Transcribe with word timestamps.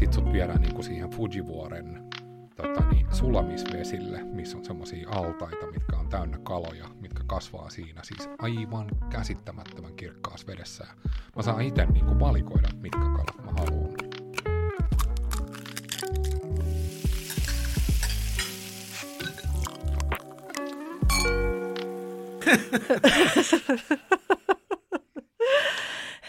Sitten 0.00 0.14
sut 0.14 0.32
viedään 0.32 0.60
niin 0.60 0.74
kuin 0.74 0.84
siihen 0.84 1.10
Fujivuoren 1.10 2.08
tota, 2.56 2.84
niin, 2.90 3.06
sulamisvesille, 3.12 4.22
missä 4.22 4.58
on 4.58 4.64
semmoisia 4.64 5.08
altaita, 5.10 5.66
mitkä 5.66 5.96
on 5.96 6.08
täynnä 6.08 6.38
kaloja, 6.38 6.88
mitkä 7.00 7.22
kasvaa 7.26 7.70
siinä 7.70 8.00
siis 8.04 8.28
aivan 8.38 8.88
käsittämättömän 9.10 9.94
kirkkaassa 9.96 10.46
vedessä. 10.46 10.86
Mä 11.36 11.42
saan 11.42 11.62
itse 11.62 11.86
niin 11.86 12.04
kuin 12.04 12.20
valikoida, 12.20 12.68
mitkä 12.74 12.98
kalat 12.98 13.44
mä 13.44 13.52
haluan. 13.58 13.94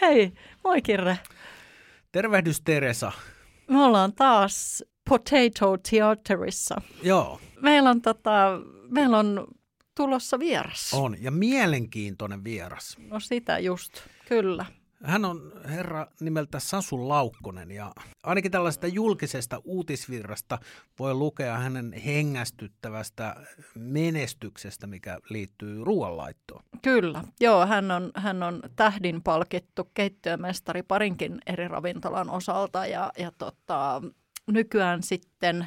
Hei, 0.00 0.32
moi 0.64 0.82
Kirre. 0.82 1.18
Tervehdys 2.12 2.60
Teresa. 2.60 3.12
Me 3.82 3.86
ollaan 3.86 4.12
taas 4.12 4.84
Potato 5.08 5.76
Theaterissa. 5.90 6.80
Joo, 7.02 7.40
Meillä 7.60 7.90
on, 7.90 8.02
tota, 8.02 8.60
meillä 8.88 9.18
on 9.18 9.46
tulossa 9.96 10.38
vieras. 10.38 10.94
on. 10.94 11.16
Ja 11.20 11.30
mielenkiintoinen 11.30 12.44
vieras. 12.44 12.96
No 12.98 13.20
sitä 13.20 13.58
just, 13.58 13.92
kyllä. 14.28 14.66
Hän 15.04 15.24
on 15.24 15.52
herra 15.64 16.06
nimeltä 16.20 16.60
Sasu 16.60 17.08
Laukkonen 17.08 17.70
ja 17.70 17.92
ainakin 18.22 18.50
tällaisesta 18.50 18.86
julkisesta 18.86 19.60
uutisvirrasta 19.64 20.58
voi 20.98 21.14
lukea 21.14 21.58
hänen 21.58 21.92
hengästyttävästä 21.92 23.36
menestyksestä, 23.74 24.86
mikä 24.86 25.18
liittyy 25.30 25.84
ruoanlaittoon. 25.84 26.64
Kyllä, 26.82 27.24
joo, 27.40 27.66
hän 27.66 27.90
on, 27.90 28.10
hän 28.14 28.42
on 28.42 28.62
tähdin 28.76 29.22
palkittu 29.22 29.90
keittiömestari 29.94 30.82
parinkin 30.82 31.38
eri 31.46 31.68
ravintolan 31.68 32.30
osalta 32.30 32.86
ja, 32.86 33.12
ja 33.18 33.32
tota, 33.38 34.02
nykyään 34.46 35.02
sitten 35.02 35.66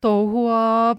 touhua 0.00 0.96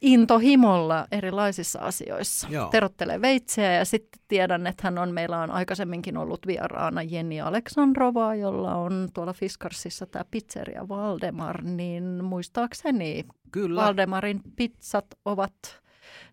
intohimolla 0.00 1.06
erilaisissa 1.12 1.78
asioissa. 1.78 2.48
Joo. 2.50 2.68
Terottelee 2.68 3.20
veitsiä 3.20 3.72
ja 3.72 3.84
sitten 3.84 4.20
tiedän, 4.28 4.66
että 4.66 4.80
hän 4.84 4.98
on, 4.98 5.14
meillä 5.14 5.38
on 5.40 5.50
aikaisemminkin 5.50 6.16
ollut 6.16 6.46
vieraana 6.46 7.02
Jenni 7.02 7.40
Aleksandrova, 7.40 8.34
jolla 8.34 8.74
on 8.74 9.08
tuolla 9.14 9.32
Fiskarsissa 9.32 10.06
tämä 10.06 10.24
pizzeria 10.30 10.88
Valdemar, 10.88 11.62
niin 11.62 12.24
muistaakseni 12.24 13.24
Kyllä. 13.50 13.82
Valdemarin 13.82 14.40
pizzat 14.56 15.06
ovat 15.24 15.52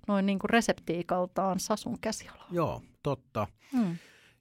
noin 0.08 0.26
niin 0.26 0.40
kuin 0.40 0.50
reseptiikaltaan 0.50 1.60
Sasun 1.60 2.00
käsialaa. 2.02 2.48
Joo, 2.52 2.82
totta. 3.04 3.48
Hmm. 3.72 3.98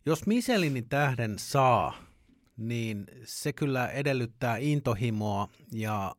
Jos 0.06 0.26
Michelinin 0.26 0.88
tähden 0.88 1.34
saa, 1.38 1.94
niin 2.56 3.06
se 3.24 3.52
kyllä 3.52 3.88
edellyttää 3.88 4.56
intohimoa 4.56 5.48
ja 5.72 6.14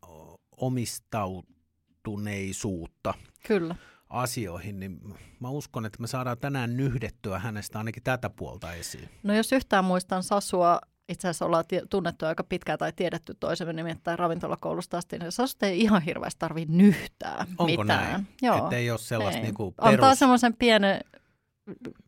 omistautuneisuutta 0.58 3.14
Kyllä. 3.48 3.76
asioihin, 4.10 4.80
niin 4.80 5.00
mä 5.40 5.50
uskon, 5.50 5.86
että 5.86 6.02
me 6.02 6.08
saadaan 6.08 6.38
tänään 6.38 6.78
nyhdettyä 6.78 7.40
hänestä 7.40 7.78
ainakin 7.78 8.04
tätä 8.04 8.30
puolta 8.30 8.74
esiin. 8.74 9.10
No 9.24 9.34
jos 9.34 9.52
yhtään 9.52 9.86
muistan 9.86 10.24
Sasua, 10.24 10.80
itse 11.10 11.28
asiassa 11.28 11.46
ollaan 11.46 11.64
tie- 11.68 11.84
tunnettu 11.90 12.26
aika 12.26 12.44
pitkään 12.44 12.80
tai 12.80 12.94
tiedetty 12.96 13.34
toisemme 13.40 13.74
nimittäin 13.74 14.20
ravintolakoulusta 14.20 14.98
asti, 14.98 15.18
niin 15.18 15.32
Sasusta 15.32 15.66
ei 15.66 15.82
ihan 15.82 16.02
hirveästi 16.02 16.40
tarvitse 16.40 16.74
nyhtää 16.74 17.46
Onko 17.58 17.66
mitään. 17.66 17.88
näin? 18.12 18.28
Joo. 18.42 18.58
Että 18.64 18.76
ei 18.76 18.92
ole 18.92 19.00
sellaista 19.00 19.38
Ei. 19.40 19.44
niinku 19.44 19.74
Antaa 19.78 20.08
perus... 20.10 20.20
semmoisen 20.20 20.54
pienen 20.54 21.00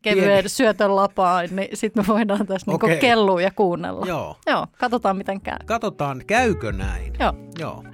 kevyen 0.02 0.24
Pieni. 0.28 0.48
syötön 0.48 0.96
lapaan, 0.96 1.48
niin 1.52 1.68
sitten 1.76 2.02
me 2.02 2.06
voidaan 2.06 2.46
tässä 2.46 2.70
niinku 2.70 2.86
kellua 3.00 3.42
ja 3.42 3.50
kuunnella. 3.50 4.06
Joo. 4.06 4.36
Joo, 4.46 4.66
katsotaan 4.78 5.16
miten 5.16 5.40
käy. 5.40 5.56
Katsotaan, 5.66 6.22
käykö 6.26 6.72
näin. 6.72 7.12
Joo. 7.20 7.32
Joo. 7.58 7.84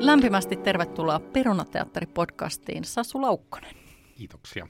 Lämpimästi 0.00 0.56
tervetuloa 0.56 1.20
Perunateatteri-podcastiin 1.20 2.84
Sasu 2.84 3.22
Laukkonen. 3.22 3.74
Kiitoksia. 4.14 4.68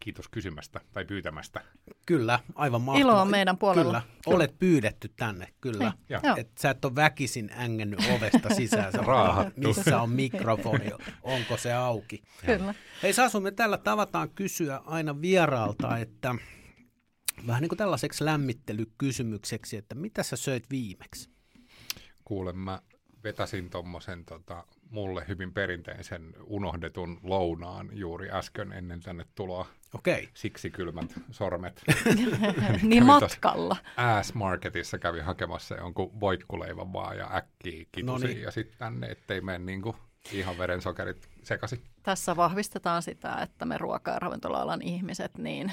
Kiitos 0.00 0.28
kysymästä 0.28 0.80
tai 0.92 1.04
pyytämästä. 1.04 1.60
Kyllä, 2.06 2.40
aivan 2.54 2.82
mahtavaa. 2.82 3.12
Ilo 3.12 3.20
on 3.20 3.30
meidän 3.30 3.58
puolella. 3.58 4.02
Kyllä, 4.02 4.36
olet 4.36 4.58
pyydetty 4.58 5.08
tänne, 5.16 5.48
kyllä. 5.60 5.84
Niin. 6.08 6.20
Joo. 6.24 6.36
Et 6.36 6.58
sä 6.58 6.70
et 6.70 6.84
ole 6.84 6.94
väkisin 6.94 7.50
ängennyt 7.58 8.00
ovesta 8.16 8.54
sisään, 8.54 8.92
sä 8.92 8.98
Raahattu. 8.98 9.60
missä 9.60 10.02
on 10.02 10.10
mikrofoni, 10.10 10.90
onko 11.22 11.56
se 11.56 11.72
auki. 11.72 12.22
Kyllä. 12.46 12.74
Hei 13.02 13.12
Sasu, 13.12 13.40
me 13.40 13.50
täällä 13.50 13.78
tavataan 13.78 14.30
kysyä 14.30 14.80
aina 14.84 15.20
vieraalta, 15.20 15.98
että 15.98 16.34
vähän 17.46 17.60
niin 17.60 17.68
kuin 17.68 17.78
tällaiseksi 17.78 18.24
lämmittelykysymykseksi, 18.24 19.76
että 19.76 19.94
mitä 19.94 20.22
sä 20.22 20.36
söit 20.36 20.70
viimeksi? 20.70 21.30
Kuulen, 22.24 22.58
mä 22.58 22.80
vetäsin 23.24 23.70
tuommoisen 23.70 24.24
tota, 24.24 24.64
mulle 24.90 25.24
hyvin 25.28 25.52
perinteisen 25.52 26.34
unohdetun 26.44 27.20
lounaan 27.22 27.88
juuri 27.92 28.30
äsken 28.30 28.72
ennen 28.72 29.00
tänne 29.00 29.24
tuloa. 29.34 29.66
Okei, 29.94 30.28
Siksi 30.34 30.70
kylmät 30.70 31.12
sormet. 31.30 31.82
niin 32.82 33.06
matkalla. 33.06 33.76
Ass 33.96 34.34
Marketissa 34.34 34.98
kävi 34.98 35.20
hakemassa 35.20 35.74
jonkun 35.74 36.20
voikkuleivän 36.20 36.92
vaan 36.92 37.16
ja 37.16 37.36
äkkiä 37.36 37.84
kitusin 37.92 38.42
ja 38.42 38.50
sitten 38.50 38.78
tänne, 38.78 39.06
ettei 39.06 39.40
mene 39.40 39.58
niinku 39.58 39.96
ihan 40.32 40.58
verensokerit 40.58 41.28
sekaisin. 41.42 41.82
Tässä 42.02 42.36
vahvistetaan 42.36 43.02
sitä, 43.02 43.34
että 43.42 43.64
me 43.64 43.78
ruoka- 43.78 44.10
ja 44.10 44.18
ravintola-alan 44.18 44.82
ihmiset, 44.82 45.38
niin 45.38 45.72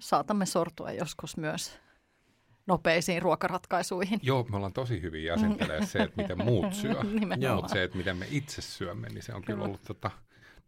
saatamme 0.00 0.46
sortua 0.46 0.92
joskus 0.92 1.36
myös 1.36 1.78
nopeisiin 2.68 3.22
ruokaratkaisuihin. 3.22 4.20
Joo, 4.22 4.46
me 4.50 4.56
ollaan 4.56 4.72
tosi 4.72 5.02
hyvin 5.02 5.24
jäsentelee 5.24 5.86
se, 5.86 5.98
että 5.98 6.22
miten 6.22 6.44
muut 6.44 6.74
syö. 6.74 6.94
Mutta 7.54 7.68
se, 7.72 7.82
että 7.82 7.96
miten 7.98 8.16
me 8.16 8.26
itse 8.30 8.62
syömme, 8.62 9.08
niin 9.08 9.22
se 9.22 9.34
on 9.34 9.42
kyllä, 9.42 9.56
Kyllä. 9.56 9.66
ollut, 9.66 9.82
tota, 9.86 10.10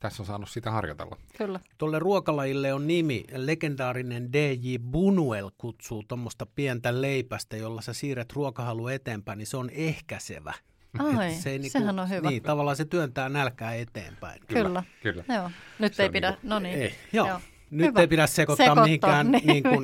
tässä 0.01 0.23
on 0.23 0.27
saanut 0.27 0.51
sitä 0.51 0.71
harjoitella. 0.71 1.17
Kyllä. 1.39 1.61
tuolle 1.79 1.99
ruokalajille 1.99 2.73
on 2.75 2.87
nimi, 2.87 3.25
legendaarinen 3.35 4.33
DJ 4.33 4.77
Bunuel 4.91 5.51
kutsuu 5.59 6.03
tuommoista 6.09 6.47
pientä 6.47 7.01
leipästä, 7.01 7.57
jolla 7.57 7.81
sä 7.83 7.93
siirret 7.93 8.33
ruokahalu 8.33 8.89
eteenpäin, 8.89 9.39
niin 9.39 9.47
se 9.47 9.57
on 9.57 9.71
ehkäisevä. 9.71 10.55
Ai, 10.99 11.35
Se 11.35 11.51
ei 11.51 11.59
niinku- 11.59 11.79
sehän 11.79 11.99
on 11.99 12.09
hyvä. 12.11 12.31
Niin, 12.31 12.43
tavallaan 12.43 12.77
se 12.77 12.85
työntää 12.85 13.29
nälkää 13.29 13.75
eteenpäin. 13.75 14.41
Kyllä. 14.47 14.83
Kyllä. 15.03 15.25
Joo. 15.29 15.51
Nyt 15.79 15.95
Se 15.95 16.03
ei 16.03 16.11
pidä, 16.11 16.31
niinku- 16.31 16.47
no 16.49 16.59
niin. 16.59 16.79
Ei, 16.79 16.95
joo. 17.13 17.29
Joo. 17.29 17.41
Nyt 17.71 17.87
Hyvä. 17.87 18.01
ei 18.01 18.07
pidä 18.09 18.27
sekoittaa, 18.27 18.67
Sekoittaa, 18.67 18.85
mihinkään 18.85 19.31
niin, 19.33 19.47
niin 19.47 19.63
kuin 19.63 19.83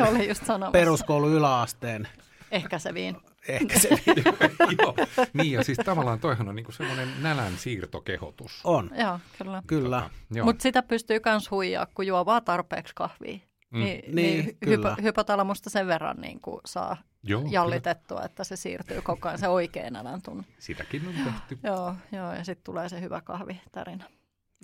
peruskoulu 0.72 1.28
yläasteen 1.28 2.08
Ehkäiseviin. 2.50 3.16
ehkä 3.48 3.78
se 3.78 3.88
Joo. 4.82 4.94
Niin 5.32 5.52
ja 5.52 5.64
siis 5.64 5.78
tavallaan 5.84 6.20
toihan 6.20 6.48
on 6.48 6.56
niinku 6.56 6.72
semmoinen 6.72 7.08
nälän 7.22 7.52
siirtokehotus. 7.56 8.60
on. 8.64 8.90
Joo, 8.98 9.18
kyllä. 9.38 9.62
Kyllä. 9.66 10.10
Joo. 10.34 10.44
Mutta 10.44 10.62
sitä 10.62 10.82
pystyy 10.82 11.20
myös 11.24 11.50
huijaa, 11.50 11.86
kun 11.94 12.06
juo 12.06 12.26
vaan 12.26 12.44
tarpeeksi 12.44 12.92
kahvia. 12.96 13.38
Mm. 13.70 13.78
Niin, 13.80 14.00
Niin, 14.00 14.14
niin 14.14 14.56
kyllä. 14.60 14.90
hypo, 14.90 15.02
hypotalamusta 15.02 15.70
sen 15.70 15.86
verran 15.86 16.16
niin 16.20 16.40
kuin 16.40 16.60
saa 16.66 16.96
Joo, 17.22 17.40
kyllä. 17.40 17.52
jallitettua, 17.52 18.22
että 18.22 18.44
se 18.44 18.56
siirtyy 18.56 19.00
koko 19.02 19.28
ajan 19.28 19.38
se 19.38 19.48
oikein 19.48 19.92
nälän 19.92 20.22
tunne. 20.22 20.44
Sitäkin 20.58 21.08
on 21.08 21.14
tehty. 21.24 21.58
Joo, 21.62 21.94
joo 22.12 22.32
ja 22.32 22.44
sitten 22.44 22.64
tulee 22.64 22.88
se 22.88 23.00
hyvä 23.00 23.20
kahvitarina. 23.20 24.04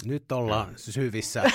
Nyt 0.05 0.33
ollaan 0.33 0.73
syvissä 0.77 1.43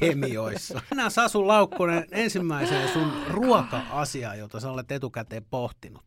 kemioissa. 0.00 0.82
Mennään 0.90 1.10
Sasu 1.10 1.48
Laukkonen 1.48 2.06
ensimmäiseen 2.10 2.88
sun 2.88 3.12
ruoka-asiaan, 3.28 4.38
jota 4.38 4.60
sä 4.60 4.70
olet 4.70 4.92
etukäteen 4.92 5.44
pohtinut. 5.44 6.04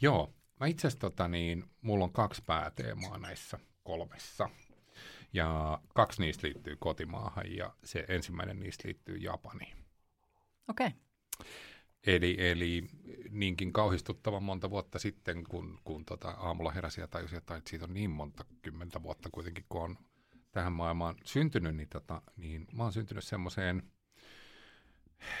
Joo, 0.00 0.34
mä 0.60 0.66
itse 0.66 0.86
asiassa 0.86 1.00
tota, 1.00 1.28
niin, 1.28 1.64
mulla 1.82 2.04
on 2.04 2.12
kaksi 2.12 2.42
pääteemaa 2.46 3.18
näissä 3.18 3.58
kolmessa. 3.82 4.50
Ja 5.32 5.80
kaksi 5.94 6.20
niistä 6.20 6.46
liittyy 6.46 6.76
kotimaahan 6.76 7.56
ja 7.56 7.72
se 7.84 8.04
ensimmäinen 8.08 8.60
niistä 8.60 8.88
liittyy 8.88 9.16
Japaniin. 9.16 9.76
Okei. 10.68 10.86
Okay. 10.86 10.98
Eli, 12.06 12.36
eli 12.38 12.84
niinkin 13.30 13.72
kauhistuttavan 13.72 14.42
monta 14.42 14.70
vuotta 14.70 14.98
sitten, 14.98 15.44
kun, 15.44 15.78
kun 15.84 16.04
tota 16.04 16.30
aamulla 16.30 16.70
heräsi 16.70 17.00
ja 17.00 17.08
tajusin, 17.08 17.38
että 17.38 17.60
siitä 17.66 17.84
on 17.84 17.94
niin 17.94 18.10
monta 18.10 18.44
kymmentä 18.62 19.02
vuotta 19.02 19.28
kuitenkin, 19.32 19.64
kun 19.68 19.82
on 19.82 19.98
tähän 20.56 20.72
maailmaan 20.72 21.14
syntynyt, 21.24 21.76
niin, 21.76 21.88
tota, 21.88 22.22
niin 22.36 22.66
mä 22.72 22.82
oon 22.82 22.92
syntynyt 22.92 23.24
semmoiseen 23.24 23.82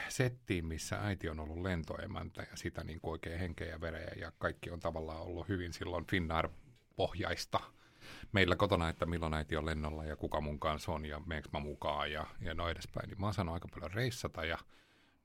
settiin, 0.08 0.66
missä 0.66 0.98
äiti 1.00 1.28
on 1.28 1.40
ollut 1.40 1.62
lentoemäntä 1.62 2.46
ja 2.50 2.56
sitä 2.56 2.84
niin 2.84 3.00
kuin 3.00 3.12
oikein 3.12 3.38
henkeä 3.38 3.66
ja 3.66 3.80
vereä 3.80 4.12
ja 4.20 4.32
kaikki 4.38 4.70
on 4.70 4.80
tavallaan 4.80 5.20
ollut 5.20 5.48
hyvin 5.48 5.72
silloin 5.72 6.06
Finnair-pohjaista 6.06 7.60
meillä 8.32 8.56
kotona, 8.56 8.88
että 8.88 9.06
milloin 9.06 9.34
äiti 9.34 9.56
on 9.56 9.66
lennolla 9.66 10.04
ja 10.04 10.16
kuka 10.16 10.40
mun 10.40 10.60
kanssa 10.60 10.92
on 10.92 11.06
ja 11.06 11.20
meneekö 11.26 11.48
mä 11.52 11.60
mukaan 11.60 12.12
ja, 12.12 12.26
ja 12.40 12.54
noin 12.54 12.72
edespäin. 12.72 13.08
Niin 13.08 13.20
mä 13.20 13.26
oon 13.26 13.34
saanut 13.34 13.54
aika 13.54 13.68
paljon 13.74 13.92
reissata 13.92 14.44
ja 14.44 14.58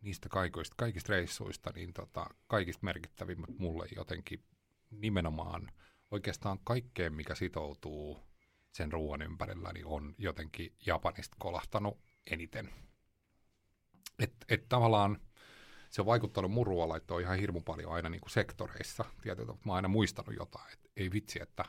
niistä 0.02 0.30
kaikista, 0.30 0.76
kaikista 0.78 1.14
reissuista, 1.14 1.72
niin 1.76 1.94
tota, 1.94 2.26
kaikista 2.48 2.86
merkittävimmät 2.86 3.58
mulle 3.58 3.86
jotenkin 3.96 4.44
nimenomaan 4.92 5.72
oikeastaan 6.12 6.60
kaikkeen, 6.64 7.14
mikä 7.14 7.36
sitoutuu 7.36 8.31
sen 8.72 8.92
ruoan 8.92 9.22
ympärillä, 9.22 9.74
niin 9.74 9.86
on 9.86 10.16
jotenkin 10.18 10.76
Japanista 10.86 11.36
kolahtanut 11.40 11.98
eniten. 12.32 12.70
Että 14.20 14.46
et 14.50 14.70
tavallaan 14.70 15.18
se 15.90 16.02
on 16.02 16.06
vaikuttanut 16.06 16.52
mun 16.52 16.68
ruoanlaittoon 16.68 17.22
ihan 17.22 17.40
hirmu 17.40 17.62
paljon 17.62 17.94
aina 17.94 18.10
niin 18.10 18.22
kuin 18.22 18.32
sektoreissa. 18.32 19.06
Tietysti 19.22 19.52
mä 19.52 19.58
oon 19.66 19.76
aina 19.76 19.88
muistanut 19.88 20.36
jotain, 20.36 20.74
että 20.74 20.90
ei 20.96 21.12
vitsi, 21.12 21.42
että 21.42 21.66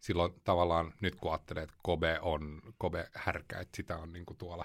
silloin 0.00 0.40
tavallaan 0.44 0.94
nyt 1.00 1.14
kun 1.14 1.32
ajattelee, 1.32 1.62
että 1.62 1.76
Kobe 1.82 2.18
on 2.22 2.62
Kobe 2.78 3.08
härkä, 3.14 3.58
että 3.58 3.76
sitä 3.76 3.96
on 3.96 4.12
niin 4.12 4.26
kuin 4.26 4.36
tuolla 4.36 4.64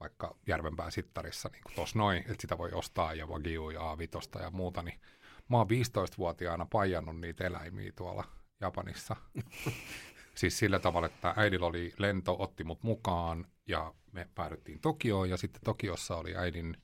vaikka 0.00 0.36
Järvenpää 0.46 0.90
sittarissa 0.90 1.48
niin 1.52 1.62
kuin 1.62 1.74
tuossa 1.74 1.98
noin, 1.98 2.18
että 2.18 2.36
sitä 2.40 2.58
voi 2.58 2.72
ostaa 2.72 3.14
ja 3.14 3.26
Wagyu 3.26 3.70
ja 3.70 3.80
A5 3.80 4.42
ja 4.42 4.50
muuta, 4.50 4.82
niin 4.82 5.00
mä 5.48 5.56
oon 5.56 5.66
15-vuotiaana 5.66 6.66
pajannut 6.66 7.20
niitä 7.20 7.46
eläimiä 7.46 7.92
tuolla 7.96 8.24
Japanissa. 8.60 9.16
siis 10.34 10.58
sillä 10.58 10.78
tavalla, 10.78 11.06
että 11.06 11.34
äidillä 11.36 11.66
oli 11.66 11.92
lento, 11.98 12.36
otti 12.38 12.64
mut 12.64 12.82
mukaan 12.82 13.46
ja 13.66 13.94
me 14.12 14.28
päädyttiin 14.34 14.80
Tokioon 14.80 15.30
ja 15.30 15.36
sitten 15.36 15.62
Tokiossa 15.64 16.16
oli 16.16 16.36
äidin 16.36 16.76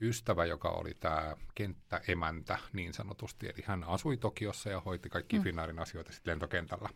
ystävä, 0.00 0.44
joka 0.44 0.68
oli 0.68 0.94
tämä 1.00 1.36
kenttäemäntä 1.54 2.58
niin 2.72 2.94
sanotusti. 2.94 3.46
Eli 3.46 3.62
hän 3.64 3.84
asui 3.84 4.16
Tokiossa 4.16 4.70
ja 4.70 4.80
hoiti 4.80 5.08
kaikki 5.08 5.38
mm. 5.38 5.42
Finnairin 5.42 5.78
asioita 5.78 6.12
sitten 6.12 6.30
lentokentällä. 6.30 6.88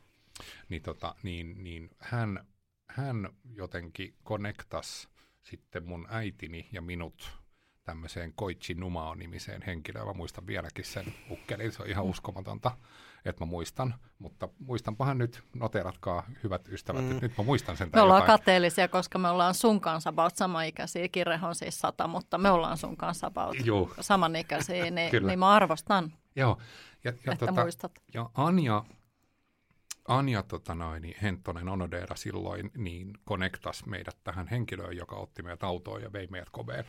Niin, 0.69 0.83
tota, 0.83 1.15
niin, 1.23 1.65
niin 1.65 1.91
hän, 1.99 2.47
hän 2.88 3.29
jotenkin 3.55 4.15
connectas 4.25 5.09
sitten 5.43 5.85
mun 5.85 6.06
äitini 6.11 6.69
ja 6.73 6.83
minut 6.83 7.42
tämmöiseen 7.84 8.32
Koichi 8.34 8.75
Numao-nimiseen 8.75 9.62
henkilöön. 9.62 10.06
Mä 10.06 10.12
muistan 10.12 10.46
vieläkin 10.46 10.84
sen 10.84 11.14
ukkelin, 11.31 11.73
se 11.73 11.82
on 11.82 11.88
ihan 11.88 12.05
uskomatonta, 12.05 12.70
että 13.25 13.44
mä 13.44 13.50
muistan. 13.50 13.94
Mutta 14.19 14.49
muistanpahan 14.58 15.19
nyt, 15.19 15.43
noteratkaa 15.55 16.26
hyvät 16.44 16.69
ystävät, 16.69 17.05
mm. 17.05 17.11
että 17.11 17.26
nyt 17.26 17.38
mä 17.38 17.44
muistan 17.44 17.76
sen. 17.76 17.90
Me 17.94 18.00
ollaan 18.00 18.23
jotain. 18.23 18.38
kateellisia, 18.38 18.88
koska 18.88 19.19
me 19.19 19.29
ollaan 19.29 19.55
sun 19.55 19.81
kanssa 19.81 20.11
about 20.11 20.37
samanikäisiä. 20.37 21.08
Kirre 21.08 21.40
on 21.43 21.55
siis 21.55 21.81
sata, 21.81 22.08
mutta 22.08 22.38
me 22.38 22.50
ollaan 22.50 22.79
sun 22.79 22.96
kanssa 22.96 23.26
about 23.26 23.56
Juh. 23.64 23.94
samanikäisiä, 24.00 24.90
niin, 24.90 25.26
niin 25.26 25.38
mä 25.38 25.50
arvostan, 25.50 26.12
Joo. 26.37 26.58
Ja, 27.05 27.12
ja 27.25 27.32
että 27.32 27.46
tota, 27.46 27.62
muistat. 27.62 27.93
Ja 28.14 28.31
Anja, 28.35 28.85
Anja 30.08 30.43
tota 30.43 30.75
noin, 30.75 31.02
niin 31.02 31.17
Henttonen 31.23 31.69
Onodera 31.69 32.17
silloin 32.17 32.70
niin 32.76 33.12
connectas 33.28 33.87
meidät 33.87 34.17
tähän 34.25 34.49
henkilöön, 34.49 34.96
joka 34.96 35.17
otti 35.17 35.43
meidät 35.43 35.62
autoon 35.62 36.02
ja 36.02 36.12
vei 36.12 36.26
meidät 36.26 36.50
Kobeen. 36.50 36.85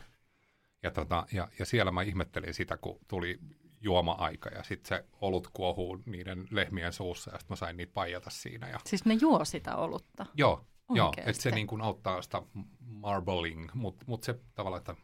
Ja, 0.84 0.90
tota, 0.90 1.26
ja, 1.32 1.48
ja 1.58 1.66
siellä 1.66 1.90
mä 1.90 2.02
ihmettelin 2.02 2.54
sitä, 2.54 2.76
kun 2.76 2.98
tuli 3.08 3.38
juoma-aika 3.80 4.48
ja 4.48 4.62
sitten 4.62 4.88
se 4.88 5.04
olut 5.20 5.48
kuohuu 5.52 5.98
niiden 6.06 6.46
lehmien 6.50 6.92
suussa 6.92 7.30
ja 7.30 7.38
sitten 7.38 7.52
mä 7.52 7.56
sain 7.56 7.76
niitä 7.76 7.92
paijata 7.92 8.30
siinä. 8.30 8.68
Ja... 8.68 8.78
Siis 8.84 9.04
ne 9.04 9.14
juo 9.14 9.44
sitä 9.44 9.76
olutta? 9.76 10.26
Joo, 10.34 10.66
joo 10.94 11.12
että 11.16 11.42
se 11.42 11.50
niin 11.50 11.66
kuin 11.66 11.82
auttaa 11.82 12.22
sitä 12.22 12.42
marbling, 12.80 13.70
mutta 13.74 14.04
mut 14.08 14.22
se 14.22 14.34
tavallaan, 14.54 14.78
että 14.78 14.94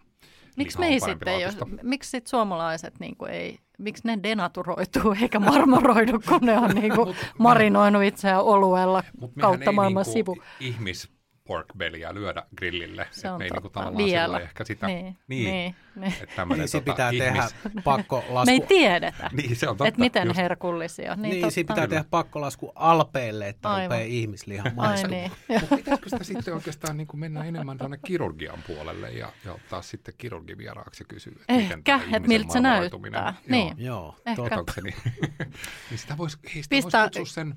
Miksi 0.57 0.79
me 0.79 0.87
ei 0.87 1.01
sitten, 1.01 1.41
jos, 1.41 1.57
miksi 1.83 2.11
sit 2.11 2.27
suomalaiset 2.27 3.01
niin 3.01 3.17
kuin 3.17 3.31
ei, 3.31 3.59
miksi 3.79 4.03
ne 4.07 4.19
denaturoituu 4.23 5.15
eikä 5.23 5.41
marmoroidu, 5.41 6.21
kun 6.29 6.41
ne 6.43 6.59
on 6.59 6.71
niin 6.71 6.95
kuin 6.95 7.17
marinoinut 7.39 8.03
itseään 8.03 8.43
oluella 8.43 9.03
kautta 9.41 9.73
maailman 9.73 10.05
niin 10.05 10.13
sivu? 10.13 10.37
ihmis 10.61 11.11
pork 11.51 11.67
bellyä 11.77 12.15
lyödä 12.15 12.43
grillille. 12.57 13.07
Se 13.11 13.31
on 13.31 13.39
me 13.39 13.45
ei 13.45 13.51
niinku 13.51 13.69
tavallaan 13.69 14.05
Vielä. 14.05 14.39
ehkä 14.39 14.65
sitä, 14.65 14.87
niin, 14.87 15.19
niin, 15.29 15.45
niin, 15.45 15.75
niin. 15.95 16.13
Että 16.23 16.45
niin 16.45 16.71
tota, 16.73 16.93
pitää 16.93 17.11
ihmis... 17.11 17.29
tehdä 17.29 17.49
pakkolasku. 17.85 18.47
me 18.47 18.53
ei 18.53 18.61
tiedetä, 18.61 19.31
niin, 19.37 19.57
se 19.57 19.69
on 19.69 19.77
totta, 19.77 19.89
että 19.89 20.01
miten 20.01 20.27
just. 20.27 20.37
herkullisia. 20.37 21.17
Niin, 21.17 21.31
niin 21.31 21.53
siinä 21.53 21.75
pitää 21.75 21.87
tehdä 21.87 22.05
pakkolasku 22.11 22.73
alpeille, 22.75 23.49
että 23.49 23.69
Aivan. 23.69 23.85
rupeaa 23.85 24.01
ihmislihan 24.01 24.73
maistumaan. 24.75 25.21
Niin. 25.21 25.33
Mutta 25.61 25.77
pitäisikö 25.77 26.09
sitä 26.09 26.25
sitten 26.25 26.55
oikeastaan 26.55 26.97
niin 26.97 27.07
kuin 27.07 27.21
mennä 27.21 27.45
enemmän 27.45 27.79
tuonne 27.79 27.99
kirurgian 28.07 28.59
puolelle 28.67 29.11
ja, 29.11 29.33
ja 29.45 29.53
ottaa 29.53 29.83
sitten 29.83 30.15
kirurgivieraaksi 30.19 31.03
ja 31.03 31.07
kysyä, 31.09 31.33
että 31.33 31.53
Ehkä, 31.55 32.01
että 32.17 32.29
miltä 32.29 32.53
se 32.53 32.61
näyttää. 32.61 33.35
Niin. 33.49 33.75
Joo, 33.79 34.17
Ehkä. 34.27 34.43
Niin, 34.83 34.95
niin 35.91 35.99
sitä 35.99 36.17
voisi, 36.17 36.39
hei, 36.55 36.63
sitä 36.63 36.77
Pistää... 36.77 37.01
voisi 37.01 37.19
kutsua 37.19 37.35
sen 37.35 37.55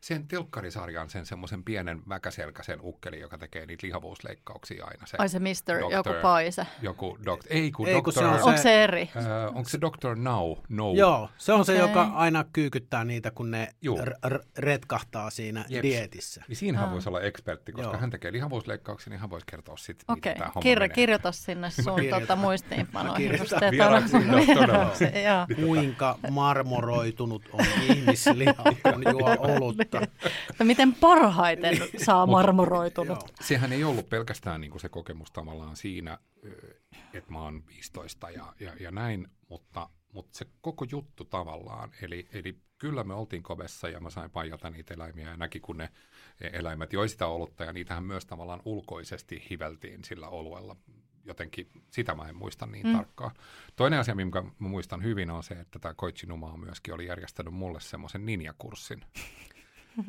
sen 0.00 0.28
telkkarisarjan 0.28 1.10
sen 1.10 1.26
semmoisen 1.26 1.64
pienen 1.64 2.02
väkäselkäisen 2.08 2.78
ukkeli, 2.82 3.20
joka 3.20 3.38
tekee 3.38 3.66
niitä 3.66 3.86
lihavuusleikkauksia 3.86 4.84
aina. 4.84 5.06
Se 5.06 5.16
Ai 5.20 5.28
se 5.28 5.38
Mister 5.38 5.78
joku 5.78 6.10
paise. 6.22 6.66
Joku 6.82 7.18
dok, 7.24 7.40
ei 7.50 7.70
kun 7.70 7.88
ei, 7.88 7.94
doktor, 7.94 8.12
se 8.12 8.24
on 8.24 8.38
se, 8.38 8.44
onko 8.44 8.62
se 8.62 8.84
eri? 8.84 9.10
Äh, 9.16 9.56
onko 9.56 9.68
se 9.68 9.78
Dr. 9.80 10.16
Now? 10.16 10.52
No. 10.68 10.92
Joo, 10.92 11.28
se 11.38 11.52
on 11.52 11.60
okay. 11.60 11.76
se, 11.76 11.80
joka 11.80 12.02
aina 12.02 12.44
kyykyttää 12.52 13.04
niitä, 13.04 13.30
kun 13.30 13.50
ne 13.50 13.68
r- 14.04 14.28
r- 14.28 14.44
retkahtaa 14.58 15.30
siinä 15.30 15.64
Jeps. 15.68 15.82
dietissä. 15.82 16.44
Niin 16.48 16.56
siinähän 16.56 16.88
ah. 16.88 16.92
voisi 16.92 17.08
olla 17.08 17.20
ekspertti, 17.20 17.72
koska 17.72 17.90
Joo. 17.90 18.00
hän 18.00 18.10
tekee 18.10 18.32
lihavuusleikkauksia, 18.32 19.10
niin 19.10 19.20
hän 19.20 19.30
voisi 19.30 19.46
kertoa 19.46 19.76
sitten, 19.76 20.04
okay. 20.08 20.16
miten 20.16 20.36
tämä 20.36 20.50
homma 20.54 20.86
Kir- 20.86 20.92
kirjoita 20.92 21.32
sinne 21.32 21.70
sun 21.70 22.00
tuota, 22.10 22.36
muistiinpanoihin. 22.36 23.38
Kuinka 25.56 26.18
marmoroitunut 26.30 27.42
on 27.52 27.64
ihmisliha, 27.82 28.62
kun 28.82 29.02
juo 29.10 29.28
olutta 29.96 30.64
miten 30.64 30.94
parhaiten 30.94 31.78
saa 32.04 32.26
marmoroitunut. 32.26 33.32
Sehän 33.40 33.72
ei 33.72 33.84
ollut 33.84 34.08
pelkästään 34.08 34.60
niin 34.60 34.70
kuin 34.70 34.80
se 34.80 34.88
kokemus 34.88 35.30
tavallaan 35.30 35.76
siinä, 35.76 36.18
että 37.12 37.32
mä 37.32 37.42
oon 37.42 37.66
15 37.66 38.30
ja, 38.30 38.52
ja, 38.60 38.72
ja 38.80 38.90
näin, 38.90 39.28
mutta, 39.48 39.90
mutta 40.12 40.38
se 40.38 40.46
koko 40.60 40.86
juttu 40.90 41.24
tavallaan, 41.24 41.92
eli, 42.02 42.28
eli 42.32 42.58
kyllä 42.78 43.04
me 43.04 43.14
oltiin 43.14 43.42
kovessa 43.42 43.88
ja 43.88 44.00
mä 44.00 44.10
sain 44.10 44.30
paijata 44.30 44.70
niitä 44.70 44.94
eläimiä 44.94 45.30
ja 45.30 45.36
näki, 45.36 45.60
kun 45.60 45.76
ne 45.76 45.90
eläimet 46.40 46.92
joi 46.92 47.08
sitä 47.08 47.26
olutta 47.26 47.64
ja 47.64 47.72
niitähän 47.72 48.04
myös 48.04 48.26
tavallaan 48.26 48.62
ulkoisesti 48.64 49.46
hiveltiin 49.50 50.04
sillä 50.04 50.28
oluella. 50.28 50.76
Jotenkin 51.24 51.68
sitä 51.90 52.14
mä 52.14 52.28
en 52.28 52.36
muista 52.36 52.66
niin 52.66 52.86
mm. 52.86 52.92
tarkkaan. 52.92 53.30
Toinen 53.76 53.98
asia, 53.98 54.14
minkä 54.14 54.42
mä 54.42 54.68
muistan 54.68 55.02
hyvin, 55.02 55.30
on 55.30 55.42
se, 55.42 55.54
että 55.54 55.78
tämä 55.78 55.94
Koichi 55.94 56.26
Numa 56.26 56.56
myöskin 56.56 56.94
oli 56.94 57.06
järjestänyt 57.06 57.54
mulle 57.54 57.80
semmoisen 57.80 58.26
ninjakurssin. 58.26 59.04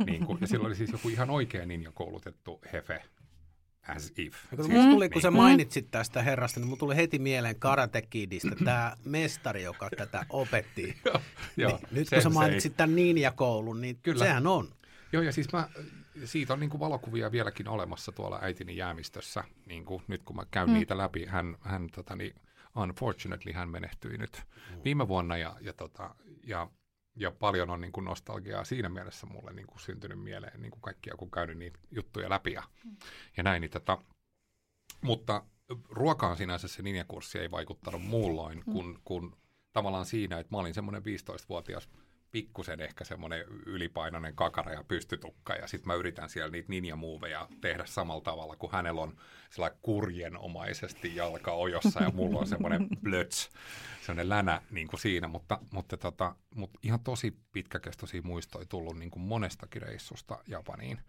Niin 0.06 0.26
kuin, 0.26 0.38
ja 0.42 0.48
silloin 0.48 0.68
oli 0.68 0.76
siis 0.76 0.92
joku 0.92 1.10
ihan 1.10 1.30
oikea 1.30 1.66
ninja 1.66 1.92
koulutettu 1.92 2.62
hefe, 2.74 3.04
as 3.88 4.14
if. 4.18 4.36
Kun 4.56 4.66
siis, 4.66 4.86
tuli, 4.86 5.06
niin. 5.06 5.12
kun 5.12 5.22
sä 5.22 5.32
mainitsit 5.32 5.92
tästä 5.92 6.22
herrasta, 6.22 6.60
niin 6.60 6.68
mun 6.68 6.78
tuli 6.78 6.96
heti 6.96 7.20
mieleen 7.20 7.60
Karate 7.60 8.02
Kidistä 8.02 8.56
tämä 8.66 8.96
mestari, 9.06 9.64
joka 9.64 9.90
tätä 9.98 10.26
opetti. 10.30 10.98
joo, 11.06 11.22
niin, 11.58 11.70
jo, 11.70 11.80
nyt 11.92 12.10
kun 12.10 12.22
sä 12.22 12.30
mainitsit 12.30 12.78
tämän 12.78 12.96
ninja-koulun, 12.96 13.82
niin 13.82 14.00
Kyllä. 14.04 14.26
sehän 14.26 14.48
on. 14.48 14.70
Joo, 15.12 15.24
ja 15.24 15.32
siis 15.32 15.52
mä, 15.54 15.70
siitä 16.26 16.54
on 16.54 16.60
niin 16.60 16.70
kuin 16.70 16.80
valokuvia 16.80 17.32
vieläkin 17.32 17.68
olemassa 17.68 18.12
tuolla 18.12 18.40
äitini 18.42 18.78
jäämistössä. 18.78 19.44
Niin 19.66 19.86
kuin 19.86 20.04
nyt 20.08 20.24
kun 20.24 20.36
mä 20.36 20.44
käyn 20.52 20.70
mm. 20.70 20.74
niitä 20.74 20.98
läpi, 20.98 21.26
hän, 21.26 21.58
hän 21.62 21.90
tota, 21.96 22.16
niin, 22.16 22.36
unfortunately 22.76 23.54
hän 23.54 23.70
menehtyi 23.70 24.18
nyt 24.18 24.44
mm. 24.76 24.82
viime 24.84 25.08
vuonna 25.08 25.38
ja, 25.38 25.56
ja, 25.62 25.74
tota, 25.74 26.16
ja 26.44 26.68
ja 27.20 27.32
paljon 27.32 27.70
on 27.70 27.82
niin 27.82 27.92
kuin 27.92 28.06
nostalgiaa 28.06 28.64
siinä 28.64 28.90
mielessä 28.90 29.28
mulle 29.28 29.54
niin 29.54 29.68
kuin 29.68 29.80
syntynyt 29.80 30.24
mieleen 30.24 30.62
niin 30.62 30.72
kuin 30.72 30.82
kaikkia, 30.82 31.14
kun 31.18 31.32
käynyt 31.32 31.58
niitä 31.58 31.80
juttuja 31.92 32.30
läpi 32.30 32.52
ja, 32.52 32.64
mm. 32.86 32.96
ja 33.38 33.44
näin. 33.44 33.62
Niin 33.62 33.72
tota, 33.72 33.98
mutta 35.02 35.44
ruokaan 35.90 36.38
sinänsä 36.38 36.68
se 36.68 36.82
ninjakurssi 36.82 37.40
ei 37.40 37.52
vaikuttanut 37.52 38.02
muulloin 38.02 38.64
mm. 38.66 38.74
kuin, 38.74 39.00
kuin 39.04 39.36
tavallaan 39.74 40.06
siinä, 40.06 40.40
että 40.40 40.56
mä 40.56 40.60
olin 40.60 40.74
semmoinen 40.74 41.04
15-vuotias 41.04 41.90
pikkusen 42.32 42.82
ehkä 42.82 43.04
semmoinen 43.04 43.46
ylipainoinen 43.66 44.36
kakara 44.36 44.74
ja 44.74 44.84
pystytukka, 44.84 45.54
ja 45.54 45.68
sitten 45.68 45.88
mä 45.88 45.94
yritän 45.94 46.30
siellä 46.30 46.52
niitä 46.52 46.70
ninja-muuveja 46.70 47.48
tehdä 47.62 47.86
samalla 47.86 48.22
tavalla, 48.22 48.56
kuin 48.56 48.72
hänellä 48.72 49.02
on 49.02 49.16
sellainen 49.50 49.80
kurjenomaisesti 49.82 51.16
jalka 51.16 51.52
ojossa, 51.52 52.04
ja 52.04 52.12
mulla 52.12 52.40
on 52.40 52.48
semmoinen 52.48 52.88
blöts, 53.04 53.50
semmoinen 54.02 54.30
länä 54.30 54.62
niin 54.72 54.88
kuin 54.88 55.00
siinä, 55.00 55.28
mutta, 55.28 55.60
mutta, 55.72 55.98
tota, 55.98 56.36
mutta 56.56 56.80
ihan 56.84 57.00
tosi 57.00 57.38
pitkäkestoisia 57.52 58.22
muistoja 58.24 58.66
tullut 58.66 58.98
niin 59.00 59.12
kuin 59.12 59.24
monestakin 59.24 59.82
reissusta 59.82 60.40
Japaniin. 60.48 61.00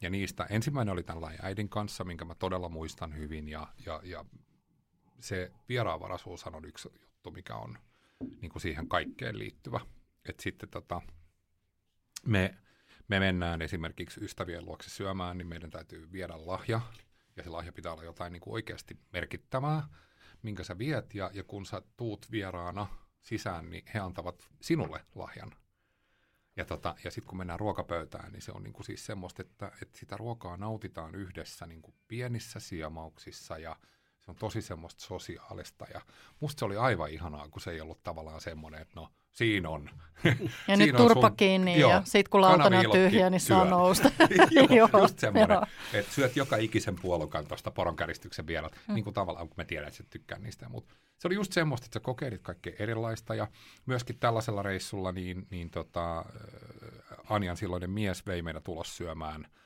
Ja 0.00 0.10
niistä 0.10 0.46
ensimmäinen 0.50 0.92
oli 0.92 1.02
tällainen 1.02 1.40
äidin 1.42 1.68
kanssa, 1.68 2.04
minkä 2.04 2.24
mä 2.24 2.34
todella 2.34 2.68
muistan 2.68 3.16
hyvin, 3.16 3.48
ja, 3.48 3.66
ja, 3.86 4.00
ja 4.04 4.24
se 5.20 5.52
vieraanvaraisuus 5.68 6.46
on 6.46 6.64
yksi 6.64 6.88
juttu, 7.00 7.30
mikä 7.30 7.54
on 7.56 7.78
niin 8.40 8.50
kuin 8.50 8.62
siihen 8.62 8.88
kaikkeen 8.88 9.38
liittyvä 9.38 9.80
että 10.28 10.42
sitten 10.42 10.68
tota, 10.68 11.02
me, 12.26 12.54
me 13.08 13.20
mennään 13.20 13.62
esimerkiksi 13.62 14.24
ystävien 14.24 14.64
luokse 14.64 14.90
syömään, 14.90 15.38
niin 15.38 15.48
meidän 15.48 15.70
täytyy 15.70 16.12
viedä 16.12 16.46
lahja, 16.46 16.80
ja 17.36 17.42
se 17.42 17.50
lahja 17.50 17.72
pitää 17.72 17.92
olla 17.92 18.04
jotain 18.04 18.32
niin 18.32 18.40
kuin 18.40 18.54
oikeasti 18.54 18.98
merkittävää, 19.12 19.88
minkä 20.42 20.64
sä 20.64 20.78
viet, 20.78 21.14
ja, 21.14 21.30
ja 21.34 21.44
kun 21.44 21.66
sä 21.66 21.82
tuut 21.96 22.30
vieraana 22.30 22.86
sisään, 23.22 23.70
niin 23.70 23.84
he 23.94 23.98
antavat 23.98 24.48
sinulle 24.60 25.04
lahjan. 25.14 25.52
Ja, 26.56 26.64
tota, 26.64 26.94
ja 27.04 27.10
sitten 27.10 27.28
kun 27.28 27.38
mennään 27.38 27.60
ruokapöytään, 27.60 28.32
niin 28.32 28.42
se 28.42 28.52
on 28.52 28.62
niinku 28.62 28.82
siis 28.82 29.06
semmoista, 29.06 29.42
että, 29.42 29.72
että 29.82 29.98
sitä 29.98 30.16
ruokaa 30.16 30.56
nautitaan 30.56 31.14
yhdessä 31.14 31.66
niinku 31.66 31.94
pienissä 32.08 32.60
siemauksissa. 32.60 33.58
Ja 33.58 33.76
Se 34.20 34.30
on 34.30 34.36
tosi 34.36 34.62
semmoista 34.62 35.04
sosiaalista. 35.04 35.86
Ja 35.94 36.00
musta 36.40 36.58
se 36.58 36.64
oli 36.64 36.76
aivan 36.76 37.10
ihanaa, 37.10 37.48
kun 37.48 37.60
se 37.60 37.70
ei 37.70 37.80
ollut 37.80 38.02
tavallaan 38.02 38.40
semmoinen, 38.40 38.82
että 38.82 39.00
no 39.00 39.12
siinä 39.32 39.68
on. 39.68 39.90
Ja 40.68 40.76
nyt 40.76 40.96
turpa 40.96 41.28
sun, 41.28 41.36
kiinni 41.36 41.80
joo, 41.80 41.90
ja 41.90 42.02
sit 42.04 42.28
kun 42.28 42.40
lautanen 42.40 42.86
on 42.86 42.92
tyhjä, 42.92 43.30
niin 43.30 43.40
saa 43.40 43.64
nousta. 43.64 44.10
joo, 44.76 44.88
just 45.00 45.18
semmoinen, 45.18 45.58
että 45.92 46.12
syöt 46.12 46.36
joka 46.36 46.56
ikisen 46.56 46.96
puolukan 47.02 47.46
tuosta 47.46 47.70
poronkäristyksen 47.70 48.46
vielä, 48.46 48.68
mm. 48.88 48.94
niin 48.94 49.04
kuin 49.04 49.14
tavallaan, 49.14 49.48
kun 49.48 49.54
me 49.56 49.64
tiedän, 49.64 49.88
että 49.88 49.96
sä 49.96 50.04
tykkää 50.10 50.38
niistä. 50.38 50.68
Mutta 50.68 50.94
se 51.18 51.28
oli 51.28 51.34
just 51.34 51.52
semmoista, 51.52 51.84
että 51.84 51.96
sä 51.98 52.00
kokeilit 52.00 52.42
kaikkea 52.42 52.72
erilaista 52.78 53.34
ja 53.34 53.46
myöskin 53.86 54.18
tällaisella 54.18 54.62
reissulla 54.62 55.12
niin, 55.12 55.46
niin 55.50 55.70
tota, 55.70 56.24
Anjan 57.30 57.56
silloinen 57.56 57.90
mies 57.90 58.26
vei 58.26 58.42
meidät 58.42 58.68
ulos 58.68 58.96
syömään– 58.96 59.46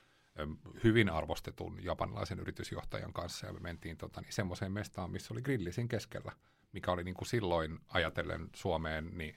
hyvin 0.83 1.09
arvostetun 1.09 1.83
japanilaisen 1.83 2.39
yritysjohtajan 2.39 3.13
kanssa 3.13 3.47
ja 3.47 3.53
me 3.53 3.59
mentiin 3.59 3.97
tota, 3.97 4.21
niin 4.21 4.33
semmoiseen 4.33 4.71
mestaan, 4.71 5.11
missä 5.11 5.33
oli 5.33 5.41
grillisin 5.41 5.87
keskellä, 5.87 6.31
mikä 6.71 6.91
oli 6.91 7.03
niin 7.03 7.15
kuin 7.15 7.27
silloin 7.27 7.79
ajatellen 7.87 8.49
Suomeen 8.55 9.17
niin 9.17 9.35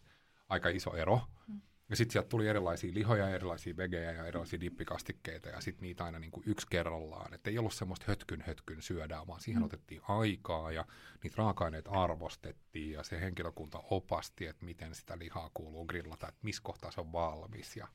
aika 0.49 0.69
iso 0.69 0.97
ero. 0.97 1.21
Mm. 1.49 1.61
Ja 1.89 1.97
sitten 1.97 2.13
sieltä 2.13 2.29
tuli 2.29 2.49
erilaisia 2.49 2.95
lihoja, 2.95 3.29
erilaisia 3.29 3.77
vegejä 3.77 4.13
ja 4.13 4.27
erilaisia 4.27 4.61
dippikastikkeita 4.61 5.49
ja 5.49 5.61
sitten 5.61 5.83
niitä 5.83 6.05
aina 6.05 6.19
niin 6.19 6.31
kuin 6.31 6.43
yksi 6.47 6.67
kerrallaan. 6.71 7.35
Että 7.35 7.51
ei 7.51 7.59
ollut 7.59 7.75
semmoista 7.75 8.05
hötkyn 8.09 8.45
hötkyn 8.47 8.83
syödään, 8.83 9.27
vaan 9.27 9.41
siihen 9.41 9.63
mm. 9.63 9.67
otettiin 9.67 10.01
aikaa 10.09 10.73
ja 10.73 10.85
niitä 11.23 11.35
raaka-aineita 11.39 11.91
arvostettiin 11.91 12.93
ja 12.93 13.03
se 13.03 13.21
henkilökunta 13.21 13.83
opasti, 13.91 14.47
että 14.47 14.65
miten 14.65 14.95
sitä 14.95 15.19
lihaa 15.19 15.51
kuuluu 15.55 15.87
grillata, 15.87 16.29
että 16.29 16.41
missä 16.43 16.63
kohtaa 16.65 16.91
se 16.91 17.01
on 17.01 17.13
valmis. 17.13 17.77
Ja 17.77 17.89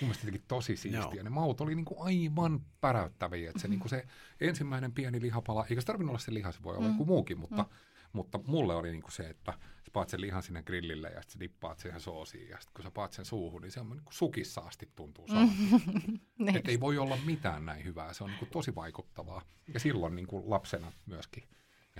mun 0.00 0.10
mielestä 0.24 0.44
tosi 0.48 0.76
siistiä. 0.76 1.22
Ne 1.22 1.30
maut 1.30 1.60
oli 1.60 1.74
niinku 1.74 2.02
aivan 2.02 2.60
päräyttäviä. 2.80 3.50
Että 3.50 3.60
se, 3.60 3.68
mm-hmm. 3.68 3.70
niinku 3.70 3.88
se 3.88 4.06
ensimmäinen 4.40 4.92
pieni 4.92 5.20
lihapala, 5.20 5.66
eikä 5.70 5.80
se 5.80 5.86
tarvinnut 5.86 6.10
olla 6.10 6.18
se 6.18 6.34
liha, 6.34 6.52
se 6.52 6.62
voi 6.62 6.76
olla 6.76 6.80
mm-hmm. 6.80 6.94
joku 6.94 7.04
muukin, 7.04 7.38
mutta, 7.38 7.62
mm-hmm. 7.62 8.10
mutta 8.12 8.40
mulle 8.46 8.74
oli 8.74 8.90
niinku 8.90 9.10
se, 9.10 9.28
että 9.28 9.54
sä 9.96 10.00
paat 10.00 10.08
sen 10.08 10.20
lihan 10.20 10.42
sinne 10.42 10.62
grillille 10.62 11.08
ja 11.08 11.22
sitten 11.22 11.32
sä 11.32 11.40
dippaat 11.40 11.78
siihen 11.78 12.00
soosiin 12.00 12.48
ja 12.48 12.56
sitten 12.60 12.74
kun 12.74 12.82
sä 12.82 12.90
paat 12.90 13.12
sen 13.12 13.24
suuhun, 13.24 13.62
niin 13.62 13.72
se 13.72 13.80
on 13.80 13.90
niinku 13.90 14.12
sukissa 14.12 14.60
asti 14.60 14.88
tuntuu 14.96 15.26
mm-hmm. 15.26 16.18
niin. 16.38 16.56
Että 16.56 16.70
ei 16.70 16.80
voi 16.80 16.98
olla 16.98 17.18
mitään 17.24 17.66
näin 17.66 17.84
hyvää, 17.84 18.12
se 18.12 18.24
on 18.24 18.30
niinku 18.30 18.46
tosi 18.46 18.74
vaikuttavaa. 18.74 19.42
Ja 19.74 19.80
silloin 19.80 20.16
niinku 20.16 20.50
lapsena 20.50 20.92
myöskin. 21.06 21.42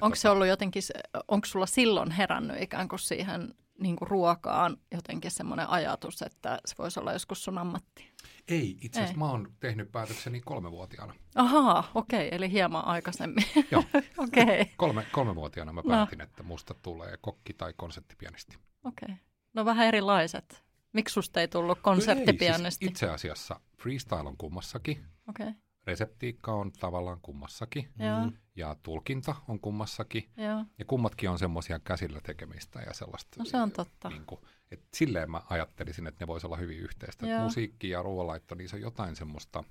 onko 0.01 0.09
tota... 0.09 0.17
se 0.17 0.29
ollut 0.29 0.47
jotenkin, 0.47 0.83
onko 1.29 1.47
sulla 1.47 1.67
silloin 1.67 2.11
herännyt 2.11 2.63
ikään 2.63 2.89
kuin 2.89 2.99
siihen 2.99 3.55
niin 3.79 3.97
kuin 3.97 4.09
ruokaan 4.09 4.77
jotenkin 4.93 5.31
semmoinen 5.31 5.69
ajatus, 5.69 6.23
että 6.23 6.59
se 6.67 6.75
voisi 6.79 7.01
olla 7.01 7.13
joskus 7.13 7.45
sun 7.45 7.59
ammatti? 7.59 8.11
Ei, 8.49 8.79
itse 8.81 9.01
asiassa 9.01 9.19
mä 9.19 9.31
oon 9.31 9.53
tehnyt 9.61 9.93
päätökseni 9.93 10.41
kolmevuotiaana. 10.41 11.15
Ahaa, 11.35 11.91
okei, 11.95 12.27
okay, 12.27 12.37
eli 12.37 12.51
hieman 12.51 12.85
aikaisemmin. 12.85 13.45
Joo, 13.71 13.85
okay. 14.25 14.65
Kolme, 14.77 15.07
kolmevuotiaana 15.13 15.73
mä 15.73 15.83
no. 15.85 15.91
päätin, 15.91 16.19
no. 16.19 16.25
että 16.25 16.43
musta 16.43 16.75
tulee 16.75 17.17
kokki 17.21 17.55
tai 17.55 17.73
konserttipianisti. 17.77 18.59
Okei, 18.85 19.07
okay. 19.07 19.17
no 19.55 19.65
vähän 19.65 19.87
erilaiset. 19.87 20.65
Miksi 20.93 21.13
susta 21.13 21.41
ei 21.41 21.49
tullut 21.49 21.79
konserttipianisti? 21.83 22.85
Ei, 22.85 22.89
siis 22.89 22.91
itse 22.91 23.09
asiassa 23.09 23.61
freestyle 23.79 24.29
on 24.29 24.37
kummassakin. 24.37 25.05
Okei. 25.29 25.49
Okay 25.49 25.66
reseptiikka 25.87 26.53
on 26.53 26.73
tavallaan 26.73 27.19
kummassakin 27.23 27.89
Joo. 27.99 28.33
ja 28.57 28.77
tulkinta 28.83 29.35
on 29.49 29.61
kummassakin. 29.61 30.29
Joo. 30.37 30.65
Ja 30.79 30.85
kummatkin 30.85 31.31
on 31.31 31.39
semmoisia 31.39 31.79
käsillä 31.79 32.21
tekemistä 32.21 32.81
ja 32.81 32.95
sellaista. 32.95 33.37
No 33.39 33.45
se 33.45 33.57
on 33.57 33.71
totta. 33.71 34.09
Niin 34.09 34.27
kuin, 34.27 34.41
et 34.71 34.81
silleen 34.95 35.31
mä 35.31 35.43
ajattelisin, 35.51 36.07
että 36.07 36.25
ne 36.25 36.27
voisi 36.27 36.47
olla 36.47 36.57
hyvin 36.57 36.79
yhteistä. 36.79 37.27
Musiikki 37.43 37.91
ja 37.91 38.03
ruoanlaitto, 38.03 38.55
niin 38.55 38.69
se 38.69 38.77
on 38.77 38.83
jotain 38.83 39.17
semmoista 39.17 39.65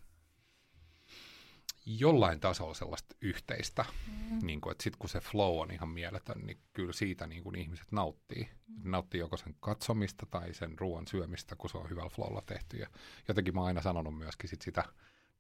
jollain 1.86 2.40
tasolla 2.40 2.74
sellaista 2.74 3.16
yhteistä. 3.22 3.86
Mm. 4.08 4.40
Niin 4.46 4.62
kuin, 4.62 4.72
että 4.72 4.84
sitten 4.84 5.00
kun 5.00 5.10
se 5.10 5.20
flow 5.20 5.62
on 5.62 5.72
ihan 5.72 5.90
mieletön, 5.90 6.42
niin 6.46 6.58
kyllä 6.74 6.94
siitä 6.94 7.28
niin 7.28 7.44
kuin 7.44 7.56
ihmiset 7.56 7.92
nauttii. 7.92 8.50
Mm. 8.68 8.92
Nauttii 8.92 9.20
joko 9.20 9.38
sen 9.38 9.56
katsomista 9.60 10.26
tai 10.26 10.54
sen 10.54 10.80
ruoan 10.80 11.08
syömistä, 11.08 11.56
kun 11.56 11.70
se 11.70 11.78
on 11.78 11.90
hyvällä 11.90 12.10
flowlla 12.10 12.42
tehty. 12.46 12.78
Ja 12.78 12.88
jotenkin 13.28 13.54
mä 13.54 13.60
oon 13.60 13.68
aina 13.68 13.82
sanonut 13.82 14.18
myöskin 14.18 14.50
sit 14.50 14.62
sitä 14.62 14.84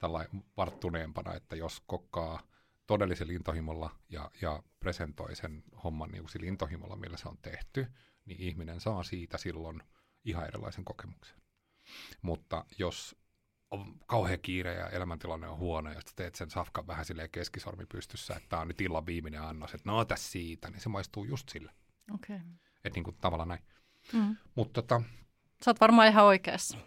tällainen 0.06 0.44
varttuneempana, 0.58 1.34
että 1.34 1.56
jos 1.56 1.84
kokkaa 1.88 2.42
todellisen 2.88 3.32
intohimolla 3.32 3.96
ja, 4.10 4.32
ja 4.42 4.64
presentoi 4.80 5.36
sen 5.36 5.64
homman 5.84 6.12
niin 6.12 6.30
sillä 6.30 6.48
intohimolla, 6.48 6.96
millä 6.96 7.18
se 7.18 7.30
on 7.30 7.38
tehty, 7.42 7.88
niin 8.26 8.42
ihminen 8.42 8.80
saa 8.80 9.04
siitä 9.04 9.38
silloin 9.38 9.84
ihan 10.26 10.48
erilaisen 10.48 10.86
kokemuksen. 10.86 11.38
Mutta 12.22 12.66
jos 12.78 13.16
on 13.72 14.00
kauhean 14.08 14.40
kiire 14.42 14.74
ja 14.74 14.90
elämäntilanne 14.90 15.48
on 15.48 15.58
huono, 15.58 15.92
ja 15.92 16.00
teet 16.16 16.36
sen 16.36 16.52
safkan 16.52 16.88
vähän 16.88 17.06
silleen 17.06 17.30
keskisormi 17.30 17.86
pystyssä, 17.86 18.36
että 18.36 18.50
tämä 18.50 18.62
on 18.62 18.68
nyt 18.68 18.82
illan 18.82 19.06
viimeinen 19.06 19.42
annos, 19.42 19.74
että 19.74 19.92
no 19.92 20.06
tässä 20.06 20.32
siitä, 20.32 20.70
niin 20.70 20.82
se 20.82 20.90
maistuu 20.90 21.26
just 21.26 21.50
sille. 21.50 21.72
Okei. 22.14 22.36
Okay. 22.36 22.48
Että 22.84 22.98
niin 22.98 23.04
kuin 23.04 23.18
tavallaan 23.22 23.50
näin. 23.50 23.64
Mm. 24.14 24.36
Mutta 24.56 24.82
tota, 24.82 25.02
Sä 25.64 25.72
oot 25.72 25.82
varmaan 25.82 26.08
ihan 26.08 26.26
oikeassa. 26.26 26.78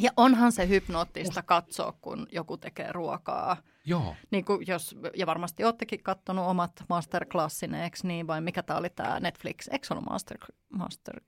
Ja 0.00 0.10
onhan 0.16 0.52
se 0.52 0.68
hypnoottista 0.68 1.42
katsoa, 1.42 1.92
kun 2.00 2.26
joku 2.32 2.56
tekee 2.56 2.92
ruokaa. 2.92 3.56
Joo. 3.84 4.16
Niin 4.30 4.44
kuin 4.44 4.66
jos, 4.66 4.96
ja 5.16 5.26
varmasti 5.26 5.64
oottekin 5.64 6.02
katsonut 6.02 6.46
omat 6.46 6.72
masterclassine, 6.88 7.84
eikö 7.84 7.96
niin? 8.02 8.26
Vai 8.26 8.40
mikä 8.40 8.62
tämä 8.62 8.78
oli 8.78 8.90
tämä 8.90 9.20
Netflix? 9.20 9.68
Eikö 9.68 9.86
ollut 9.90 10.04
master, 10.04 10.38
master 10.68 11.20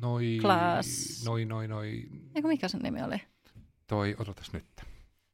noi, 0.00 0.38
class? 0.40 1.22
Noi, 1.26 1.44
noi, 1.44 1.68
noi. 1.68 2.04
Eikö 2.34 2.48
mikä 2.48 2.68
sen 2.68 2.80
nimi 2.80 3.02
oli? 3.02 3.22
Toi, 3.86 4.16
odotas 4.18 4.52
nyt. 4.52 4.66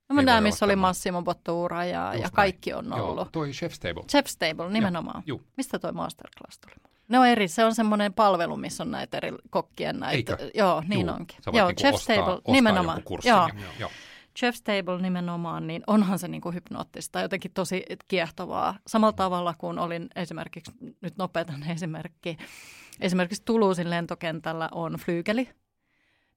No 0.08 0.14
mä 0.14 0.22
näen, 0.22 0.42
missä 0.42 0.64
oli 0.64 0.76
Massimo 0.76 1.22
Bottura 1.22 1.84
ja, 1.84 2.14
ja 2.14 2.30
kaikki 2.30 2.72
on 2.72 2.92
ollut. 2.92 3.16
Joo, 3.16 3.28
toi 3.32 3.50
Chef's 3.50 3.78
Table. 3.80 4.02
Chef's 4.02 4.36
Table, 4.38 4.72
nimenomaan. 4.72 5.22
Joo, 5.26 5.40
Mistä 5.56 5.78
toi 5.78 5.92
masterclass 5.92 6.58
tuli? 6.58 6.89
Ne 7.10 7.18
on 7.18 7.26
eri, 7.26 7.48
se 7.48 7.64
on 7.64 7.74
semmoinen 7.74 8.14
palvelu, 8.14 8.56
missä 8.56 8.82
on 8.82 8.90
näitä 8.90 9.16
eri 9.16 9.32
kokkien 9.50 10.00
näitä. 10.00 10.36
Eikö? 10.36 10.50
Joo, 10.54 10.82
niin 10.88 11.06
Juu, 11.06 11.16
onkin. 11.16 11.38
Joo, 11.52 11.66
niinku 11.66 11.82
Chef's 11.82 11.94
ostaa, 11.94 12.16
Table, 12.16 12.32
ostaa 12.34 12.52
nimenomaan. 12.54 13.02
Joo. 13.24 13.48
joo. 13.78 13.90
Chef's 14.38 14.62
Table 14.64 15.02
nimenomaan, 15.02 15.66
niin 15.66 15.82
onhan 15.86 16.18
se 16.18 16.28
niin 16.28 16.40
kuin 16.40 16.54
hypnoottista, 16.54 17.20
jotenkin 17.20 17.50
tosi 17.54 17.84
kiehtovaa. 18.08 18.78
Samalla 18.86 19.12
tavalla 19.12 19.54
kuin 19.58 19.78
olin 19.78 20.08
esimerkiksi, 20.16 20.72
nyt 21.00 21.16
nopetan 21.16 21.70
esimerkki, 21.70 22.36
esimerkiksi 23.00 23.42
Tuluusin 23.44 23.90
lentokentällä 23.90 24.68
on 24.72 24.92
flyygeli, 24.92 25.48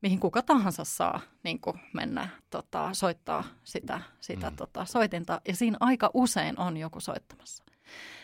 mihin 0.01 0.19
kuka 0.19 0.41
tahansa 0.41 0.83
saa 0.83 1.21
niin 1.43 1.59
kuin 1.59 1.79
mennä 1.93 2.29
tota, 2.49 2.89
soittaa 2.93 3.43
sitä, 3.63 3.99
sitä 4.19 4.49
mm. 4.49 4.55
tota, 4.55 4.85
soitinta. 4.85 5.41
Ja 5.47 5.55
siinä 5.55 5.77
aika 5.79 6.11
usein 6.13 6.59
on 6.59 6.77
joku 6.77 6.99
soittamassa 6.99 7.63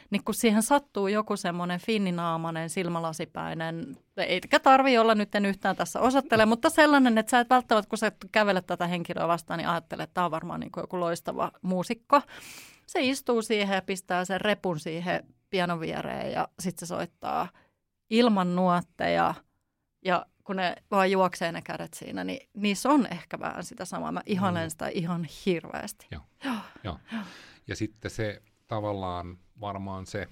niin 0.10 0.24
kun 0.24 0.34
siihen 0.34 0.64
sattuu 0.64 1.08
joku 1.08 1.38
semmoinen 1.38 1.80
finninaamainen, 1.80 2.70
silmälasipäinen, 2.70 3.98
eikä 4.18 4.60
tarvi 4.60 4.98
olla 4.98 5.16
nyt 5.16 5.36
en 5.36 5.46
yhtään 5.46 5.76
tässä 5.76 6.00
osoittele, 6.00 6.46
mutta 6.46 6.70
sellainen, 6.70 7.18
että 7.18 7.30
sä 7.30 7.40
et 7.40 7.50
välttämättä, 7.50 7.90
kun 7.90 7.98
sä 7.98 8.12
kävelet 8.32 8.66
tätä 8.66 8.88
henkilöä 8.88 9.28
vastaan, 9.28 9.58
niin 9.58 9.68
ajattelet, 9.68 10.04
että 10.04 10.14
tämä 10.14 10.26
on 10.26 10.32
varmaan 10.32 10.60
niin 10.60 10.72
joku 10.78 11.00
loistava 11.00 11.52
muusikko. 11.62 12.22
Se 12.86 13.00
istuu 13.02 13.42
siihen 13.42 13.76
ja 13.76 13.82
pistää 13.82 14.26
sen 14.26 14.42
repun 14.42 14.80
siihen 14.80 15.24
pianon 15.50 15.80
viereen 15.80 16.32
ja 16.32 16.48
sitten 16.60 16.88
se 16.88 16.90
soittaa 16.90 17.48
ilman 18.10 18.56
nuotteja 18.56 19.34
ja 20.06 20.26
kun 20.44 20.56
ne 20.56 20.76
vaan 20.92 21.12
juoksee 21.12 21.52
ne 21.52 21.62
kädet 21.62 21.94
siinä, 21.94 22.24
niin 22.24 22.50
niissä 22.54 22.90
on 22.90 23.08
ehkä 23.12 23.40
vähän 23.40 23.64
sitä 23.64 23.86
samaa. 23.86 24.12
Mä 24.12 24.22
ihanen 24.26 24.66
mm. 24.66 24.70
sitä 24.70 24.88
ihan 24.88 25.28
hirveästi. 25.46 26.08
Joo. 26.12 26.22
Joo. 26.44 26.56
Joo. 26.84 26.98
Ja 27.68 27.76
sitten 27.76 28.12
se 28.12 28.42
tavallaan 28.68 29.38
varmaan 29.62 30.06
se 30.06 30.28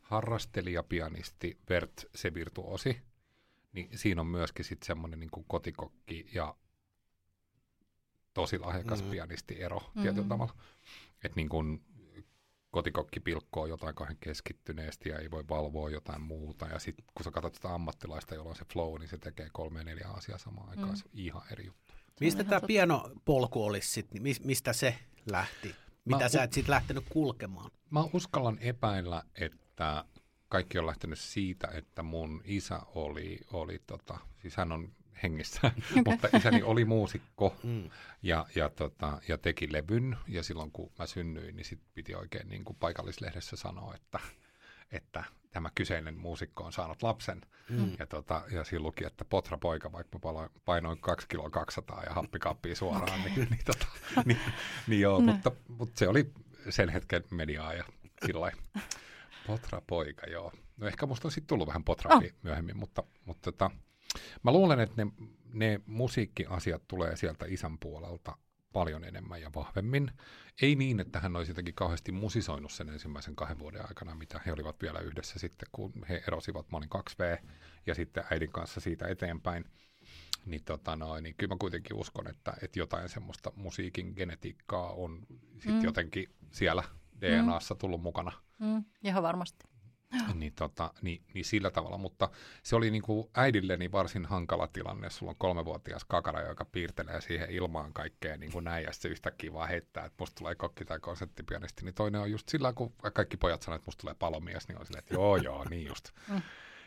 harrastelijapianisti 0.00 1.58
Bert 1.66 2.04
se 2.14 2.34
virtuosi, 2.34 3.02
niin 3.72 3.98
siinä 3.98 4.20
on 4.20 4.26
myöskin 4.26 4.64
sitten 4.64 4.86
semmoinen 4.86 5.20
niin 5.20 5.44
kotikokki 5.46 6.26
ja 6.34 6.54
tosi 8.34 8.58
lahjakas 8.58 9.02
mm. 9.02 9.10
pianisti 9.10 9.62
ero 9.62 9.78
mm-hmm. 9.78 10.02
tietyllä 10.02 10.28
tavalla. 10.28 10.54
Että 11.24 11.36
niin 11.36 11.48
kuin 11.48 11.84
kotikokki 12.70 13.20
pilkkoo 13.20 13.66
jotain 13.66 13.94
kahden 13.94 14.16
keskittyneesti 14.20 15.08
ja 15.08 15.18
ei 15.18 15.30
voi 15.30 15.44
valvoa 15.48 15.90
jotain 15.90 16.22
muuta. 16.22 16.66
Ja 16.66 16.78
sitten 16.78 17.04
kun 17.14 17.24
sä 17.24 17.30
katsot 17.30 17.54
sitä 17.54 17.74
ammattilaista, 17.74 18.34
jolla 18.34 18.50
on 18.50 18.56
se 18.56 18.64
flow, 18.72 18.98
niin 18.98 19.08
se 19.08 19.18
tekee 19.18 19.48
kolme 19.52 19.84
neljä 19.84 20.08
asiaa 20.08 20.38
samaan 20.38 20.68
aikaan. 20.68 20.88
Mm. 20.88 20.96
Se 20.96 21.04
on 21.04 21.10
ihan 21.14 21.42
eri 21.52 21.66
juttu. 21.66 21.94
Mistä 22.20 22.44
tämä 22.44 22.60
pianopolku 22.66 23.64
olisi 23.64 23.90
sitten, 23.90 24.22
mistä 24.44 24.72
se 24.72 24.98
lähti? 25.30 25.74
Mitä 26.08 26.24
mä, 26.24 26.28
sä 26.28 26.42
et 26.42 26.52
sitten 26.52 26.72
lähtenyt 26.72 27.04
kulkemaan? 27.08 27.70
Mä 27.90 28.04
uskallan 28.12 28.58
epäillä, 28.58 29.22
että 29.34 30.04
kaikki 30.48 30.78
on 30.78 30.86
lähtenyt 30.86 31.18
siitä, 31.18 31.68
että 31.74 32.02
mun 32.02 32.42
isä 32.44 32.80
oli, 32.94 33.40
oli 33.52 33.82
tota, 33.86 34.18
siis 34.42 34.56
hän 34.56 34.72
on 34.72 34.92
hengissä, 35.22 35.60
okay. 35.64 36.02
mutta 36.06 36.28
isäni 36.36 36.62
oli 36.62 36.84
muusikko 36.84 37.56
mm. 37.62 37.90
ja, 38.22 38.46
ja, 38.54 38.68
tota, 38.68 39.20
ja 39.28 39.38
teki 39.38 39.72
levyn. 39.72 40.16
Ja 40.28 40.42
silloin 40.42 40.70
kun 40.70 40.92
mä 40.98 41.06
synnyin, 41.06 41.56
niin 41.56 41.64
sit 41.64 41.80
piti 41.94 42.14
oikein 42.14 42.48
niin 42.48 42.64
kuin 42.64 42.76
paikallislehdessä 42.80 43.56
sanoa, 43.56 43.94
että, 43.94 44.20
että 44.90 45.24
tämä 45.50 45.70
kyseinen 45.74 46.18
muusikko 46.18 46.64
on 46.64 46.72
saanut 46.72 47.02
lapsen. 47.02 47.40
Mm. 47.68 47.92
Ja, 47.98 48.06
tota, 48.06 48.42
ja 48.50 48.64
siinä 48.64 48.82
luki, 48.82 49.04
että 49.04 49.24
potra 49.24 49.58
poika, 49.58 49.92
vaikka 49.92 50.18
mä 50.18 50.48
painoin 50.64 51.00
2 51.00 51.28
kiloa 51.28 51.50
200 51.50 52.02
ja 52.02 52.12
happikaappia 52.12 52.76
suoraan, 52.76 53.20
okay. 53.20 53.32
niin, 53.36 53.48
niin, 53.50 53.64
tota, 53.64 53.86
niin, 54.24 54.40
niin 54.86 55.00
joo, 55.00 55.20
no. 55.20 55.32
mutta, 55.32 55.52
mutta 55.68 55.98
se 55.98 56.08
oli 56.08 56.32
sen 56.70 56.88
hetken 56.88 57.24
mediaa 57.30 57.74
ja 57.74 57.84
sillä 58.26 58.52
Potra-poika, 59.46 60.26
joo. 60.26 60.52
No 60.76 60.86
ehkä 60.86 61.06
musta 61.06 61.28
on 61.28 61.32
sitten 61.32 61.48
tullut 61.48 61.66
vähän 61.66 61.84
potrampi 61.84 62.26
oh. 62.26 62.32
myöhemmin, 62.42 62.76
mutta, 62.76 63.02
mutta 63.24 63.52
tota, 63.52 63.70
mä 64.42 64.52
luulen, 64.52 64.80
että 64.80 65.04
ne, 65.04 65.12
ne 65.52 65.80
musiikkiasiat 65.86 66.82
tulee 66.88 67.16
sieltä 67.16 67.44
isän 67.48 67.78
puolelta 67.78 68.36
paljon 68.72 69.04
enemmän 69.04 69.40
ja 69.40 69.50
vahvemmin. 69.54 70.10
Ei 70.62 70.74
niin, 70.74 71.00
että 71.00 71.20
hän 71.20 71.36
olisi 71.36 71.50
jotenkin 71.50 71.74
kauheasti 71.74 72.12
musisoinut 72.12 72.72
sen 72.72 72.88
ensimmäisen 72.88 73.36
kahden 73.36 73.58
vuoden 73.58 73.88
aikana, 73.88 74.14
mitä 74.14 74.40
he 74.46 74.52
olivat 74.52 74.82
vielä 74.82 74.98
yhdessä 74.98 75.38
sitten, 75.38 75.68
kun 75.72 75.92
he 76.08 76.22
erosivat. 76.26 76.70
Mä 76.70 76.78
olin 76.78 76.88
2V 76.94 77.48
ja 77.86 77.94
sitten 77.94 78.24
äidin 78.30 78.52
kanssa 78.52 78.80
siitä 78.80 79.08
eteenpäin. 79.08 79.64
Niin, 80.46 80.64
tota 80.64 80.96
noin, 80.96 81.22
niin 81.22 81.34
kyllä 81.38 81.54
mä 81.54 81.58
kuitenkin 81.58 81.96
uskon, 81.96 82.28
että, 82.28 82.54
että 82.62 82.78
jotain 82.78 83.08
semmoista 83.08 83.52
musiikin 83.56 84.12
genetiikkaa 84.16 84.92
on 84.92 85.26
sitten 85.54 85.74
mm. 85.74 85.84
jotenkin 85.84 86.28
siellä 86.52 86.82
DNAssa 87.20 87.74
mm. 87.74 87.78
tullut 87.78 88.02
mukana. 88.02 88.32
Mm, 88.58 88.84
ihan 89.04 89.22
varmasti. 89.22 89.77
Niin, 90.34 90.52
tota, 90.52 90.94
niin, 91.02 91.22
niin 91.34 91.44
sillä 91.44 91.70
tavalla, 91.70 91.98
mutta 91.98 92.28
se 92.62 92.76
oli 92.76 92.90
niin 92.90 93.02
kuin 93.02 93.28
äidilleni 93.34 93.92
varsin 93.92 94.26
hankala 94.26 94.66
tilanne. 94.66 95.10
Sulla 95.10 95.30
on 95.30 95.36
kolmevuotias 95.38 96.04
kakara, 96.04 96.40
joka 96.40 96.64
piirtelee 96.64 97.20
siihen 97.20 97.50
ilmaan 97.50 97.92
kaikkea 97.92 98.36
niin 98.36 98.52
kuin 98.52 98.64
näin, 98.64 98.84
ja 98.84 98.92
se 98.92 99.08
yhtäkkiä 99.08 99.52
vaan 99.52 99.68
heittää, 99.68 100.04
että 100.04 100.16
musta 100.18 100.38
tulee 100.38 100.54
kokki 100.54 100.84
tai 100.84 101.00
konserttipianisti. 101.00 101.84
Niin 101.84 101.94
toinen 101.94 102.20
on 102.20 102.30
just 102.30 102.48
sillä 102.48 102.72
kun 102.72 102.94
kaikki 103.12 103.36
pojat 103.36 103.62
sanoivat, 103.62 103.80
että 103.80 103.88
musta 103.88 104.00
tulee 104.00 104.14
palomies, 104.18 104.68
niin 104.68 104.78
on 104.78 104.86
silleen, 104.86 105.02
että 105.02 105.14
joo, 105.14 105.36
joo, 105.36 105.64
niin 105.70 105.86
just. 105.86 106.10
Mm. 106.28 106.42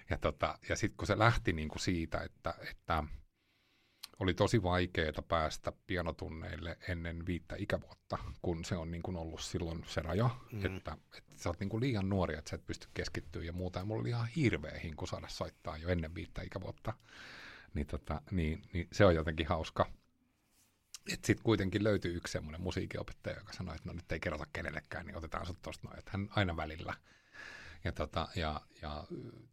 Ja, 0.09 0.17
tota, 0.17 0.57
ja 0.69 0.75
sitten 0.75 0.97
kun 0.97 1.07
se 1.07 1.19
lähti 1.19 1.53
niin 1.53 1.69
kuin 1.69 1.79
siitä, 1.79 2.21
että, 2.21 2.53
että 2.69 3.03
oli 4.21 4.33
tosi 4.33 4.63
vaikeaa 4.63 5.21
päästä 5.27 5.73
pianotunneille 5.87 6.77
ennen 6.87 7.25
viittä 7.25 7.55
ikävuotta, 7.59 8.17
kun 8.41 8.65
se 8.65 8.75
on 8.75 8.91
niin 8.91 9.03
kuin 9.03 9.17
ollut 9.17 9.41
silloin 9.41 9.83
se 9.87 10.01
raja, 10.01 10.29
mm. 10.51 10.65
että, 10.65 10.97
että 11.17 11.33
sä 11.35 11.49
oot 11.49 11.59
niin 11.59 11.69
kuin 11.69 11.81
liian 11.81 12.09
nuori, 12.09 12.37
että 12.37 12.49
sä 12.49 12.55
et 12.55 12.65
pysty 12.65 12.87
keskittyä 12.93 13.43
ja 13.43 13.53
muuta. 13.53 13.79
Ja 13.79 13.85
mulla 13.85 14.01
oli 14.01 14.09
ihan 14.09 14.27
hirveä 14.27 14.79
hinku 14.83 15.05
saada 15.05 15.27
soittaa 15.27 15.77
jo 15.77 15.89
ennen 15.89 16.15
viittä 16.15 16.41
ikävuotta. 16.41 16.93
Niin, 17.73 17.87
tota, 17.87 18.21
niin, 18.31 18.61
niin 18.73 18.87
se 18.91 19.05
on 19.05 19.15
jotenkin 19.15 19.47
hauska. 19.47 19.91
Sitten 21.07 21.43
kuitenkin 21.43 21.83
löytyi 21.83 22.13
yksi 22.13 22.31
semmoinen 22.31 22.61
musiikinopettaja, 22.61 23.37
joka 23.37 23.53
sanoi, 23.53 23.75
että 23.75 23.89
no 23.89 23.93
nyt 23.93 24.11
ei 24.11 24.19
kerrota 24.19 24.47
kenellekään, 24.53 25.05
niin 25.05 25.17
otetaan 25.17 25.45
sut 25.45 25.61
tosta 25.61 25.87
noin. 25.87 25.99
Että 25.99 26.11
hän 26.13 26.29
aina 26.35 26.57
välillä– 26.57 26.93
ja, 27.83 27.91
tota, 27.91 28.27
ja, 28.35 28.61
ja 28.81 29.07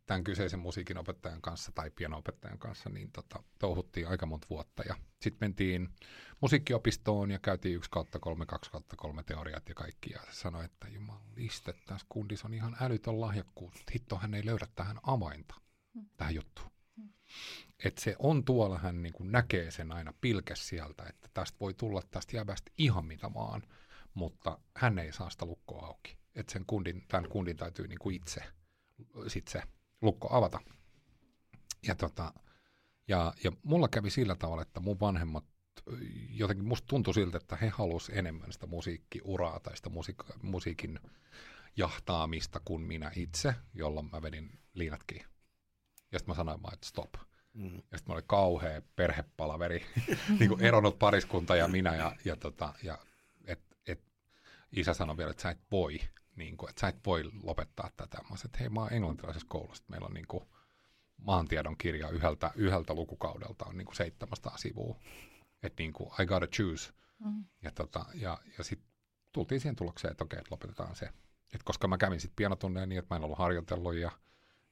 tämän 0.06 0.24
kyseisen 0.24 0.60
musiikinopettajan 0.60 1.42
kanssa 1.42 1.72
tai 1.74 1.90
pianoopettajan 1.90 2.58
kanssa 2.58 2.90
niin 2.90 3.12
tota, 3.12 3.42
touhuttiin 3.58 4.08
aika 4.08 4.26
monta 4.26 4.46
vuotta. 4.50 4.82
Ja 4.86 4.94
sitten 5.22 5.48
mentiin 5.48 5.88
musiikkiopistoon 6.40 7.30
ja 7.30 7.38
käytiin 7.38 7.76
yksi 7.76 7.90
kautta 7.90 8.18
kolme, 8.18 8.46
kaksi 8.46 8.70
kautta 8.70 8.96
kolme 8.96 9.22
teoriat 9.22 9.68
ja 9.68 9.74
kaikki. 9.74 10.10
Ja 10.12 10.20
se 10.20 10.32
sanoi, 10.32 10.64
että 10.64 10.88
jumaliste, 10.88 11.74
tässä 11.86 12.06
kundissa 12.08 12.48
on 12.48 12.54
ihan 12.54 12.76
älytön 12.80 13.20
lahjakkuus. 13.20 13.74
Hitto, 13.94 14.16
hän 14.16 14.34
ei 14.34 14.46
löydä 14.46 14.66
tähän 14.74 14.98
avainta, 15.02 15.54
hmm. 15.94 16.08
tähän 16.16 16.34
juttuun. 16.34 16.70
Hmm. 16.96 17.12
Että 17.84 18.00
se 18.00 18.16
on 18.18 18.44
tuolla, 18.44 18.78
hän 18.78 19.02
niin 19.02 19.12
kuin 19.12 19.32
näkee 19.32 19.70
sen 19.70 19.92
aina 19.92 20.12
pilkes 20.20 20.68
sieltä, 20.68 21.04
että 21.08 21.28
tästä 21.34 21.56
voi 21.60 21.74
tulla 21.74 22.02
tästä 22.10 22.36
jäbästä 22.36 22.70
ihan 22.78 23.04
mitä 23.04 23.34
vaan, 23.34 23.62
mutta 24.14 24.58
hän 24.76 24.98
ei 24.98 25.12
saa 25.12 25.30
sitä 25.30 25.44
lukkoa 25.44 25.86
auki 25.86 26.17
että 26.34 26.52
sen 26.52 26.64
kundin, 26.66 27.04
tämän 27.08 27.30
kundin 27.30 27.56
täytyy 27.56 27.88
niin 27.88 27.98
kuin 27.98 28.16
itse 28.16 28.42
sit 29.26 29.48
se 29.48 29.62
lukko 30.02 30.28
avata. 30.30 30.60
Ja, 31.86 31.94
tota, 31.94 32.32
ja, 33.08 33.34
ja 33.44 33.52
mulla 33.62 33.88
kävi 33.88 34.10
sillä 34.10 34.34
tavalla, 34.34 34.62
että 34.62 34.80
mun 34.80 35.00
vanhemmat 35.00 35.44
jotenkin 36.30 36.64
musta 36.64 36.86
tuntui 36.86 37.14
siltä, 37.14 37.38
että 37.38 37.56
he 37.56 37.68
halusivat 37.68 38.18
enemmän 38.18 38.52
sitä 38.52 38.66
musiikkiuraa 38.66 39.60
tai 39.60 39.76
sitä 39.76 39.90
musiik- 39.90 40.36
musiikin 40.42 41.00
jahtaamista 41.76 42.60
kuin 42.64 42.82
minä 42.82 43.10
itse, 43.16 43.54
jolloin 43.74 44.10
mä 44.12 44.22
vedin 44.22 44.58
liinat 44.74 45.04
kiinni. 45.06 45.28
Ja 46.12 46.18
sitten 46.18 46.32
mä 46.32 46.36
sanoin 46.36 46.62
vaan, 46.62 46.74
että 46.74 46.86
stop. 46.86 47.14
Mm. 47.52 47.74
Ja 47.74 47.98
sitten 47.98 48.02
mä 48.06 48.12
olin 48.14 48.26
kauhea 48.26 48.82
perhepalaveri, 48.96 49.86
niin 50.38 50.48
kuin 50.48 50.60
eronnut 50.60 50.98
pariskunta 50.98 51.56
ja 51.56 51.68
minä. 51.68 51.94
Ja, 51.94 52.16
ja, 52.24 52.36
tota, 52.36 52.74
ja 52.82 52.98
isä 54.76 54.94
sanoi 54.94 55.16
vielä, 55.16 55.30
että 55.30 55.42
sä 55.42 55.50
et 55.50 55.60
voi 55.70 56.00
niin 56.36 56.56
kuin, 56.56 56.70
että 56.70 56.80
sä 56.80 56.88
et 56.88 57.00
voi 57.06 57.24
lopettaa 57.42 57.90
tätä. 57.96 58.18
Mä 58.18 58.22
sanoin, 58.22 58.46
että 58.46 58.58
hei, 58.58 58.68
mä 58.68 58.80
oon 58.80 58.92
englantilaisessa 58.92 59.48
koulussa, 59.48 59.84
meillä 59.88 60.06
on 60.06 60.14
niin 60.14 60.26
kuin, 60.28 60.44
maantiedon 61.16 61.78
kirja 61.78 62.08
yhdeltä, 62.08 62.50
yhdeltä 62.54 62.94
lukukaudelta 62.94 63.64
on 63.64 63.76
niin 63.76 63.86
kuin 63.86 63.96
700 63.96 64.56
sivua. 64.56 65.00
Että 65.62 65.82
niin 65.82 65.92
kuin, 65.92 66.10
I 66.22 66.26
gotta 66.26 66.46
choose. 66.46 66.92
Mm. 67.24 67.44
Ja, 67.62 67.70
tota, 67.70 68.04
ja, 68.14 68.38
ja 68.58 68.64
sitten 68.64 68.88
tultiin 69.32 69.60
siihen 69.60 69.76
tulokseen, 69.76 70.10
että 70.10 70.24
okei, 70.24 70.38
että 70.38 70.54
lopetetaan 70.54 70.96
se. 70.96 71.08
Et 71.54 71.62
koska 71.62 71.88
mä 71.88 71.98
kävin 71.98 72.20
sitten 72.20 72.36
pianotunneja 72.36 72.86
niin, 72.86 72.98
että 72.98 73.14
mä 73.14 73.16
en 73.16 73.24
ollut 73.24 73.38
harjoitellut 73.38 73.94
ja, 73.94 74.10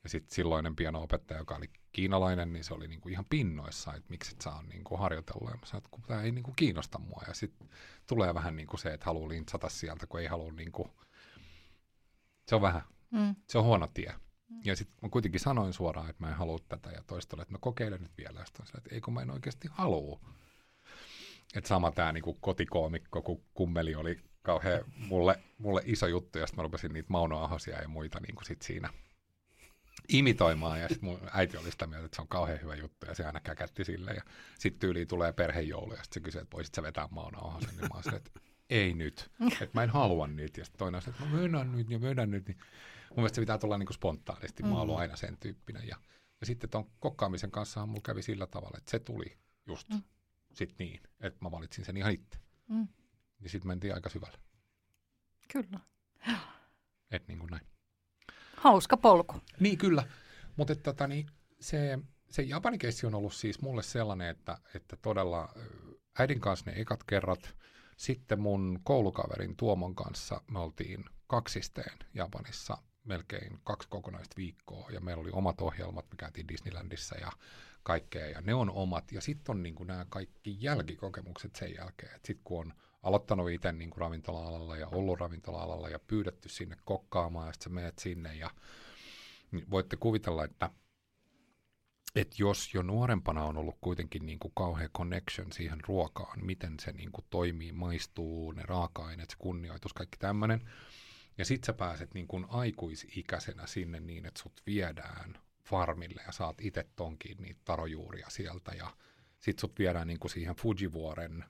ja 0.07 0.11
sitten 0.11 0.35
silloinen 0.35 0.77
pianoopettaja, 0.77 1.41
joka 1.41 1.57
oli 1.57 1.71
kiinalainen, 1.93 2.53
niin 2.53 2.65
se 2.65 2.75
oli 2.75 2.89
niinku 2.89 3.09
ihan 3.09 3.25
pinnoissa, 3.31 3.95
että 3.95 4.11
miksi 4.11 4.33
et 4.33 4.41
saa 4.41 4.63
niinku 4.63 4.97
harjoitella. 4.97 5.51
Ja 5.51 5.57
mä 5.57 5.67
sanoin, 5.67 5.79
että 5.79 5.91
kun 5.91 6.03
tämä 6.03 6.23
ei 6.23 6.33
niinku 6.33 6.53
kiinnosta 6.57 6.99
mua. 6.99 7.23
Ja 7.29 7.35
sitten 7.35 7.69
tulee 8.07 8.35
vähän 8.35 8.57
niinku 8.57 8.77
se, 8.77 8.89
että 8.89 9.07
haluaa 9.07 9.29
lintsata 9.29 9.69
sieltä, 9.69 10.07
kun 10.07 10.21
ei 10.21 10.27
halua 10.27 10.53
niinku 10.53 10.91
se 12.49 12.55
on 12.55 12.63
vähän. 12.63 12.83
Mm. 13.11 13.35
Se 13.49 13.59
on 13.59 13.65
huono 13.65 13.87
tie. 13.87 14.15
Mm. 14.49 14.61
Ja 14.65 14.77
sitten 14.77 14.97
mä 15.03 15.09
kuitenkin 15.09 15.41
sanoin 15.41 15.73
suoraan, 15.73 16.11
että 16.11 16.25
mä 16.25 16.31
en 16.31 16.37
halua 16.37 16.59
tätä 16.69 16.91
ja 16.91 17.03
toistolle, 17.07 17.43
että 17.43 17.55
no 17.55 17.59
kokeile 17.59 17.99
nyt 17.99 18.13
vielä. 18.19 18.41
Ja 18.41 18.47
sitten 18.47 18.67
että 18.79 18.95
ei 18.95 19.01
kun 19.01 19.15
mä 19.15 19.23
en 19.23 19.31
oikeasti 19.31 19.69
halua. 19.71 20.21
Että 21.55 21.69
sama 21.69 21.91
tämä 21.91 22.13
niinku 22.13 22.35
kotikoomikko, 22.35 23.23
kun 23.23 23.45
kummeli 23.55 23.95
oli 23.95 24.21
kauhean 24.43 24.85
mulle, 24.99 25.43
mulle 25.59 25.83
iso 25.85 26.07
juttu, 26.07 26.39
ja 26.39 26.47
sitten 26.47 26.59
mä 26.59 26.63
rupesin 26.63 26.93
niitä 26.93 27.07
Mauno 27.11 27.45
Ahosia 27.45 27.83
ja 27.83 27.89
muita 27.89 28.21
niinku 28.21 28.45
sit 28.45 28.63
siinä 28.63 28.91
imitoimaan, 30.09 30.81
ja 30.81 30.89
sitten 30.89 31.09
mun 31.09 31.21
äiti 31.33 31.57
oli 31.57 31.71
sitä 31.71 31.87
mieltä, 31.87 32.05
että 32.05 32.17
se 32.17 32.23
on 32.23 32.29
kauhean 32.29 32.61
hyvä 32.63 32.75
juttu, 32.75 33.07
ja 33.07 33.15
se 33.15 33.25
aina 33.25 33.41
käkätti 33.41 33.85
sille, 33.85 34.13
ja 34.13 34.23
sitten 34.59 34.81
tyyliin 34.81 35.09
tulee 35.09 35.33
perhejoulu, 35.33 35.93
ja 35.93 36.03
sitten 36.03 36.15
se 36.15 36.25
kysyy, 36.25 36.41
että 36.41 36.57
voisit 36.57 36.75
sä 36.75 36.83
vetää 36.83 37.09
Mauno 37.11 37.39
Ahosen, 37.39 37.71
niin 37.71 37.81
mä 37.81 38.01
oon 38.05 38.15
että 38.15 38.31
ei 38.71 38.95
nyt, 38.95 39.31
että 39.53 39.71
mä 39.75 39.83
en 39.83 39.91
halua 39.91 40.27
nyt. 40.27 40.57
Ja 40.57 40.65
sitten 40.65 40.79
toinen 40.79 41.03
on 41.07 41.13
että 41.13 41.25
mä 41.25 41.43
vedän 41.43 41.73
nyt 41.73 41.91
ja 41.91 42.01
vedän 42.01 42.31
nyt. 42.31 42.49
Niin 42.49 42.59
mun 43.11 43.17
mielestä 43.17 43.35
se 43.35 43.43
pitää 43.43 43.59
tulla 43.59 43.79
niin 43.79 43.87
kuin 43.87 43.95
spontaanisti. 43.95 44.63
Mm. 44.63 44.69
Mä 44.69 44.75
oon 44.79 44.97
aina 44.97 45.17
sen 45.17 45.37
tyyppinen. 45.41 45.89
Ja, 45.89 45.97
ja 46.41 46.47
sitten 46.47 46.71
tuon 46.71 46.91
kokkaamisen 47.01 47.51
kanssa 47.51 47.87
mulla 47.87 48.01
kävi 48.05 48.23
sillä 48.23 48.47
tavalla, 48.47 48.79
että 48.79 48.91
se 48.91 48.99
tuli 48.99 49.39
just 49.67 49.89
mm. 49.89 50.03
sit 50.53 50.75
niin, 50.79 51.01
että 51.21 51.39
mä 51.45 51.51
valitsin 51.51 51.85
sen 51.85 51.97
ihan 51.97 52.13
itse. 52.13 52.39
Mm. 52.69 52.89
Ja 53.41 53.49
sitten 53.49 53.69
mentiin 53.69 53.95
aika 53.95 54.09
syvälle. 54.09 54.39
Kyllä. 55.53 55.81
Et 57.11 57.29
niin 57.29 57.39
kuin 57.39 57.51
näin. 57.51 57.67
Hauska 58.71 58.97
polku. 58.97 59.35
Niin, 59.61 59.79
kyllä. 59.79 60.05
Mutta 60.57 60.77
tota, 60.77 61.07
niin, 61.07 61.27
se, 61.61 61.99
se 62.31 62.43
Japanin 62.43 62.79
keissi 62.79 63.07
on 63.07 63.15
ollut 63.15 63.35
siis 63.35 63.61
mulle 63.63 63.83
sellainen, 63.83 64.29
että, 64.29 64.59
että 64.75 64.97
todella 64.97 65.55
äidin 66.19 66.41
kanssa 66.41 66.71
ne 66.71 66.81
ekat 66.81 67.05
kerrat– 67.05 67.51
sitten 67.97 68.41
mun 68.41 68.81
koulukaverin 68.85 69.57
Tuomon 69.57 69.95
kanssa 69.95 70.41
me 70.51 70.59
oltiin 70.59 71.05
kaksisteen 71.27 71.99
Japanissa 72.15 72.79
melkein 73.05 73.61
kaksi 73.65 73.89
kokonaista 73.89 74.37
viikkoa 74.37 74.91
ja 74.91 75.01
meillä 75.01 75.21
oli 75.21 75.31
omat 75.33 75.61
ohjelmat, 75.61 76.07
me 76.11 76.17
käytiin 76.17 76.49
Disneylandissa 76.49 77.17
ja 77.19 77.33
kaikkea 77.83 78.27
ja 78.27 78.41
ne 78.41 78.55
on 78.55 78.71
omat 78.71 79.13
ja 79.13 79.21
sitten 79.21 79.57
on 79.57 79.63
niin 79.63 79.75
nämä 79.87 80.07
kaikki 80.09 80.57
jälkikokemukset 80.61 81.57
sen 81.57 81.75
jälkeen, 81.75 82.15
että 82.17 82.27
sitten 82.27 82.45
kun 82.45 82.61
on 82.61 82.73
aloittanut 83.07 83.51
itse 83.51 83.73
niin 83.73 83.91
ravintola-alalla 83.97 84.77
ja 84.77 84.89
ollut 84.89 85.21
ravintola-alalla 85.21 85.89
ja 85.89 85.99
pyydetty 85.99 86.49
sinne 86.49 86.77
kokkaamaan 86.85 87.47
ja 87.47 87.53
sitten 87.53 87.73
menet 87.73 87.99
sinne 87.99 88.35
ja 88.35 88.51
niin 89.51 89.71
voitte 89.71 89.97
kuvitella, 89.97 90.45
että 90.45 90.71
että 92.17 92.37
jos 92.39 92.75
jo 92.75 92.83
nuorempana 92.83 93.45
on 93.45 93.57
ollut 93.57 93.77
kuitenkin 93.81 94.27
niin 94.27 94.39
kuin 94.39 94.53
kauhean 94.55 94.91
connection 94.91 95.53
siihen 95.53 95.79
ruokaan, 95.87 96.47
miten 96.47 96.75
se 96.81 96.93
niin 96.93 97.13
kuin 97.13 97.25
toimii, 97.31 97.73
maistuu, 97.73 98.53
ne 98.53 98.63
raaka-aineet, 98.63 99.31
se 99.31 99.37
kunnioitus, 99.39 99.93
kaikki 99.93 100.19
tämmöinen, 100.19 100.71
ja 101.39 101.45
sit 101.45 101.65
sä 101.65 101.73
pääset 101.73 102.15
niin 102.15 102.27
kuin 102.27 102.47
aikuisikäisenä 102.49 103.67
sinne 103.67 104.01
niin, 104.01 104.27
että 104.27 104.43
sut 104.43 104.63
viedään 104.67 105.39
farmille 105.65 106.23
ja 106.27 106.33
saat 106.33 106.57
itse 106.61 106.87
tonkin 106.97 107.37
niitä 107.39 107.61
tarojuuria 107.65 108.31
sieltä, 108.31 108.73
ja 108.73 108.97
sit 109.39 109.59
sut 109.59 109.79
viedään 109.79 110.07
niin 110.07 110.21
kuin 110.21 110.31
siihen 110.31 110.57
Fujivuoren 110.57 111.45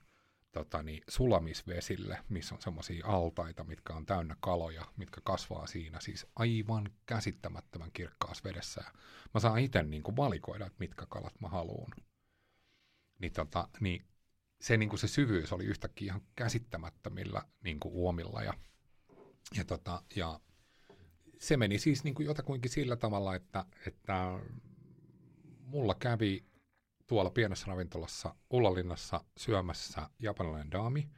tota, 0.57 0.83
niin, 0.83 1.03
sulamisvesille, 1.07 2.19
missä 2.29 2.55
on 2.55 2.61
semmoisia 2.61 3.07
altaita, 3.07 3.63
mitkä 3.63 3.93
on 3.93 4.05
täynnä 4.05 4.35
kaloja, 4.39 4.85
mitkä 4.97 5.21
kasvaa 5.23 5.67
siinä, 5.67 5.99
siis 5.99 6.27
aivan 6.35 6.89
käsittämättömän 7.05 7.91
kirkkaassa 7.91 8.43
vedessä. 8.43 8.83
Mä 9.33 9.39
saan 9.39 9.59
itse 9.59 9.83
niin 9.83 10.03
kuin 10.03 10.15
valikoida, 10.15 10.65
että 10.65 10.79
mitkä 10.79 11.05
kalat 11.09 11.41
mä 11.41 11.47
haluan. 11.47 11.91
Niin, 13.19 13.33
tota, 13.33 13.67
niin 13.79 14.05
se, 14.61 14.77
niin 14.77 14.89
kuin 14.89 14.99
se 14.99 15.07
syvyys 15.07 15.53
oli 15.53 15.65
yhtäkkiä 15.65 16.05
ihan 16.05 16.21
käsittämättömillä 16.35 17.41
niin 17.63 17.79
kuin 17.79 17.93
uomilla. 17.93 18.43
Ja, 18.43 18.53
ja, 19.57 19.65
tota, 19.65 20.03
ja 20.15 20.39
se 21.39 21.57
meni 21.57 21.79
siis 21.79 22.03
niin 22.03 22.15
kuin 22.15 22.25
jotakuinkin 22.25 22.71
sillä 22.71 22.95
tavalla, 22.95 23.35
että, 23.35 23.65
että 23.87 24.39
mulla 25.65 25.95
kävi 25.95 26.45
tuolla 27.07 27.29
pienessä 27.29 27.65
ravintolassa 27.67 28.35
Ullalinnassa 28.53 29.23
syömässä 29.37 30.09
japanilainen 30.19 30.71
daami, 30.71 31.09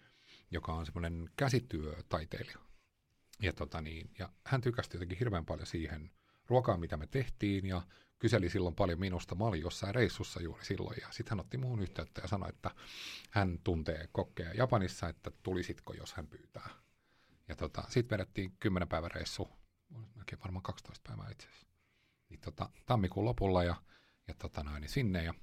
joka 0.51 0.73
on 0.73 0.85
semmoinen 0.85 1.29
käsityötaiteilija. 1.35 2.59
Ja, 3.41 3.53
tota 3.53 3.81
niin, 3.81 4.11
ja 4.19 4.29
hän 4.45 4.61
tykästi 4.61 4.97
jotenkin 4.97 5.17
hirveän 5.17 5.45
paljon 5.45 5.67
siihen 5.67 6.11
ruokaan, 6.47 6.79
mitä 6.79 6.97
me 6.97 7.07
tehtiin, 7.07 7.65
ja 7.65 7.81
kyseli 8.19 8.49
silloin 8.49 8.75
paljon 8.75 8.99
minusta. 8.99 9.35
Mä 9.35 9.43
olin 9.43 9.61
jossain 9.61 9.95
reissussa 9.95 10.41
juuri 10.41 10.65
silloin, 10.65 10.97
ja 11.01 11.07
sitten 11.11 11.29
hän 11.29 11.39
otti 11.39 11.57
muuhun 11.57 11.81
yhteyttä 11.81 12.21
ja 12.21 12.27
sanoi, 12.27 12.49
että 12.49 12.71
hän 13.31 13.59
tuntee 13.63 14.09
kokkeja 14.11 14.53
Japanissa, 14.53 15.09
että 15.09 15.31
tulisitko, 15.43 15.93
jos 15.93 16.13
hän 16.13 16.27
pyytää. 16.27 16.69
Ja 17.47 17.55
tota, 17.55 17.83
sitten 17.89 18.17
vedettiin 18.17 18.53
10 18.59 18.87
päivän 18.87 19.11
reissu, 19.11 19.49
melkein 20.15 20.39
varmaan 20.39 20.63
12 20.63 21.07
päivää 21.07 21.31
itse 21.31 21.47
asiassa, 21.47 21.67
niin 22.29 22.39
tota, 22.39 22.69
tammikuun 22.85 23.25
lopulla, 23.25 23.63
ja, 23.63 23.75
ja 24.27 24.33
tota 24.33 24.63
noin, 24.63 24.81
niin 24.81 24.89
sinne, 24.89 25.23
ja 25.23 25.33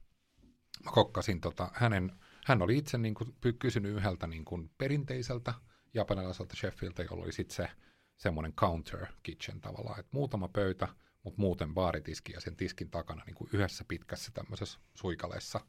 mä 0.84 0.92
kokkasin 0.92 1.40
tota, 1.40 1.70
hänen, 1.74 2.12
hän 2.44 2.62
oli 2.62 2.78
itse 2.78 2.98
niin 2.98 3.14
kuin, 3.14 3.34
kysynyt 3.58 3.96
yhdeltä 3.96 4.26
niin 4.26 4.44
kuin, 4.44 4.70
perinteiseltä 4.78 5.54
japanilaiselta 5.94 6.56
chefiltä, 6.56 7.02
jolla 7.02 7.24
oli 7.24 7.32
sitten 7.32 7.56
se 7.56 7.68
semmoinen 8.16 8.52
counter 8.52 9.06
kitchen 9.22 9.60
tavallaan, 9.60 10.00
että 10.00 10.10
muutama 10.12 10.48
pöytä, 10.48 10.88
mutta 11.22 11.40
muuten 11.40 11.74
baaritiski 11.74 12.32
ja 12.32 12.40
sen 12.40 12.56
tiskin 12.56 12.90
takana 12.90 13.24
niin 13.24 13.34
kuin 13.34 13.50
yhdessä 13.52 13.84
pitkässä 13.88 14.30
tämmöisessä 14.34 14.78
suikaleessa, 14.94 15.60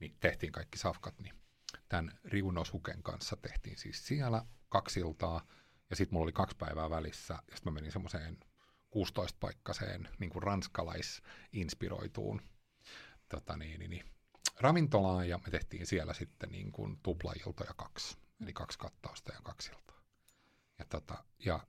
niin 0.00 0.16
tehtiin 0.20 0.52
kaikki 0.52 0.78
safkat, 0.78 1.20
niin 1.20 1.34
tämän 1.88 2.18
Riunosuken 2.24 3.02
kanssa 3.02 3.36
tehtiin 3.36 3.78
siis 3.78 4.06
siellä 4.06 4.44
kaksi 4.68 5.00
iltaa, 5.00 5.46
ja 5.90 5.96
sitten 5.96 6.14
mulla 6.14 6.24
oli 6.24 6.32
kaksi 6.32 6.56
päivää 6.56 6.90
välissä, 6.90 7.34
ja 7.34 7.56
sitten 7.56 7.72
mä 7.72 7.74
menin 7.74 7.92
semmoiseen 7.92 8.38
16-paikkaseen 8.96 10.08
niin 10.18 10.30
kuin 10.30 10.42
ranskalaisinspiroituun 10.42 12.42
tota 13.28 13.56
niin, 13.56 13.80
niin, 13.80 13.90
niin, 13.90 14.04
ravintolaan, 14.60 15.28
ja 15.28 15.38
me 15.38 15.50
tehtiin 15.50 15.86
siellä 15.86 16.14
sitten 16.14 16.50
niin 16.50 16.72
kuin 16.72 16.98
tuplailtoja 17.02 17.74
kaksi, 17.76 18.18
eli 18.42 18.52
kaksi 18.52 18.78
kattausta 18.78 19.32
ja 19.32 19.40
kaksi 19.42 19.70
iltaa. 19.72 20.00
Ja, 20.78 20.84
tota, 20.84 21.24
ja 21.38 21.60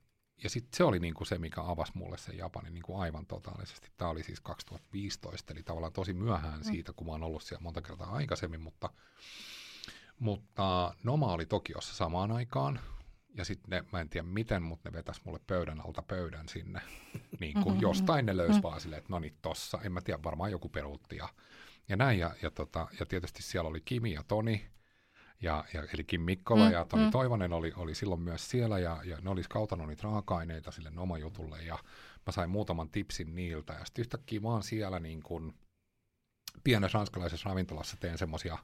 ja 0.42 0.50
sitten 0.50 0.76
se 0.76 0.84
oli 0.84 0.98
niinku 0.98 1.24
se, 1.24 1.38
mikä 1.38 1.60
avasi 1.62 1.92
mulle 1.94 2.18
sen 2.18 2.38
Japanin 2.38 2.74
niinku 2.74 2.96
aivan 2.96 3.26
totaalisesti. 3.26 3.88
Tämä 3.96 4.10
oli 4.10 4.22
siis 4.22 4.40
2015, 4.40 5.52
eli 5.52 5.62
tavallaan 5.62 5.92
tosi 5.92 6.12
myöhään 6.12 6.58
mm. 6.58 6.64
siitä, 6.64 6.92
kun 6.92 7.06
mä 7.06 7.12
oon 7.12 7.22
ollut 7.22 7.42
siellä 7.42 7.62
monta 7.62 7.82
kertaa 7.82 8.14
aikaisemmin, 8.14 8.60
mutta, 8.60 8.90
mutta 10.18 10.94
Noma 11.02 11.32
oli 11.32 11.46
Tokiossa 11.46 11.94
samaan 11.94 12.32
aikaan. 12.32 12.80
Ja 13.34 13.44
sitten 13.44 13.70
ne, 13.70 13.84
mä 13.92 14.00
en 14.00 14.08
tiedä 14.08 14.26
miten, 14.26 14.62
mutta 14.62 14.90
ne 14.90 14.96
vetäisi 14.96 15.20
mulle 15.24 15.40
pöydän 15.46 15.80
alta 15.80 16.02
pöydän 16.02 16.48
sinne. 16.48 16.80
Niin 17.40 17.54
kuin 17.54 17.66
mm-hmm. 17.66 17.82
jostain 17.82 18.26
ne 18.26 18.36
löysi 18.36 18.58
mm. 18.58 18.62
vaan 18.62 18.80
silleen, 18.80 18.98
että 18.98 19.12
no 19.12 19.18
niin 19.18 19.38
tossa, 19.42 19.78
en 19.82 19.92
mä 19.92 20.00
tiedä, 20.00 20.22
varmaan 20.22 20.50
joku 20.50 20.68
peruutti 20.68 21.16
ja, 21.16 21.28
ja 21.88 21.96
näin. 21.96 22.18
Ja, 22.18 22.34
ja, 22.42 22.50
tota, 22.50 22.88
ja 23.00 23.06
tietysti 23.06 23.42
siellä 23.42 23.70
oli 23.70 23.80
Kimi 23.80 24.12
ja 24.12 24.22
Toni, 24.22 24.66
ja, 25.40 25.64
ja, 25.74 25.82
eli 25.94 26.04
Kim 26.04 26.20
Mikkola 26.20 26.66
mm, 26.66 26.72
ja 26.72 26.84
Toni 26.84 27.04
mm. 27.04 27.10
Toivonen 27.10 27.52
oli, 27.52 27.72
oli 27.76 27.94
silloin 27.94 28.20
myös 28.20 28.50
siellä 28.50 28.78
ja, 28.78 29.00
ja 29.04 29.18
ne 29.20 29.30
olisi 29.30 29.48
kautanut 29.48 29.88
niitä 29.88 30.02
raaka-aineita 30.02 30.70
sille 30.70 30.90
jutulle 31.20 31.62
ja 31.62 31.78
mä 32.26 32.32
sain 32.32 32.50
muutaman 32.50 32.90
tipsin 32.90 33.34
niiltä 33.34 33.72
ja 33.72 33.84
sitten 33.84 34.02
yhtäkkiä 34.02 34.42
vaan 34.42 34.62
siellä 34.62 35.00
niin 35.00 35.22
kuin 35.22 35.54
pienessä 36.64 36.98
ranskalaisessa 36.98 37.48
ravintolassa 37.48 37.96
teen 38.00 38.18
semmoisia 38.18 38.58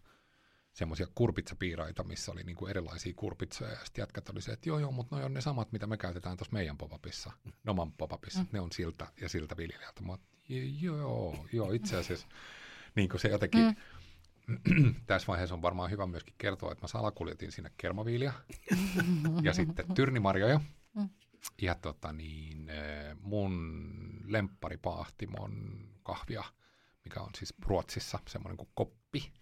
semmoisia 0.72 1.06
kurpitsapiiraita, 1.14 2.04
missä 2.04 2.32
oli 2.32 2.42
niin 2.42 2.56
kuin 2.56 2.70
erilaisia 2.70 3.12
kurpitsoja, 3.16 3.70
ja 3.70 3.84
sitten 3.84 4.02
jätkät 4.02 4.28
oli 4.28 4.42
se, 4.42 4.52
että 4.52 4.68
joo 4.68 4.78
joo, 4.78 4.92
mutta 4.92 5.16
ne 5.16 5.24
on 5.24 5.34
ne 5.34 5.40
samat, 5.40 5.72
mitä 5.72 5.86
me 5.86 5.96
käytetään 5.96 6.36
tuossa 6.36 6.52
meidän 6.52 6.78
popapissa, 6.78 7.32
Noman 7.64 7.92
popapissa, 7.92 8.40
mm. 8.40 8.48
ne 8.52 8.60
on 8.60 8.72
siltä 8.72 9.06
ja 9.20 9.28
siltä 9.28 9.56
viljelijältä. 9.56 10.02
Mä 10.02 10.18
joo, 10.80 11.46
joo, 11.52 11.72
itse 11.72 11.96
asiassa 11.96 12.26
niin 12.94 13.08
kuin 13.08 13.20
se 13.20 13.28
jotenkin, 13.28 13.60
mm 13.60 13.74
tässä 15.06 15.26
vaiheessa 15.26 15.54
on 15.54 15.62
varmaan 15.62 15.90
hyvä 15.90 16.06
myöskin 16.06 16.34
kertoa, 16.38 16.72
että 16.72 16.84
mä 16.84 16.88
salakuljetin 16.88 17.52
sinne 17.52 17.70
kermaviiliä 17.76 18.32
ja 19.42 19.54
sitten 19.64 19.94
tyrnimarjoja. 19.94 20.60
Ja 21.62 21.74
tota 21.74 22.12
niin, 22.12 22.70
mun 23.20 23.84
lempparipaahtimon 24.24 25.78
kahvia, 26.02 26.44
mikä 27.04 27.20
on 27.20 27.30
siis 27.34 27.54
Ruotsissa 27.66 28.18
semmoinen 28.28 28.56
kuin 28.56 28.68
koppi. 28.74 29.32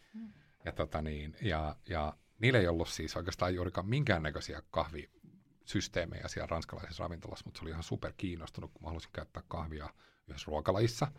Ja, 0.64 0.72
tota 0.72 1.02
niin, 1.02 1.36
ja, 1.40 1.76
ja 1.88 2.16
niillä 2.38 2.58
ei 2.58 2.68
ollut 2.68 2.88
siis 2.88 3.16
oikeastaan 3.16 3.54
juurikaan 3.54 3.88
minkäännäköisiä 3.88 4.62
kahvisysteemejä 4.70 6.28
siellä 6.28 6.46
ranskalaisessa 6.46 7.02
ravintolassa, 7.02 7.44
mutta 7.44 7.58
se 7.58 7.64
oli 7.64 7.70
ihan 7.70 7.82
super 7.82 8.12
kiinnostunut, 8.16 8.70
kun 8.72 8.82
mä 8.82 8.88
halusin 8.88 9.10
käyttää 9.12 9.42
kahvia 9.48 9.88
yhdessä 10.28 10.46
ruokalajissa 10.46 11.12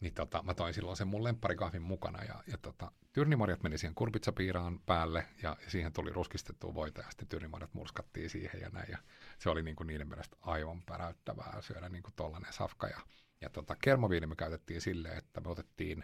niin 0.00 0.14
tota, 0.14 0.42
mä 0.42 0.54
toin 0.54 0.74
silloin 0.74 0.96
sen 0.96 1.08
mun 1.08 1.24
lempparikahvin 1.24 1.82
mukana 1.82 2.24
ja, 2.24 2.42
ja 2.46 2.58
tota, 2.58 2.92
tyrnimarjat 3.12 3.62
meni 3.62 3.78
siihen 3.78 3.94
kurpitsapiiraan 3.94 4.80
päälle 4.86 5.26
ja, 5.42 5.56
ja 5.64 5.70
siihen 5.70 5.92
tuli 5.92 6.10
ruskistettua 6.10 6.74
voita 6.74 7.00
ja 7.00 7.10
sitten 7.10 7.28
tyrnimarjat 7.28 7.74
murskattiin 7.74 8.30
siihen 8.30 8.60
ja 8.60 8.68
näin 8.68 8.90
ja 8.90 8.98
se 9.38 9.50
oli 9.50 9.62
niin 9.62 9.76
kuin 9.76 9.86
niiden 9.86 10.08
mielestä 10.08 10.36
aivan 10.40 10.82
päräyttävää 10.82 11.58
syödä 11.60 11.88
niin 11.88 12.02
kuin 12.02 12.14
tollainen 12.16 12.52
safka 12.52 12.86
ja, 12.86 13.00
ja 13.40 13.50
tota, 13.50 13.76
kermaviini 13.82 14.26
me 14.26 14.36
käytettiin 14.36 14.80
silleen, 14.80 15.18
että 15.18 15.40
me 15.40 15.50
otettiin, 15.50 15.98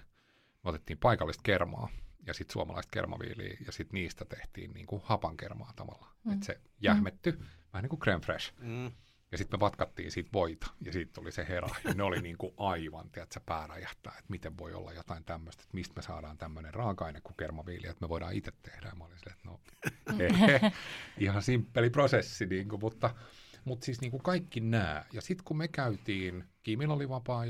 me 0.65 0.71
otettiin 0.71 0.99
paikallista 0.99 1.43
kermaa 1.43 1.89
ja 2.27 2.35
sitten 2.35 2.53
suomalaista 2.53 2.91
kermaviiliä 2.93 3.57
ja 3.67 3.73
sitten 3.73 3.95
niistä 3.95 4.25
tehtiin 4.25 4.73
niin 4.73 4.87
kuin 4.87 5.03
hapan 5.05 5.37
kermaa 5.37 5.73
tavallaan, 5.77 6.13
mm. 6.25 6.33
että 6.33 6.47
se 6.47 6.61
jähmetty, 6.81 7.33
mm. 7.33 7.47
vähän 7.73 7.83
niin 7.83 7.91
kuin 7.91 8.01
creme 8.01 8.21
fresh. 8.21 8.53
Mm 8.59 8.93
ja 9.33 9.39
sitten 9.39 9.59
me 9.59 9.61
vatkattiin 9.61 10.11
siitä 10.11 10.31
voita, 10.33 10.67
ja 10.81 10.93
siitä 10.93 11.13
tuli 11.13 11.33
se 11.33 11.47
hera. 11.49 11.69
Ja 11.85 11.95
ne 11.95 12.03
oli 12.03 12.23
niin 12.23 12.39
kuin 12.39 12.55
aivan, 12.57 13.11
tiedätkö, 13.11 13.41
pääräjähtää, 13.47 14.13
että 14.13 14.31
miten 14.31 14.59
voi 14.59 14.75
olla 14.75 14.93
jotain 14.93 15.25
tämmöistä, 15.25 15.63
että 15.63 15.75
mistä 15.75 15.95
me 15.97 16.03
saadaan 16.03 16.39
tämmöinen 16.39 16.75
raaka-aine 16.75 17.21
kuin 17.21 17.37
kermaviili, 17.37 17.87
että 17.87 18.05
me 18.05 18.09
voidaan 18.09 18.35
itse 18.35 18.53
tehdä. 18.63 18.89
Ja 18.89 18.95
mä 18.95 19.05
olin 19.05 19.19
silleen, 19.19 19.37
että 19.37 19.49
no, 19.49 19.61
he, 20.19 20.73
ihan 21.25 21.43
simppeli 21.43 21.91
prosessi, 21.91 22.47
niin 22.47 22.69
kuin, 22.69 22.81
mutta, 22.81 23.15
mutta 23.65 23.85
siis 23.85 24.01
niin 24.01 24.11
kuin 24.11 24.23
kaikki 24.23 24.61
nämä. 24.61 25.05
Ja 25.13 25.21
sitten 25.21 25.45
kun 25.45 25.57
me 25.57 25.69
käytiin, 25.69 26.45
Kimil 26.63 26.91
oli 26.91 27.09
vapaa 27.09 27.45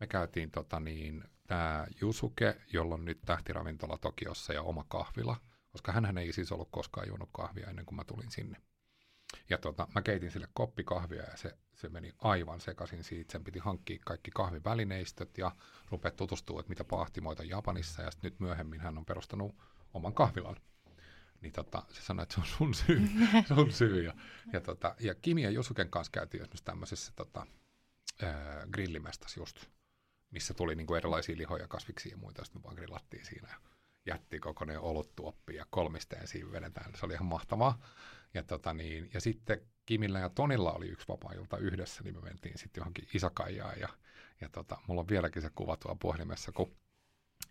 me 0.00 0.06
käytiin 0.06 0.50
tota 0.50 0.80
niin, 0.80 1.24
tämä 1.46 1.86
Jusuke, 2.00 2.56
jolla 2.72 2.94
on 2.94 3.04
nyt 3.04 3.20
tähtiravintola 3.26 3.98
Tokiossa 3.98 4.52
ja 4.52 4.62
oma 4.62 4.84
kahvila, 4.88 5.36
koska 5.72 5.92
hän 5.92 6.18
ei 6.18 6.32
siis 6.32 6.52
ollut 6.52 6.68
koskaan 6.70 7.08
juonut 7.08 7.28
kahvia 7.32 7.66
ennen 7.66 7.86
kuin 7.86 7.96
mä 7.96 8.04
tulin 8.04 8.30
sinne. 8.30 8.58
Ja 9.50 9.58
tota, 9.58 9.88
mä 9.94 10.02
keitin 10.02 10.30
sille 10.30 10.48
koppi 10.54 10.84
kahvia 10.84 11.22
ja 11.22 11.36
se, 11.36 11.56
se 11.74 11.88
meni 11.88 12.12
aivan 12.18 12.60
sekaisin 12.60 13.04
siitä. 13.04 13.32
Sen 13.32 13.44
piti 13.44 13.58
hankkia 13.58 13.98
kaikki 14.04 14.30
kahvivälineistöt 14.30 15.38
ja 15.38 15.50
rupea 15.90 16.10
tutustua, 16.10 16.60
että 16.60 16.70
mitä 16.70 16.84
pahtimoita 16.84 17.44
Japanissa. 17.44 18.02
Ja 18.02 18.10
sitten 18.10 18.30
nyt 18.30 18.40
myöhemmin 18.40 18.80
hän 18.80 18.98
on 18.98 19.04
perustanut 19.04 19.56
oman 19.94 20.14
kahvilan. 20.14 20.56
Niin 21.40 21.52
tota, 21.52 21.82
se 21.88 22.02
sanoi, 22.02 22.22
että 22.22 22.34
se 22.34 22.40
on 22.40 22.46
sun 22.46 22.74
syy. 22.74 23.08
sun 23.54 23.72
syy. 23.72 24.02
Ja, 24.02 24.14
ja, 24.52 24.60
tota, 24.60 24.94
ja 25.00 25.14
Kimi 25.14 25.42
ja 25.42 25.50
Jusuken 25.50 25.90
kanssa 25.90 26.10
käytiin 26.10 26.42
esimerkiksi 26.42 26.64
tämmöisessä 26.64 27.12
tota, 27.16 27.46
äh, 28.22 28.34
grillimestas 28.72 29.36
just, 29.36 29.66
missä 30.30 30.54
tuli 30.54 30.74
niinku 30.74 30.94
erilaisia 30.94 31.36
lihoja, 31.36 31.68
kasviksia 31.68 32.12
ja 32.12 32.16
muita. 32.16 32.44
Sitten 32.44 32.60
me 32.60 32.64
vaan 32.64 32.76
grillattiin 32.76 33.24
siinä 33.24 33.48
ja 33.48 33.56
jätti 34.06 34.40
kokoinen 34.40 34.80
oluttuoppi 34.80 35.54
ja 35.54 35.66
kolmisteen 35.70 36.28
siinä 36.28 36.52
vedetään. 36.52 36.92
Se 36.94 37.06
oli 37.06 37.14
ihan 37.14 37.26
mahtavaa. 37.26 37.78
Ja, 38.34 38.42
tota 38.42 38.74
niin, 38.74 39.10
ja 39.14 39.20
sitten 39.20 39.60
Kimillä 39.86 40.18
ja 40.18 40.28
Tonilla 40.28 40.72
oli 40.72 40.88
yksi 40.88 41.08
vapaa 41.08 41.58
yhdessä, 41.58 42.02
niin 42.02 42.14
me 42.14 42.20
mentiin 42.20 42.58
sitten 42.58 42.80
johonkin 42.80 43.08
Isakaijaan. 43.14 43.80
Ja, 43.80 43.88
ja 44.40 44.48
tota, 44.48 44.78
mulla 44.86 45.00
on 45.00 45.08
vieläkin 45.08 45.42
se 45.42 45.50
kuva 45.54 45.76
tuolla 45.76 45.98
puhelimessa, 46.00 46.52
kun 46.52 46.76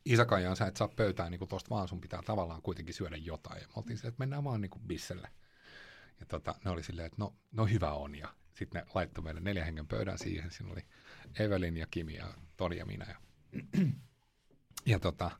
Isakaijaan 0.05 0.55
sä 0.55 0.67
et 0.67 0.77
saa 0.77 0.87
pöytään 0.87 1.31
niin 1.31 1.47
tuosta 1.47 1.69
vaan, 1.69 1.87
sun 1.87 2.01
pitää 2.01 2.21
tavallaan 2.25 2.61
kuitenkin 2.61 2.93
syödä 2.93 3.15
jotain. 3.15 3.61
Ja 3.61 3.67
me 3.67 3.73
oltiin 3.75 3.97
se, 3.97 4.07
että 4.07 4.19
mennään 4.19 4.43
vaan 4.43 4.61
niin 4.61 4.69
kuin 4.69 4.87
bisselle. 4.87 5.29
Ja 6.19 6.25
tota, 6.25 6.55
ne 6.65 6.71
oli 6.71 6.83
silleen, 6.83 7.05
että 7.05 7.17
no, 7.19 7.35
no 7.51 7.65
hyvä 7.65 7.93
on. 7.93 8.15
Ja 8.15 8.35
sitten 8.53 8.81
ne 8.81 8.91
laittoi 8.95 9.23
meille 9.23 9.41
neljä 9.41 9.65
hengen 9.65 9.87
pöydän 9.87 10.17
siihen. 10.17 10.51
Siinä 10.51 10.71
oli 10.71 10.85
Evelin 11.39 11.77
ja 11.77 11.87
Kimi 11.91 12.15
ja 12.15 12.33
Toni 12.57 12.77
ja 12.77 12.85
minä. 12.85 13.05
Ja, 13.05 13.15
ja 14.85 14.99
tota, 14.99 15.31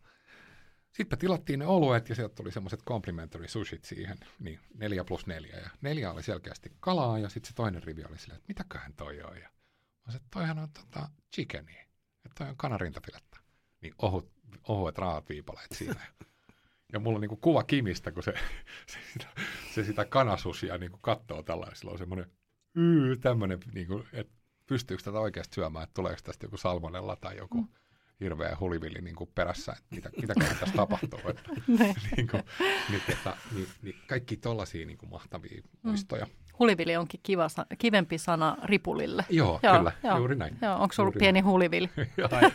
sitten 0.92 1.20
tilattiin 1.20 1.60
ne 1.60 1.66
oluet 1.66 2.10
ja 2.10 2.16
sieltä 2.16 2.36
tuli 2.36 2.52
semmoiset 2.52 2.84
complimentary 2.84 3.48
sushit 3.48 3.86
siihen, 3.86 4.18
niin 4.40 4.60
neljä 4.74 5.04
plus 5.04 5.28
neljä. 5.28 5.58
Ja 5.58 5.70
neljä 5.82 6.12
oli 6.12 6.24
selkeästi 6.24 6.72
kalaa 6.80 7.20
ja 7.20 7.30
sitten 7.30 7.50
se 7.50 7.56
toinen 7.56 7.84
rivi 7.84 8.04
oli 8.04 8.18
silleen, 8.18 8.38
että 8.38 8.48
mitäköhän 8.48 8.94
toi 8.94 9.22
on. 9.22 9.38
Ja 9.38 9.50
mä 10.06 10.12
sanoin, 10.12 10.22
että 10.22 10.28
toihan 10.32 10.60
on 10.60 10.70
tota, 10.70 11.10
chickeni, 11.36 11.78
että 12.26 12.36
toi 12.38 12.50
on 12.50 12.58
kanarintafilettä. 12.58 13.38
Niin 13.82 13.94
ohut, 14.02 14.32
ohuet 14.68 14.98
raat 14.98 15.30
viipaleet 15.30 15.72
siinä. 15.72 16.02
Ja 16.94 17.00
mulla 17.00 17.18
on 17.18 17.22
niinku 17.22 17.38
kuva 17.38 17.64
Kimistä, 17.64 18.12
kun 18.12 18.24
se, 18.24 18.34
se, 18.88 18.98
sitä, 19.14 19.28
se 19.74 19.84
sitä 19.84 20.06
kanasusia 20.06 20.78
niinku 20.78 20.98
katsoo 20.98 21.44
tällainen. 21.44 21.76
Sillä 21.76 21.92
on 21.92 21.98
semmoinen 21.98 22.32
tämmöinen, 23.22 23.60
niinku, 23.74 24.04
että 24.14 24.34
pystyykö 24.68 25.04
tätä 25.04 25.20
oikeasti 25.20 25.56
syömään, 25.56 25.84
että 25.84 25.94
tuleeko 25.94 26.22
tästä 26.24 26.46
joku 26.46 26.58
salmonella 26.58 27.16
tai 27.16 27.38
joku. 27.38 27.62
Mm 27.62 27.68
hirveä 28.22 28.58
hulivilli 28.60 29.02
niin 29.02 29.16
kuin 29.16 29.30
perässä, 29.36 29.72
että 29.78 29.96
mitä, 29.96 30.10
mitä 30.22 30.34
tässä 30.34 30.76
tapahtuu. 30.76 31.20
Että, 31.30 31.44
niin 32.18 32.28
kuin, 32.28 32.44
niin, 32.90 33.02
että, 33.10 33.38
niin, 33.56 33.68
niin 33.82 33.96
kaikki 34.08 34.38
tollaisia 34.38 34.86
niin 34.86 34.98
kuin 34.98 35.10
mahtavia 35.10 35.62
mm. 35.62 35.90
muistoja. 35.90 36.28
Hulivili 36.60 36.98
onkin 36.98 37.20
kiva, 37.24 37.48
kivempi 37.78 38.18
sana 38.18 38.58
ripulille. 38.64 39.26
Joo, 39.30 39.60
joo 39.64 39.78
kyllä, 39.78 39.92
joo. 40.04 40.18
juuri 40.18 40.36
näin. 40.36 40.58
Joo, 40.62 40.74
onko 40.74 40.96
ollut 41.00 41.16
pieni 41.20 41.40
hulivili? 41.40 41.90
tai, 42.30 42.52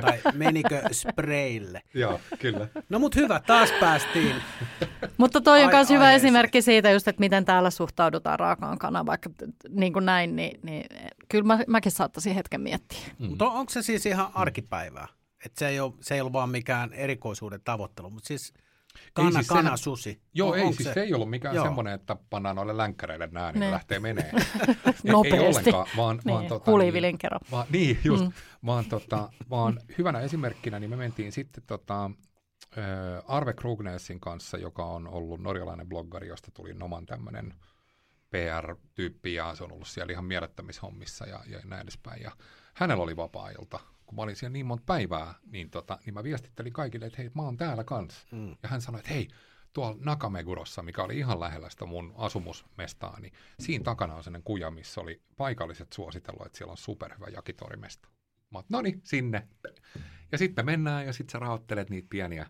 tai 0.00 0.20
menikö 0.34 0.82
spraylle? 0.92 1.82
joo, 1.94 2.20
kyllä. 2.38 2.68
No 2.88 2.98
mut 2.98 3.16
hyvä, 3.16 3.40
taas 3.46 3.70
päästiin 3.80 4.36
Mutta 5.18 5.40
toi 5.40 5.62
on 5.64 5.70
myös 5.70 5.90
hyvä 5.90 6.12
esimerkki 6.12 6.62
siitä 6.62 6.90
just, 6.90 7.08
että 7.08 7.20
miten 7.20 7.44
täällä 7.44 7.70
suhtaudutaan 7.70 8.38
raakaan 8.38 8.78
kanaan, 8.78 9.06
vaikka 9.06 9.30
niin 9.68 9.92
kuin 9.92 10.06
näin, 10.06 10.36
niin, 10.36 10.60
niin 10.62 10.86
kyllä 11.28 11.44
mä, 11.44 11.58
mäkin 11.66 11.92
saattaisin 11.92 12.34
hetken 12.34 12.60
miettiä. 12.60 12.98
Mm. 13.18 13.26
Mutta 13.28 13.44
onko 13.50 13.70
se 13.72 13.82
siis 13.82 14.06
ihan 14.06 14.30
arkipäivää? 14.34 15.08
Et 15.46 15.56
se, 15.56 15.68
ei 15.68 15.80
ole, 15.80 15.92
se 16.00 16.14
ei 16.14 16.20
ollut 16.20 16.32
vaan 16.32 16.50
mikään 16.50 16.92
erikoisuuden 16.92 17.60
tavoittelu, 17.64 18.10
mutta 18.10 18.26
siis 18.28 18.54
kana, 19.14 19.30
siis 19.30 19.46
kana, 19.48 19.76
susi. 19.76 20.20
Joo, 20.34 20.50
On- 20.50 20.58
ei, 20.58 20.62
onko 20.64 20.76
siis 20.76 20.94
se? 20.94 21.00
ei 21.02 21.14
ollut 21.14 21.30
mikään 21.30 21.54
Joo. 21.54 21.64
semmoinen, 21.64 21.94
että 21.94 22.16
pannaan 22.30 22.56
noille 22.56 22.76
länkkäreille 22.76 23.28
nää, 23.32 23.52
niin 23.52 23.60
Ne. 23.60 23.70
lähtee 23.70 23.98
menee. 24.00 24.30
Ei- 24.34 24.74
Ei 25.04 25.12
Nopeasti. 25.12 25.38
ollenkaan, 25.46 25.86
vaan, 25.96 26.16
Niin, 26.24 26.34
vaan, 26.34 26.46
tota, 26.46 26.70
kerran. 27.18 27.40
Vaan, 27.50 27.66
niin, 27.70 27.98
just. 28.04 28.24
Mm. 28.24 28.32
Vaan, 28.66 28.84
tota, 28.84 29.28
vaan 29.50 29.80
hyvänä 29.98 30.20
esimerkkinä 30.20 30.78
niin 30.80 30.90
me 30.90 30.96
mentiin 30.96 31.32
sitten 31.32 31.64
tota, 31.66 32.10
Arve 33.26 33.52
Krugnesin 33.52 34.20
kanssa, 34.20 34.58
joka 34.58 34.84
on 34.84 35.08
ollut 35.08 35.40
norjalainen 35.40 35.88
bloggari, 35.88 36.28
josta 36.28 36.50
tuli 36.54 36.74
Noman 36.74 37.06
tämmöinen 37.06 37.54
PR-tyyppi 38.30 39.34
ja 39.34 39.54
se 39.54 39.64
on 39.64 39.72
ollut 39.72 39.88
siellä 39.88 40.12
ihan 40.12 40.24
mielettömissä 40.24 40.80
hommissa 40.82 41.26
ja, 41.26 41.40
ja 41.46 41.60
näin 41.64 41.82
edespäin. 41.82 42.22
Ja 42.22 42.32
hänellä 42.74 43.02
oli 43.02 43.16
vapaa-ilta. 43.16 43.80
Kun 44.06 44.16
mä 44.16 44.22
olin 44.22 44.36
siellä 44.36 44.52
niin 44.52 44.66
monta 44.66 44.84
päivää, 44.86 45.34
niin, 45.46 45.70
tota, 45.70 45.98
niin 46.06 46.14
mä 46.14 46.22
viestittelin 46.22 46.72
kaikille, 46.72 47.06
että 47.06 47.18
hei, 47.18 47.30
mä 47.34 47.42
oon 47.42 47.56
täällä 47.56 47.84
kans. 47.84 48.26
Mm. 48.32 48.56
Ja 48.62 48.68
hän 48.68 48.80
sanoi, 48.80 48.98
että 48.98 49.14
hei, 49.14 49.28
tuolla 49.72 49.96
Nakamegurossa, 50.00 50.82
mikä 50.82 51.02
oli 51.02 51.18
ihan 51.18 51.40
lähellä 51.40 51.70
sitä 51.70 51.86
mun 51.86 52.14
asumusmestaa, 52.16 53.20
niin 53.20 53.32
siinä 53.60 53.84
takana 53.84 54.14
on 54.14 54.24
sellainen 54.24 54.42
kuja, 54.42 54.70
missä 54.70 55.00
oli 55.00 55.22
paikalliset 55.36 55.92
suositellut, 55.92 56.46
että 56.46 56.58
siellä 56.58 56.70
on 56.70 56.76
superhyvä 56.76 57.26
jakitorimesta. 57.26 58.08
Mä 58.50 58.62
no 58.68 58.82
niin, 58.82 59.00
sinne. 59.04 59.48
Ja 60.32 60.38
sitten 60.38 60.64
me 60.66 60.72
mennään 60.72 61.06
ja 61.06 61.12
sitten 61.12 61.32
sä 61.32 61.38
rahoittelet 61.38 61.90
niitä 61.90 62.08
pieniä 62.10 62.46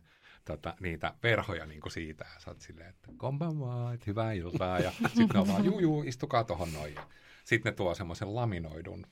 tota, 0.46 0.74
niitä 0.80 1.14
verhoja 1.22 1.66
niin 1.66 1.80
kuin 1.80 1.92
siitä. 1.92 2.24
Ja 2.34 2.40
sä 2.40 2.50
oot 2.50 2.60
silleen, 2.60 2.90
että 2.90 3.08
konbanwaa, 3.16 3.92
että 3.92 4.04
hyvää 4.06 4.32
iltaa. 4.32 4.78
Ja 4.78 4.92
sitten 4.92 5.28
ne 5.34 5.40
on 5.40 5.48
vaan, 5.48 5.64
juu, 5.64 5.80
juu, 5.80 6.02
istukaa 6.02 6.44
tohon 6.44 6.72
noin. 6.72 6.94
Ja 6.94 7.06
sitten 7.44 7.70
ne 7.72 7.76
tuo 7.76 7.94
semmoisen 7.94 8.34
laminoidun 8.34 9.06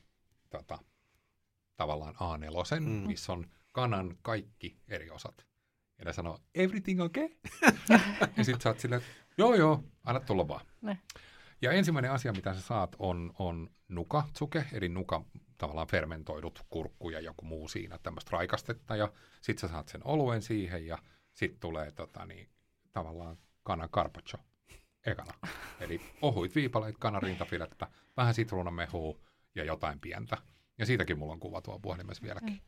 tota, 0.51 0.79
tavallaan 1.77 2.15
A4, 2.15 2.81
Mm. 2.81 2.87
missä 2.87 3.33
on 3.33 3.47
kanan 3.73 4.17
kaikki 4.23 4.79
eri 4.89 5.11
osat. 5.11 5.47
Ja 5.99 6.05
ne 6.05 6.13
sanoo, 6.13 6.39
everything 6.55 7.03
okay? 7.03 7.29
ja 8.37 8.45
sitten 8.45 8.61
sä 8.61 8.69
oot 8.69 8.81
silleen, 8.81 9.03
että 9.03 9.15
joo 9.39 9.55
joo, 9.55 9.85
anna 10.05 10.21
tulla 10.21 10.49
vaan. 10.49 10.67
Ne. 10.83 10.99
Ja 11.63 11.73
ensimmäinen 11.73 12.11
asia, 12.13 12.33
mitä 12.33 12.55
sä 12.55 12.61
saat, 12.61 12.97
on, 12.99 13.33
on 13.39 13.71
nukatsuke, 13.89 14.65
eli 14.73 14.89
nuka 14.89 15.25
tavallaan 15.59 15.87
fermentoidut 15.89 16.65
kurkku 16.71 17.11
ja 17.11 17.21
joku 17.21 17.45
muu 17.45 17.69
siinä, 17.69 17.99
tämmöistä 18.03 18.31
raikastetta, 18.33 18.97
ja 18.97 19.13
sit 19.41 19.59
sä 19.59 19.69
saat 19.69 19.89
sen 19.89 20.01
oluen 20.07 20.43
siihen, 20.43 20.87
ja 20.87 20.99
sitten 21.35 21.61
tulee 21.61 21.91
tota, 21.91 22.27
niin, 22.27 22.49
tavallaan 22.93 23.39
kanan 23.63 23.89
carpaccio 23.89 24.39
ekana. 25.07 25.35
Eli 25.81 26.01
ohuit 26.23 26.55
viipaleet, 26.55 26.99
kanan 26.99 27.23
rintafilettä, 27.23 27.89
vähän 28.17 28.35
sitruunamehua 28.35 29.21
ja 29.55 29.65
jotain 29.65 30.01
pientä. 30.01 30.37
Ja 30.79 30.87
siitäkin 30.87 31.19
mulla 31.19 31.33
on 31.33 31.41
kuva 31.41 31.61
tuo 31.61 31.79
puhelimessa 31.79 32.23
vieläkin. 32.23 32.53
Mm. 32.53 32.61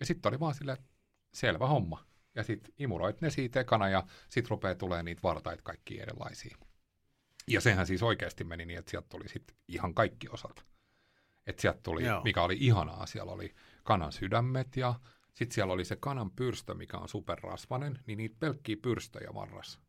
Ja 0.00 0.06
sitten 0.06 0.30
oli 0.30 0.40
vaan 0.40 0.54
silleen, 0.54 0.78
että 0.78 0.90
selvä 1.34 1.66
homma. 1.66 2.04
Ja 2.34 2.42
sitten 2.42 2.74
imuroit 2.78 3.20
ne 3.20 3.30
siitä 3.30 3.60
ekana 3.60 3.88
ja 3.88 4.02
sitten 4.28 4.50
rupeaa 4.50 4.74
tulee 4.74 5.02
niitä 5.02 5.22
vartaita 5.22 5.62
kaikki 5.62 6.00
erilaisia. 6.00 6.56
Ja 7.48 7.60
sehän 7.60 7.86
siis 7.86 8.02
oikeasti 8.02 8.44
meni 8.44 8.66
niin, 8.66 8.78
että 8.78 8.90
sieltä 8.90 9.08
tuli 9.08 9.28
sitten 9.28 9.56
ihan 9.68 9.94
kaikki 9.94 10.28
osat. 10.28 10.64
Että 11.46 11.62
sieltä 11.62 11.80
tuli, 11.82 12.04
Joo. 12.04 12.22
mikä 12.22 12.42
oli 12.42 12.56
ihanaa, 12.60 13.06
siellä 13.06 13.32
oli 13.32 13.54
kanan 13.82 14.12
sydämet 14.12 14.76
ja 14.76 14.94
sitten 15.34 15.54
siellä 15.54 15.72
oli 15.72 15.84
se 15.84 15.96
kanan 15.96 16.30
pyrstö, 16.30 16.74
mikä 16.74 16.96
on 16.96 17.08
superrasvanen, 17.08 17.98
niin 18.06 18.16
niitä 18.16 18.36
pelkkiä 18.40 18.76
pyrstöjä 18.82 19.34
varras. 19.34 19.80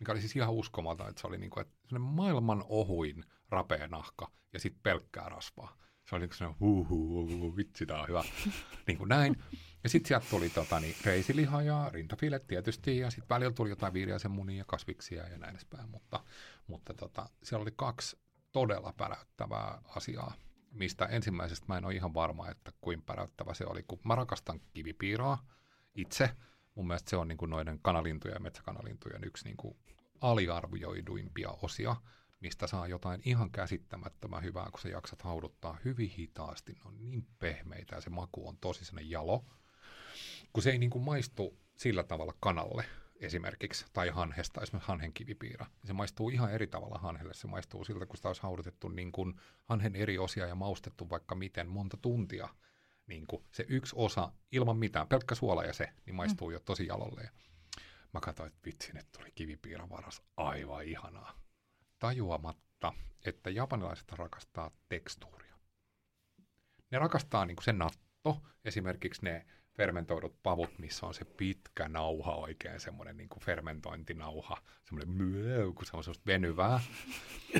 Mikä 0.00 0.12
oli 0.12 0.20
siis 0.20 0.36
ihan 0.36 0.54
uskomaton, 0.54 1.08
että 1.08 1.20
se 1.20 1.26
oli 1.26 1.38
niinku, 1.38 1.60
että 1.60 1.98
maailman 1.98 2.64
ohuin 2.68 3.24
rapea 3.48 3.88
nahka 3.88 4.30
ja 4.52 4.60
sitten 4.60 4.82
pelkkää 4.82 5.28
rasvaa. 5.28 5.76
Se 6.08 6.14
oli 6.14 6.20
niinku 6.22 6.36
sellainen 6.36 6.60
huu, 6.60 6.88
huu, 6.88 7.28
huu, 7.28 7.56
vitsi, 7.56 7.86
tää 7.86 8.00
on 8.00 8.08
hyvä. 8.08 8.24
niin 8.86 8.98
kuin 8.98 9.08
näin. 9.08 9.36
Ja 9.84 9.90
sitten 9.90 10.08
sieltä 10.08 10.26
tuli 10.30 10.50
tota, 10.50 10.80
niin, 10.80 10.96
reisiliha 11.04 11.62
ja 11.62 11.90
rintafilet 11.92 12.46
tietysti, 12.46 12.98
ja 12.98 13.10
sitten 13.10 13.28
välillä 13.28 13.52
tuli 13.52 13.68
jotain 13.68 13.92
viiriäisen 13.92 14.30
munia 14.30 14.58
ja 14.58 14.64
kasviksia 14.64 15.28
ja 15.28 15.38
näin 15.38 15.50
edespäin. 15.50 15.88
Mutta, 15.88 16.24
mutta 16.66 16.94
tota, 16.94 17.28
siellä 17.42 17.62
oli 17.62 17.72
kaksi 17.76 18.18
todella 18.52 18.94
päräyttävää 18.96 19.82
asiaa, 19.84 20.34
mistä 20.74 21.04
ensimmäisestä 21.04 21.66
mä 21.68 21.78
en 21.78 21.84
ole 21.84 21.94
ihan 21.94 22.14
varma, 22.14 22.50
että 22.50 22.72
kuinka 22.80 23.04
päräyttävä 23.06 23.54
se 23.54 23.66
oli, 23.66 23.82
kun 23.82 23.98
mä 24.04 24.14
rakastan 24.14 24.60
kivipiiraa 24.74 25.46
itse. 25.94 26.30
Mun 26.74 26.86
mielestä 26.86 27.10
se 27.10 27.16
on 27.16 27.28
niin 27.28 27.38
kuin 27.38 27.50
noiden 27.50 27.78
kanalintujen 27.82 28.34
ja 28.34 28.40
metsäkanalintujen 28.40 29.24
yksi 29.24 29.44
niin 29.44 29.56
kuin 29.56 29.76
aliarvioiduimpia 30.20 31.50
osia, 31.62 31.96
mistä 32.40 32.66
saa 32.66 32.88
jotain 32.88 33.20
ihan 33.24 33.50
käsittämättömän 33.50 34.42
hyvää, 34.42 34.68
kun 34.70 34.80
sä 34.80 34.88
jaksat 34.88 35.22
hauduttaa 35.22 35.78
hyvin 35.84 36.10
hitaasti. 36.10 36.72
Ne 36.72 36.80
on 36.84 37.04
niin 37.04 37.26
pehmeitä 37.38 37.94
ja 37.94 38.00
se 38.00 38.10
maku 38.10 38.48
on 38.48 38.56
tosi 38.56 38.84
sellainen 38.84 39.10
jalo, 39.10 39.44
kun 40.52 40.62
se 40.62 40.70
ei 40.70 40.78
niin 40.78 40.90
kuin 40.90 41.04
maistu 41.04 41.58
sillä 41.76 42.02
tavalla 42.02 42.34
kanalle 42.40 42.84
esimerkiksi, 43.24 43.86
tai 43.92 44.08
hanhesta, 44.08 44.60
esimerkiksi 44.60 44.88
hanhen 44.88 45.12
kivipiira. 45.12 45.66
Se 45.84 45.92
maistuu 45.92 46.28
ihan 46.30 46.52
eri 46.52 46.66
tavalla 46.66 46.98
hanhelle. 46.98 47.34
Se 47.34 47.46
maistuu 47.46 47.84
siltä, 47.84 48.06
kun 48.06 48.16
sitä 48.16 48.28
olisi 48.28 48.42
haudutettu 48.42 48.88
niin 48.88 49.12
kuin 49.12 49.40
hanhen 49.64 49.96
eri 49.96 50.18
osia 50.18 50.46
ja 50.46 50.54
maustettu 50.54 51.10
vaikka 51.10 51.34
miten 51.34 51.68
monta 51.68 51.96
tuntia. 51.96 52.48
Niin 53.06 53.26
kuin 53.26 53.44
se 53.52 53.64
yksi 53.68 53.94
osa 53.98 54.32
ilman 54.52 54.76
mitään, 54.76 55.08
pelkkä 55.08 55.34
suola 55.34 55.64
ja 55.64 55.72
se, 55.72 55.92
niin 56.06 56.14
maistuu 56.14 56.50
jo 56.50 56.60
tosi 56.60 56.86
jalolle. 56.86 57.22
Ja 57.22 57.30
mä 58.12 58.20
katsoin, 58.20 58.46
että 58.46 58.60
vitsi, 58.66 58.92
nyt 58.92 59.12
tuli 59.12 59.32
kivipiiran 59.34 59.90
varas. 59.90 60.22
Aivan 60.36 60.84
ihanaa. 60.84 61.38
Tajuamatta, 61.98 62.92
että 63.24 63.50
japanilaiset 63.50 64.12
rakastaa 64.12 64.70
tekstuuria. 64.88 65.54
Ne 66.90 66.98
rakastaa 66.98 67.46
niin 67.46 67.56
kuin 67.56 67.64
se 67.64 67.72
natto, 67.72 68.42
esimerkiksi 68.64 69.24
ne 69.24 69.46
fermentoidut 69.76 70.42
pavut, 70.42 70.78
missä 70.78 71.06
on 71.06 71.14
se 71.14 71.24
pitkä 71.24 71.88
nauha 71.88 72.34
oikein, 72.34 72.80
semmoinen 72.80 73.16
niin 73.16 73.28
kuin 73.28 73.42
fermentointinauha, 73.42 74.58
semmoinen 74.84 75.14
myö, 75.14 75.72
kun 75.72 75.86
se 75.86 75.96
on 75.96 76.04
semmoista 76.04 76.26
venyvää. 76.26 76.80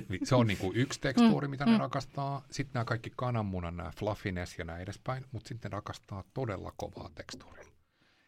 Niin 0.08 0.26
se 0.26 0.34
on 0.34 0.46
niin 0.46 0.58
kuin 0.58 0.76
yksi 0.76 1.00
tekstuuri, 1.00 1.48
mitä 1.48 1.66
ne 1.66 1.78
rakastaa. 1.78 2.44
Sitten 2.50 2.74
nämä 2.74 2.84
kaikki 2.84 3.12
kananmunan, 3.16 3.76
nämä 3.76 3.90
fluffiness 3.98 4.58
ja 4.58 4.64
näin 4.64 4.82
edespäin, 4.82 5.24
mutta 5.32 5.48
sitten 5.48 5.70
ne 5.70 5.74
rakastaa 5.74 6.24
todella 6.34 6.72
kovaa 6.76 7.10
tekstuuria. 7.14 7.64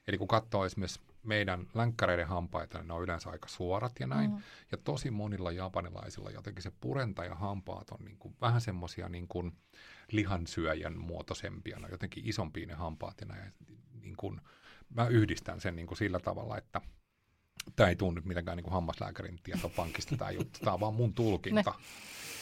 Eli 0.09 0.19
kun 0.19 0.29
katsoo 0.29 0.65
esimerkiksi 0.65 1.01
meidän 1.27 1.67
länkkäreiden 1.75 2.27
hampaita, 2.27 2.79
niin 2.79 2.89
ne 2.89 2.95
on 2.95 3.03
yleensä 3.03 3.31
aika 3.31 3.49
suorat 3.49 3.93
ja 4.01 4.07
näin. 4.07 4.31
Mm. 4.31 4.37
Mm. 4.37 4.43
Ja 4.73 4.79
tosi 4.79 5.11
monilla 5.11 5.53
japanilaisilla 5.53 6.31
jotenkin 6.31 6.63
se 6.63 6.73
purenta 6.81 7.25
ja 7.25 7.35
hampaat 7.35 7.91
on 7.91 8.05
niin 8.05 8.19
kuin 8.19 8.37
vähän 8.41 8.61
semmoisia 8.61 9.09
niin 9.09 9.29
kuin 9.29 9.53
lihansyöjän 10.13 10.99
muotoisempia, 10.99 11.79
ne 11.79 11.85
on 11.85 11.91
jotenkin 11.91 12.29
isompia 12.29 12.67
ne 12.67 12.75
hampaat 12.75 13.21
ja 13.21 13.27
näin. 13.27 13.53
Niin 14.01 14.17
kuin, 14.17 14.41
mä 14.95 15.07
yhdistän 15.07 15.61
sen 15.61 15.77
niin 15.77 15.87
kuin 15.87 15.99
sillä 15.99 16.21
tavalla, 16.21 16.59
että 16.59 16.81
tämä 17.77 17.89
ei 17.89 17.97
tunnu 17.97 18.15
nyt 18.15 18.25
mitenkään 18.25 18.57
niin 18.57 18.65
kuin 18.65 18.75
hammaslääkärin 18.75 19.39
tietopankista 19.43 20.17
tämä 20.17 20.31
juttu, 20.31 20.59
tämä 20.61 20.75
on 20.75 20.81
vaan 20.81 20.95
mun 20.95 21.15
tulkinta. 21.15 21.75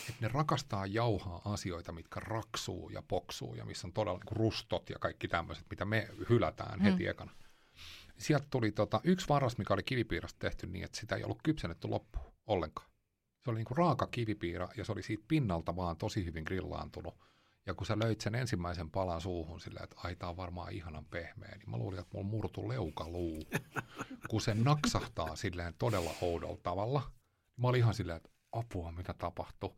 Että 0.08 0.20
ne 0.20 0.28
rakastaa 0.28 0.86
jauhaa 0.86 1.40
asioita, 1.44 1.92
mitkä 1.92 2.20
raksuu 2.20 2.90
ja 2.90 3.02
poksuu 3.02 3.54
ja 3.54 3.64
missä 3.64 3.86
on 3.86 3.92
todella 3.92 4.18
niin 4.18 4.26
kuin 4.26 4.36
rustot 4.36 4.90
ja 4.90 4.98
kaikki 4.98 5.28
tämmöiset, 5.28 5.66
mitä 5.70 5.84
me 5.84 6.08
hylätään 6.28 6.78
Mm. 6.78 6.84
heti 6.84 7.06
ekana. 7.06 7.30
Sieltä 8.18 8.46
tuli 8.50 8.72
tota, 8.72 9.00
yksi 9.04 9.28
varras, 9.28 9.58
mikä 9.58 9.74
oli 9.74 9.82
kivipiirasta 9.82 10.38
tehty 10.38 10.66
niin, 10.66 10.84
että 10.84 11.00
sitä 11.00 11.16
ei 11.16 11.24
ollut 11.24 11.42
kypsennetty 11.42 11.88
loppuun 11.88 12.34
ollenkaan. 12.46 12.88
Se 13.44 13.50
oli 13.50 13.58
niin 13.58 13.64
kuin 13.66 13.78
raaka 13.78 14.06
kivipiira 14.06 14.68
ja 14.76 14.84
se 14.84 14.92
oli 14.92 15.02
siitä 15.02 15.24
pinnalta 15.28 15.76
vaan 15.76 15.96
tosi 15.96 16.24
hyvin 16.24 16.44
grillaantunut. 16.46 17.14
Ja 17.66 17.74
kun 17.74 17.86
sä 17.86 17.98
löit 17.98 18.20
sen 18.20 18.34
ensimmäisen 18.34 18.90
palan 18.90 19.20
suuhun 19.20 19.60
silleen, 19.60 19.84
että 19.84 19.96
ai 20.04 20.16
tää 20.16 20.28
on 20.28 20.36
varmaan 20.36 20.72
ihanan 20.72 21.04
pehmeä, 21.04 21.56
niin 21.58 21.70
mä 21.70 21.76
luulin, 21.76 21.98
että 21.98 22.10
mulla 22.12 22.28
murtu 22.28 22.68
leukaluu. 22.68 23.42
kun 24.30 24.40
se 24.40 24.54
naksahtaa 24.54 25.36
silleen 25.36 25.74
todella 25.78 26.14
oudolla 26.20 26.58
tavalla. 26.62 27.10
Mä 27.56 27.68
olin 27.68 27.78
ihan 27.78 27.94
silleen, 27.94 28.16
että 28.16 28.30
apua, 28.52 28.92
mitä 28.92 29.14
tapahtui. 29.14 29.74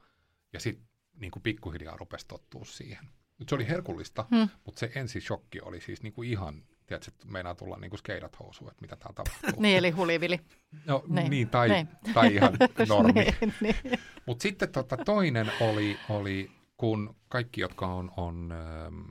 Ja 0.53 0.61
sitten 0.61 0.89
niin 1.15 1.31
kuin 1.31 1.43
pikkuhiljaa 1.43 1.97
rupesi 1.97 2.27
tottua 2.29 2.65
siihen. 2.65 3.11
Nyt 3.39 3.49
se 3.49 3.55
oli 3.55 3.69
herkullista, 3.69 4.27
Hmm. 4.31 4.49
mutta 4.65 4.79
se 4.79 4.93
ensishokki 4.95 5.61
oli 5.61 5.81
siis 5.81 6.03
niin 6.03 6.13
kuin 6.13 6.31
ihan, 6.31 6.63
tiedätkö, 6.87 7.11
että 7.15 7.27
meinaa 7.29 7.55
tulla 7.55 7.77
niin 7.77 7.91
kuin 7.91 7.99
skeidat 7.99 8.39
housuun, 8.39 8.71
että 8.71 8.81
mitä 8.83 8.97
täällä 8.97 9.15
tapahtuu. 9.15 9.61
Niin, 9.63 9.79
eli 9.79 9.91
hulivili. 9.91 10.41
No 10.85 11.05
Niin. 11.09 11.31
niin, 11.31 11.49
tai, 11.49 11.69
Niin. 11.69 11.89
tai 12.15 12.35
ihan 12.35 12.53
normi. 12.89 13.13
niin, 13.13 13.55
niin. 13.61 13.99
Mutta 14.27 14.43
sitten 14.43 14.73
tota, 14.73 14.97
toinen 14.97 15.53
oli, 15.61 15.99
oli, 16.09 16.51
kun 16.77 17.17
kaikki, 17.29 17.61
jotka 17.61 17.87
on, 17.87 18.13
on 18.17 18.53
ähm, 18.53 19.03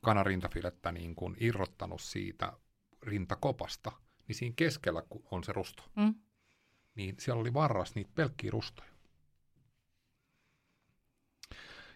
kanarintafilettä 0.00 0.92
niin 0.92 1.14
kun 1.14 1.36
irrottanut 1.40 2.00
siitä 2.00 2.52
rintakopasta, 3.02 3.92
niin 4.28 4.36
siinä 4.36 4.52
keskellä 4.56 5.02
kun 5.08 5.22
on 5.30 5.44
se 5.44 5.52
rusto, 5.52 5.82
Mm. 5.96 6.14
niin 6.94 7.14
siellä 7.18 7.40
oli 7.40 7.54
varras 7.54 7.94
niitä 7.94 8.10
pelkkiä 8.14 8.50
rustoja. 8.50 8.88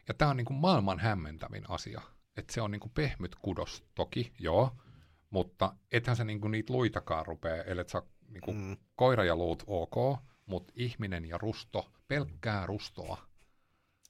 Ja 0.09 0.15
tämä 0.15 0.31
on 0.31 0.37
niin 0.37 0.45
kuin 0.45 0.57
maailman 0.57 0.99
hämmentävin 0.99 1.65
asia. 1.71 2.01
Että 2.37 2.53
se 2.55 2.61
on 2.61 2.71
niin 2.71 2.81
kuin 2.81 2.93
pehmyt 2.95 3.35
kudos 3.35 3.85
toki, 3.95 4.33
joo, 4.39 4.77
mutta 5.31 5.75
ethän 5.93 6.17
sä 6.17 6.25
niin 6.25 6.41
kuin 6.41 6.51
niitä 6.51 6.73
luitakaan 6.73 7.27
rupea, 7.27 7.63
ellei 7.63 7.89
sä 7.89 8.03
niin 8.29 8.41
kuin 8.41 8.57
mm. 8.57 8.77
koira 8.97 9.25
ja 9.25 9.37
luut 9.37 9.63
ok, 9.67 10.21
mutta 10.47 10.73
ihminen 10.77 11.25
ja 11.25 11.39
rusto, 11.39 11.91
pelkkää 12.09 12.67
rustoa. 12.67 13.27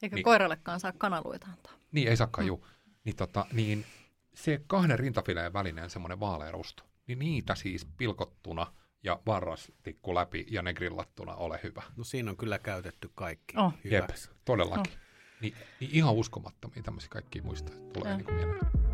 Eikä 0.02 0.16
niin, 0.16 0.24
koirallekaan 0.24 0.80
saa 0.80 0.92
kanaluita 0.98 1.46
antaa. 1.46 1.72
Niin, 1.92 2.08
ei 2.08 2.16
saakaan, 2.16 2.44
mm. 2.44 2.46
juu. 2.46 2.66
Niin, 3.04 3.16
tota, 3.16 3.46
niin 3.52 3.86
se 4.34 4.60
kahden 4.66 4.98
rintafileen 4.98 5.52
välinen 5.52 5.90
semmoinen 5.90 6.20
vaalea 6.20 6.50
rusto, 6.50 6.82
niin 7.06 7.18
niitä 7.18 7.54
siis 7.54 7.86
pilkottuna 7.96 8.72
ja 9.02 9.20
varrastikku 9.26 10.14
läpi 10.14 10.46
ja 10.50 10.62
ne 10.62 10.74
grillattuna 10.74 11.34
ole 11.34 11.60
hyvä. 11.62 11.82
No 11.96 12.04
siinä 12.04 12.30
on 12.30 12.36
kyllä 12.36 12.58
käytetty 12.58 13.10
kaikki 13.14 13.56
Oh. 13.56 13.72
Jep, 13.84 14.10
todellakin. 14.44 14.92
Niin, 15.40 15.54
niin 15.80 15.90
ihan 15.92 16.14
uskomattomia 16.14 16.82
tämmöisiä 16.82 17.10
kaikkia 17.10 17.42
muistaa, 17.42 17.74
tulee 17.92 18.16
niin 18.16 18.24
kuin 18.24 18.34
mieleen. 18.34 18.89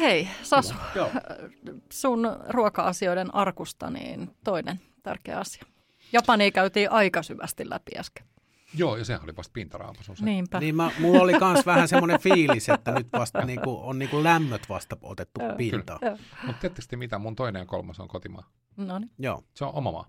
Hei, 0.00 0.28
Sasu, 0.42 0.74
Joo. 0.94 1.10
sun 1.92 2.28
ruoka-asioiden 2.48 3.34
arkusta 3.34 3.90
niin 3.90 4.30
toinen 4.44 4.80
tärkeä 5.02 5.38
asia. 5.38 5.64
Japania 6.12 6.50
käytiin 6.50 6.90
aika 6.90 7.22
syvästi 7.22 7.70
läpi 7.70 7.92
äsken. 7.98 8.26
Joo, 8.74 8.96
ja 8.96 9.04
sehän 9.04 9.24
oli 9.24 9.36
vasta 9.36 9.52
pintaraapasu. 9.52 10.16
Se. 10.16 10.24
Niinpä. 10.24 10.60
Niin 10.60 10.76
mä, 10.76 10.90
mulla 10.98 11.22
oli 11.22 11.34
kans 11.34 11.66
vähän 11.66 11.88
semmoinen 11.88 12.20
fiilis, 12.20 12.68
että 12.68 12.92
nyt 12.92 13.08
vasta 13.12 13.44
niinku, 13.44 13.80
on 13.82 13.98
niinku 13.98 14.24
lämmöt 14.24 14.68
vasta 14.68 14.96
otettu 15.02 15.40
pintaan. 15.56 16.00
Mutta 16.46 16.60
tietysti 16.60 16.96
mitä, 16.96 17.18
mun 17.18 17.36
toinen 17.36 17.60
ja 17.60 17.66
kolmas 17.66 18.00
on 18.00 18.08
kotimaa. 18.08 18.50
No 18.76 18.98
niin. 18.98 19.10
Joo. 19.18 19.44
Se 19.54 19.64
on 19.64 19.74
oma 19.74 19.92
maa. 19.92 20.06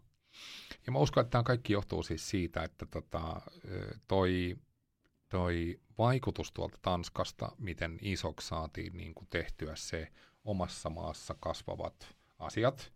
Ja 0.85 0.91
mä 0.91 0.99
uskon, 0.99 1.21
että 1.21 1.31
tämä 1.31 1.43
kaikki 1.43 1.73
johtuu 1.73 2.03
siis 2.03 2.29
siitä, 2.29 2.63
että 2.63 2.85
tota, 2.85 3.41
toi, 4.07 4.55
toi 5.29 5.79
vaikutus 5.97 6.51
tuolta 6.51 6.77
Tanskasta, 6.81 7.51
miten 7.57 7.99
isoksi 8.01 8.47
saatiin 8.47 8.97
niin 8.97 9.13
kuin 9.13 9.27
tehtyä 9.29 9.75
se 9.75 10.11
omassa 10.43 10.89
maassa 10.89 11.35
kasvavat 11.39 12.15
asiat, 12.39 12.93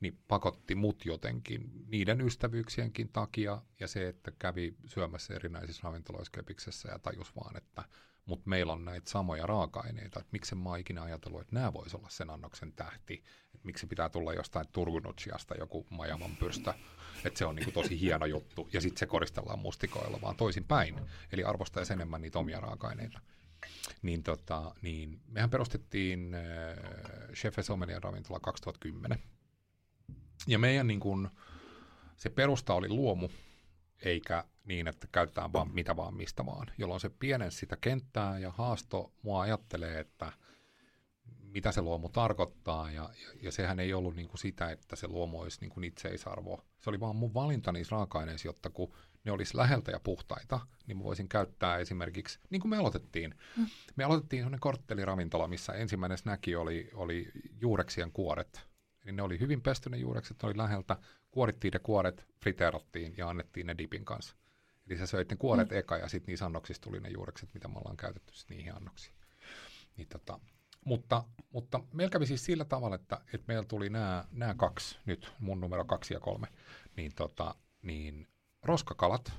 niin 0.00 0.18
pakotti 0.28 0.74
mut 0.74 1.04
jotenkin 1.04 1.70
niiden 1.86 2.20
ystävyyksienkin 2.20 3.08
takia. 3.12 3.62
Ja 3.80 3.88
se, 3.88 4.08
että 4.08 4.32
kävi 4.38 4.76
syömässä 4.86 5.34
erinäisissä 5.34 5.82
ravintoloissa 5.84 6.32
Kepiksessä 6.32 6.88
ja 6.88 6.98
tajus 6.98 7.36
vaan, 7.36 7.56
että 7.56 7.84
mutta 8.26 8.48
meillä 8.48 8.72
on 8.72 8.84
näitä 8.84 9.10
samoja 9.10 9.46
raaka-aineita, 9.46 10.20
että 10.20 10.32
miksi 10.32 10.54
mä 10.54 10.70
oon 10.70 10.78
ikinä 10.78 11.02
ajatellut, 11.02 11.40
että 11.40 11.54
nämä 11.54 11.72
voisi 11.72 11.96
olla 11.96 12.08
sen 12.08 12.30
annoksen 12.30 12.72
tähti, 12.72 13.22
miksi 13.64 13.86
pitää 13.86 14.08
tulla 14.08 14.34
jostain 14.34 14.66
Turgunutsiasta 14.72 15.54
joku 15.54 15.86
majaman 15.90 16.36
pyrstö, 16.36 16.74
että 17.24 17.38
se 17.38 17.44
on 17.44 17.56
niinku 17.56 17.70
tosi 17.70 18.00
hieno 18.00 18.26
juttu, 18.26 18.68
ja 18.72 18.80
sitten 18.80 18.98
se 18.98 19.06
koristellaan 19.06 19.58
mustikoilla, 19.58 20.20
vaan 20.22 20.36
toisin 20.36 20.64
päin, 20.64 21.00
eli 21.32 21.44
arvostaisi 21.44 21.92
enemmän 21.92 22.22
niitä 22.22 22.38
omia 22.38 22.60
raaka-aineita. 22.60 23.20
Niin, 24.02 24.22
tota, 24.22 24.74
niin 24.82 25.20
mehän 25.28 25.50
perustettiin 25.50 26.34
äh, 26.34 26.42
Chef 27.34 27.58
Sommelier 27.60 28.02
ravintola 28.02 28.40
2010, 28.40 29.18
ja 30.46 30.58
meidän 30.58 30.86
niin 30.86 31.00
kun, 31.00 31.30
se 32.16 32.30
perusta 32.30 32.74
oli 32.74 32.88
luomu, 32.88 33.28
eikä 34.04 34.44
niin, 34.64 34.88
että 34.88 35.06
käytetään 35.12 35.52
vaan 35.52 35.70
mitä 35.70 35.96
vaan 35.96 36.14
mistä 36.14 36.46
vaan, 36.46 36.66
jolloin 36.78 37.00
se 37.00 37.08
pienensi 37.08 37.58
sitä 37.58 37.76
kenttää 37.80 38.38
ja 38.38 38.50
haasto 38.50 39.12
mua 39.22 39.40
ajattelee, 39.40 40.00
että 40.00 40.32
mitä 41.50 41.72
se 41.72 41.82
luomu 41.82 42.08
tarkoittaa, 42.08 42.90
ja, 42.90 43.10
ja, 43.22 43.32
ja 43.42 43.52
sehän 43.52 43.80
ei 43.80 43.94
ollut 43.94 44.16
niin 44.16 44.28
kuin 44.28 44.38
sitä, 44.38 44.70
että 44.70 44.96
se 44.96 45.08
luomu 45.08 45.40
olisi 45.40 45.60
niin 45.60 45.70
kuin 45.70 45.84
itseisarvo. 45.84 46.64
Se 46.80 46.90
oli 46.90 47.00
vaan 47.00 47.16
mun 47.16 47.34
valinta 47.34 47.72
niissä 47.72 47.96
raaka-aineissa, 47.96 48.48
jotta 48.48 48.70
kun 48.70 48.94
ne 49.24 49.32
olisi 49.32 49.56
läheltä 49.56 49.90
ja 49.90 50.00
puhtaita, 50.00 50.60
niin 50.86 50.96
mä 50.96 51.04
voisin 51.04 51.28
käyttää 51.28 51.78
esimerkiksi, 51.78 52.38
niin 52.50 52.60
kuin 52.60 52.70
me 52.70 52.76
aloitettiin. 52.76 53.34
Mm. 53.56 53.66
Me 53.96 54.04
aloitettiin 54.04 54.40
sellainen 54.40 54.60
kortteliravintola, 54.60 55.48
missä 55.48 55.72
ensimmäinen 55.72 56.18
snäki 56.18 56.56
oli, 56.56 56.90
oli 56.94 57.30
juureksien 57.60 58.12
kuoret. 58.12 58.60
Eli 59.04 59.12
ne 59.12 59.22
oli 59.22 59.40
hyvin 59.40 59.62
pesty 59.62 59.90
ne 59.90 59.96
juurekset, 59.96 60.42
ne 60.42 60.46
oli 60.46 60.56
läheltä, 60.56 60.96
kuorittiin 61.30 61.72
ne 61.72 61.78
kuoret, 61.78 62.26
friteerattiin 62.42 63.14
ja 63.16 63.28
annettiin 63.28 63.66
ne 63.66 63.74
dipin 63.78 64.04
kanssa. 64.04 64.36
Eli 64.86 64.98
sä 64.98 65.06
söit 65.06 65.30
ne 65.30 65.36
kuoret 65.36 65.70
mm. 65.70 65.76
eka 65.76 65.96
ja 65.96 66.08
sitten 66.08 66.32
niissä 66.32 66.46
annoksissa 66.46 66.82
tuli 66.82 67.00
ne 67.00 67.08
juurekset, 67.08 67.54
mitä 67.54 67.68
me 67.68 67.78
ollaan 67.78 67.96
käytetty 67.96 68.32
niihin 68.48 68.76
annoksiin. 68.76 69.14
Niin 69.96 70.08
tota, 70.08 70.40
mutta, 70.84 71.24
mutta 71.52 71.80
meillä 71.92 72.10
kävi 72.10 72.26
siis 72.26 72.44
sillä 72.44 72.64
tavalla, 72.64 72.96
että, 72.96 73.20
että 73.34 73.44
meillä 73.48 73.64
tuli 73.64 73.90
nämä, 73.90 74.24
nämä 74.32 74.54
kaksi, 74.54 74.98
nyt 75.06 75.32
mun 75.38 75.60
numero 75.60 75.84
kaksi 75.84 76.14
ja 76.14 76.20
kolme, 76.20 76.46
niin, 76.96 77.14
tota, 77.14 77.54
niin 77.82 78.28
roskakalat 78.62 79.32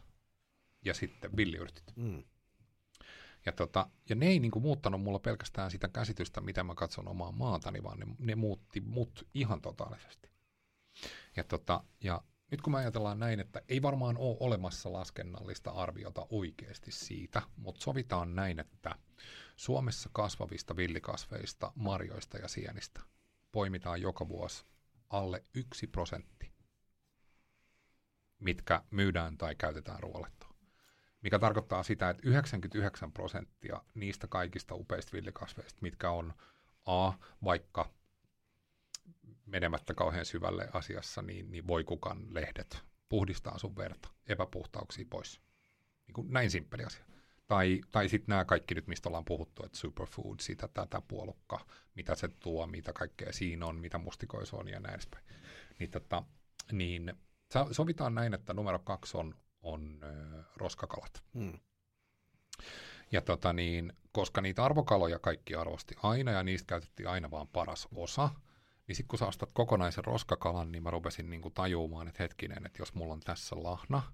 ja 0.86 0.94
sitten 0.94 1.38
villiyrtit. 1.38 1.94
Mm. 1.96 2.24
Ja, 3.46 3.52
tota, 3.52 3.90
ja 4.10 4.16
ne 4.16 4.28
ei 4.28 4.40
niinku 4.40 4.60
muuttanut 4.60 5.02
mulla 5.02 5.20
pelkästään 5.20 5.72
sitä 5.72 5.88
käsitystä, 5.88 6.42
mitä 6.42 6.64
mä 6.64 6.76
katson 6.76 7.08
omaa 7.08 7.32
maatani, 7.32 7.84
vaan 7.84 8.00
ne, 8.00 8.06
ne 8.20 8.36
muutti 8.36 8.82
mut 8.82 9.28
ihan 9.34 9.62
totaalisesti. 9.62 10.30
Ja, 11.36 11.44
tota, 11.44 11.84
ja 12.04 12.22
nyt 12.52 12.62
kun 12.62 12.74
me 12.74 12.78
ajatellaan 12.78 13.20
näin, 13.20 13.40
että 13.40 13.62
ei 13.70 13.82
varmaan 13.82 14.18
ole 14.18 14.38
olemassa 14.40 14.94
laskennallista 14.94 15.72
arviota 15.72 16.28
oikeasti 16.30 16.92
siitä, 16.92 17.42
mutta 17.58 17.82
sovitaan 17.82 18.36
näin, 18.36 18.60
että 18.60 18.96
Suomessa 19.56 20.10
kasvavista 20.14 20.76
villikasveista, 20.76 21.72
marjoista 21.76 22.38
ja 22.38 22.48
sienistä 22.48 23.02
poimitaan 23.52 24.02
joka 24.02 24.28
vuosi 24.28 24.66
alle 25.10 25.44
yksi 25.54 25.88
prosentti, 25.88 26.52
mitkä 28.40 28.84
myydään 28.92 29.38
tai 29.38 29.56
käytetään 29.56 30.00
ruoalettoon. 30.00 30.56
Mikä 31.22 31.40
tarkoittaa 31.40 31.84
sitä, 31.84 32.10
että 32.10 32.30
99 32.30 33.12
prosenttia 33.12 33.82
niistä 33.94 34.28
kaikista 34.28 34.76
upeista 34.76 35.14
villikasveista, 35.14 35.80
mitkä 35.82 36.12
on 36.12 36.34
A, 36.86 37.14
vaikka 37.44 37.90
menemättä 39.52 39.94
kauhean 39.94 40.26
syvälle 40.26 40.70
asiassa, 40.74 41.22
niin, 41.22 41.52
niin 41.52 41.68
voi 41.68 41.84
kukan 41.84 42.34
lehdet 42.34 42.84
puhdistaa 43.10 43.58
sun 43.58 43.76
verta, 43.76 44.10
epäpuhtauksia 44.28 45.06
pois. 45.10 45.42
Niin 46.08 46.14
kuin 46.14 46.34
näin 46.34 46.52
simppeli 46.52 46.84
asia. 46.84 47.06
Tai, 47.48 47.82
tai 47.92 48.10
sitten 48.10 48.28
nämä 48.28 48.46
kaikki 48.46 48.76
nyt, 48.76 48.88
mistä 48.88 49.10
ollaan 49.10 49.26
puhuttu, 49.26 49.66
että 49.66 49.78
superfood, 49.78 50.40
sitä, 50.40 50.68
tätä 50.68 51.02
puolukka, 51.08 51.66
mitä 51.96 52.16
se 52.16 52.28
tuo, 52.28 52.68
mitä 52.68 52.94
kaikkea 52.94 53.34
siinä 53.34 53.66
on, 53.66 53.80
mitä 53.80 53.98
mustikoissa 53.98 54.58
on 54.58 54.68
ja 54.68 54.80
näin 54.80 54.94
edespäin. 54.94 55.26
Niin, 55.80 55.92
tota, 55.92 56.24
niin 56.72 57.14
sovitaan 57.72 58.16
näin, 58.16 58.34
että 58.34 58.54
numero 58.54 58.80
kaksi 58.80 59.18
on, 59.18 59.36
on 59.62 60.00
ö, 60.04 60.44
roskakalat. 60.56 61.24
Mm. 61.34 61.60
Ja 63.12 63.22
tota 63.22 63.54
niin, 63.54 63.94
koska 64.12 64.42
niitä 64.42 64.66
arvokaloja 64.66 65.20
kaikki 65.20 65.56
arvosti 65.56 65.96
aina 66.04 66.32
ja 66.32 66.44
niistä 66.44 66.68
käytettiin 66.68 67.10
aina 67.10 67.32
vaan 67.32 67.48
paras 67.48 67.88
osa, 67.96 68.30
niin 68.92 68.96
sitten 68.96 69.08
kun 69.08 69.20
sä 69.20 69.28
ostat 69.28 69.52
kokonaisen 69.54 70.06
roskakalan, 70.06 70.72
niin 70.72 70.84
mä 70.84 70.92
rupesin 70.92 71.30
niinku 71.30 71.50
tajumaan, 71.50 72.08
että 72.08 72.24
hetkinen, 72.24 72.66
että 72.66 72.82
jos 72.82 72.94
mulla 72.94 73.14
on 73.14 73.20
tässä 73.20 73.56
lahna, 73.64 74.14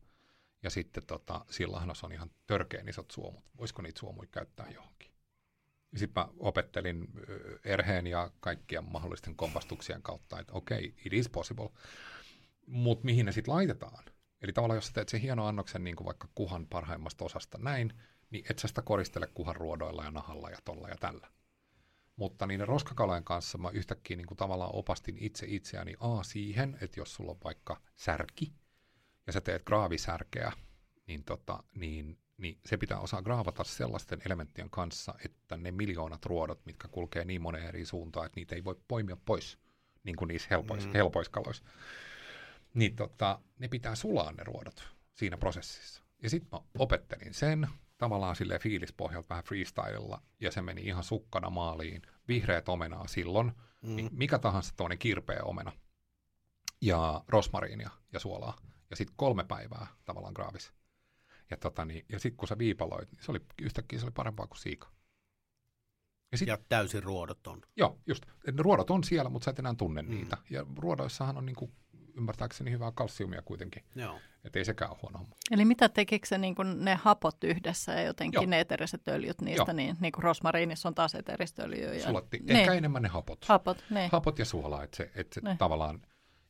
ja 0.63 0.69
sitten 0.69 1.05
tota, 1.05 1.45
siinä 1.49 1.71
lahnassa 1.71 2.07
on 2.07 2.13
ihan 2.13 2.31
törkeän 2.47 2.89
isot 2.89 3.11
suomut, 3.11 3.43
voisiko 3.57 3.81
niitä 3.81 3.99
suomuja 3.99 4.29
käyttää 4.31 4.69
johonkin? 4.69 5.11
Ja 5.91 5.99
sitten 5.99 6.23
mä 6.23 6.29
opettelin 6.39 7.07
erheen 7.63 8.07
ja 8.07 8.31
kaikkien 8.39 8.91
mahdollisten 8.91 9.35
kompastuksien 9.35 10.01
kautta, 10.01 10.39
että 10.39 10.53
okei, 10.53 10.77
okay, 10.77 10.91
it 11.05 11.13
is 11.13 11.29
possible, 11.29 11.69
mutta 12.67 13.05
mihin 13.05 13.25
ne 13.25 13.31
sitten 13.31 13.53
laitetaan? 13.53 14.03
Eli 14.41 14.53
tavallaan 14.53 14.77
jos 14.77 14.87
sä 14.87 14.93
teet 14.93 15.09
sen 15.09 15.21
hienon 15.21 15.47
annoksen 15.47 15.83
niin 15.83 16.05
vaikka 16.05 16.27
kuhan 16.35 16.67
parhaimmasta 16.67 17.25
osasta 17.25 17.57
näin, 17.57 17.93
niin 18.29 18.45
et 18.49 18.59
sä 18.59 18.67
sitä 18.67 18.81
koristele 18.81 19.27
kuhan 19.27 19.55
ruodoilla 19.55 20.03
ja 20.03 20.11
nahalla 20.11 20.49
ja 20.49 20.57
tolla 20.65 20.89
ja 20.89 20.95
tällä. 20.99 21.27
Mutta 22.17 22.47
niiden 22.47 22.67
roskakalojen 22.67 23.23
kanssa 23.23 23.57
mä 23.57 23.69
yhtäkkiä 23.69 24.17
niin 24.17 24.27
kuin 24.27 24.37
tavallaan 24.37 24.75
opastin 24.75 25.17
itse 25.19 25.45
itseäni 25.49 25.93
A 25.99 26.23
siihen, 26.23 26.77
että 26.81 26.99
jos 26.99 27.13
sulla 27.15 27.31
on 27.31 27.37
vaikka 27.43 27.81
särki, 27.95 28.53
ja 29.27 29.33
sä 29.33 29.41
teet 29.41 29.63
graavisärkeä, 29.63 30.51
niin, 31.07 31.23
tota, 31.23 31.63
niin, 31.75 32.17
niin 32.37 32.59
se 32.65 32.77
pitää 32.77 32.99
osaa 32.99 33.21
graavata 33.21 33.63
sellaisten 33.63 34.21
elementtien 34.25 34.69
kanssa, 34.69 35.13
että 35.25 35.57
ne 35.57 35.71
miljoonat 35.71 36.25
ruodot, 36.25 36.65
mitkä 36.65 36.87
kulkee 36.87 37.25
niin 37.25 37.41
moneen 37.41 37.67
eri 37.67 37.85
suuntaan, 37.85 38.25
että 38.25 38.39
niitä 38.39 38.55
ei 38.55 38.63
voi 38.63 38.75
poimia 38.87 39.17
pois, 39.25 39.59
niin 40.03 40.15
kuin 40.15 40.27
niissä 40.27 40.47
helpoissa, 40.51 40.87
Mm. 40.87 40.91
mm. 40.91 40.97
helpoiskaloissa. 40.97 41.63
Niin 42.73 42.95
tota, 42.95 43.39
ne 43.59 43.67
pitää 43.67 43.95
sulaa 43.95 44.31
ne 44.31 44.43
ruodot 44.43 44.87
siinä 45.13 45.37
prosessissa. 45.37 46.03
Ja 46.23 46.29
sitten 46.29 46.49
mä 46.51 46.59
opettelin 46.79 47.33
sen 47.33 47.67
tavallaan 47.97 48.35
sille 48.35 48.59
fiilispohjalta 48.59 49.29
vähän 49.29 49.43
freestylella, 49.43 50.21
ja 50.39 50.51
se 50.51 50.61
meni 50.61 50.81
ihan 50.81 51.03
sukkana 51.03 51.49
maaliin. 51.49 52.01
Vihreät 52.27 52.69
omenaa 52.69 53.07
silloin, 53.07 53.51
Mm. 53.81 53.95
niin 53.95 54.09
mikä 54.11 54.39
tahansa 54.39 54.73
tuonne 54.77 54.97
kirpeä 54.97 55.39
omena, 55.43 55.71
ja 56.81 57.23
rosmariinia 57.27 57.89
ja 58.13 58.19
suolaa. 58.19 58.57
Ja 58.89 58.95
sitten 58.95 59.15
kolme 59.17 59.43
päivää 59.43 59.87
tavallaan 60.05 60.33
graavis. 60.33 60.73
Ja, 61.51 61.57
tota 61.57 61.85
niin, 61.85 62.05
ja 62.09 62.19
sitten 62.19 62.37
kun 62.37 62.47
sä 62.47 62.57
viipaloit, 62.57 63.11
niin 63.11 63.23
se 63.23 63.31
oli 63.31 63.39
yhtäkkiä 63.61 63.99
se 63.99 64.05
oli 64.05 64.11
parempaa 64.11 64.47
kuin 64.47 64.57
siika. 64.57 64.91
Ja 66.31 66.37
sit, 66.37 66.47
Ja 66.47 66.57
täysin 66.69 67.03
ruodoton. 67.03 67.61
Joo, 67.75 67.99
just. 68.07 68.25
Ne 68.47 68.53
ruodot 68.63 68.89
on 68.89 69.03
siellä, 69.03 69.29
mutta 69.29 69.45
sä 69.45 69.51
et 69.51 69.59
enää 69.59 69.75
tunne 69.77 70.01
mm. 70.01 70.09
niitä. 70.09 70.37
Ja 70.49 70.65
ruodoissahan 70.77 71.37
on 71.37 71.45
niinku 71.45 71.71
ymmärtääkseni 72.17 72.71
hyvää 72.71 72.91
kalsiumia 72.91 73.41
kuitenkin. 73.41 73.83
Joo. 73.95 74.19
Että 74.45 74.59
ei 74.59 74.65
sekään 74.65 74.91
ole 74.91 74.99
huono 75.01 75.17
homma. 75.19 75.35
Eli 75.51 75.65
mitä 75.65 75.89
tekikö 75.89 76.27
se 76.27 76.37
niin 76.37 76.55
kuin 76.55 76.85
ne 76.85 76.95
hapot 76.95 77.43
yhdessä 77.43 77.93
ja 77.93 78.01
jotenkin 78.01 78.41
Joo. 78.41 78.49
ne 78.49 78.59
eteriset 78.59 79.07
öljyt 79.07 79.41
niistä, 79.41 79.71
Joo. 79.71 79.75
niin, 79.75 79.97
niin 79.99 80.11
kuin 80.11 80.23
rosmariinissa 80.23 80.89
on 80.89 80.95
taas 80.95 81.15
eteristä 81.15 81.63
öljyä. 81.63 81.93
Ja... 81.93 82.05
Sulatti. 82.05 82.39
Niin. 82.39 82.57
Ehkä 82.57 82.73
enemmän 82.73 83.01
ne 83.01 83.09
hapot. 83.09 83.45
Hapot, 83.45 83.83
niin. 83.89 84.09
Hapot 84.11 84.39
ja 84.39 84.45
suola, 84.45 84.83
että 84.83 84.97
se, 84.97 85.11
että 85.15 85.33
se 85.33 85.41
Ne. 85.43 85.55
tavallaan... 85.59 86.01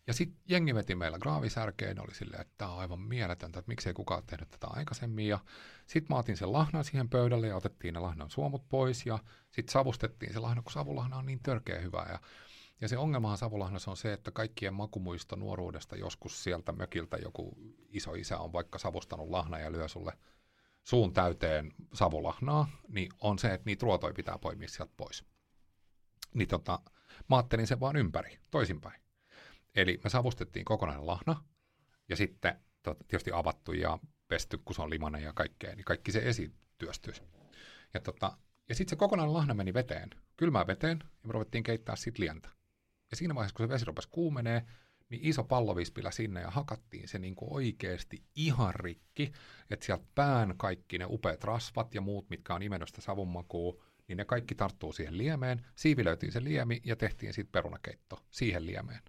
Ja 0.07 0.13
sitten 0.13 0.41
jengi 0.49 0.75
veti 0.75 0.95
meillä 0.95 1.19
graavisärkeen, 1.19 2.01
oli 2.01 2.13
silleen, 2.15 2.41
että 2.41 2.53
tämä 2.57 2.71
on 2.71 2.79
aivan 2.79 2.99
mieletöntä, 2.99 3.59
että 3.59 3.69
miksei 3.69 3.93
kukaan 3.93 4.23
tehnyt 4.27 4.49
tätä 4.49 4.67
aikaisemmin. 4.67 5.27
Ja 5.27 5.39
sitten 5.87 6.15
mä 6.15 6.19
otin 6.19 6.37
sen 6.37 6.53
lahnan 6.53 6.83
siihen 6.83 7.09
pöydälle 7.09 7.47
ja 7.47 7.55
otettiin 7.55 7.93
ne 7.93 7.99
lahnan 7.99 8.29
suomut 8.29 8.69
pois 8.69 9.05
ja 9.05 9.19
sitten 9.51 9.73
savustettiin 9.73 10.33
se 10.33 10.39
lahna, 10.39 10.61
kun 10.61 10.71
savulahna 10.71 11.17
on 11.17 11.25
niin 11.25 11.39
törkeä 11.43 11.79
hyvä. 11.79 12.05
Ja, 12.09 12.19
ja 12.81 12.87
se 12.87 12.97
ongelmahan 12.97 13.37
savulahnassa 13.37 13.91
on 13.91 13.97
se, 13.97 14.13
että 14.13 14.31
kaikkien 14.31 14.73
makumuisto 14.73 15.35
nuoruudesta 15.35 15.95
joskus 15.95 16.43
sieltä 16.43 16.71
mökiltä 16.71 17.17
joku 17.17 17.57
iso 17.89 18.13
isä 18.13 18.39
on 18.39 18.53
vaikka 18.53 18.79
savustanut 18.79 19.29
lahna 19.29 19.59
ja 19.59 19.71
lyö 19.71 19.87
sulle 19.87 20.13
suun 20.83 21.13
täyteen 21.13 21.73
savulahnaa, 21.93 22.67
niin 22.87 23.09
on 23.21 23.39
se, 23.39 23.53
että 23.53 23.65
niitä 23.65 23.83
ruotoja 23.83 24.13
pitää 24.13 24.37
poimia 24.37 24.67
sieltä 24.67 24.93
pois. 24.97 25.25
Niin 26.33 26.47
tota, 26.47 26.79
mä 27.29 27.35
ajattelin 27.35 27.67
sen 27.67 27.79
vaan 27.79 27.95
ympäri, 27.95 28.39
toisinpäin. 28.51 29.01
Eli 29.75 29.99
me 30.03 30.09
savustettiin 30.09 30.65
kokonainen 30.65 31.07
lahna, 31.07 31.43
ja 32.09 32.15
sitten 32.15 32.59
tota, 32.83 33.03
tietysti 33.07 33.31
avattu 33.31 33.73
ja 33.73 33.99
pesty, 34.27 34.57
kun 34.57 34.75
se 34.75 34.81
on 34.81 34.89
limanen 34.89 35.23
ja 35.23 35.33
kaikkea, 35.33 35.75
niin 35.75 35.85
kaikki 35.85 36.11
se 36.11 36.19
esityöstyisi. 36.19 37.21
Ja, 37.93 37.99
tota, 37.99 38.37
ja 38.69 38.75
sitten 38.75 38.89
se 38.89 38.95
kokonainen 38.95 39.33
lahna 39.33 39.53
meni 39.53 39.73
veteen, 39.73 40.09
kylmään 40.37 40.67
veteen, 40.67 40.99
ja 41.01 41.27
me 41.27 41.33
ruvettiin 41.33 41.63
keittää 41.63 41.95
siitä 41.95 42.21
lientä. 42.21 42.56
Ja 43.11 43.17
siinä 43.17 43.35
vaiheessa, 43.35 43.55
kun 43.55 43.65
se 43.65 43.69
vesi 43.69 43.85
rupesi 43.85 44.09
kuumenee, 44.11 44.65
niin 45.09 45.21
iso 45.23 45.43
pallovispilä 45.43 46.11
sinne 46.11 46.41
ja 46.41 46.51
hakattiin 46.51 47.07
se 47.07 47.19
niin 47.19 47.35
kuin 47.35 47.53
oikeasti 47.53 48.23
ihan 48.35 48.75
rikki, 48.75 49.31
että 49.69 49.85
sieltä 49.85 50.05
pään 50.15 50.53
kaikki 50.57 50.97
ne 50.97 51.05
upeat 51.09 51.43
rasvat 51.43 51.95
ja 51.95 52.01
muut, 52.01 52.29
mitkä 52.29 52.55
on 52.55 52.63
imennyt 52.63 52.89
sitä 52.89 53.01
savunmakua, 53.01 53.83
niin 54.07 54.17
ne 54.17 54.25
kaikki 54.25 54.55
tarttuu 54.55 54.93
siihen 54.93 55.17
liemeen, 55.17 55.65
siivilöitiin 55.75 56.31
se 56.31 56.43
liemi 56.43 56.81
ja 56.83 56.95
tehtiin 56.95 57.33
sitten 57.33 57.51
perunakeitto 57.51 58.19
siihen 58.29 58.65
liemeen. 58.65 59.01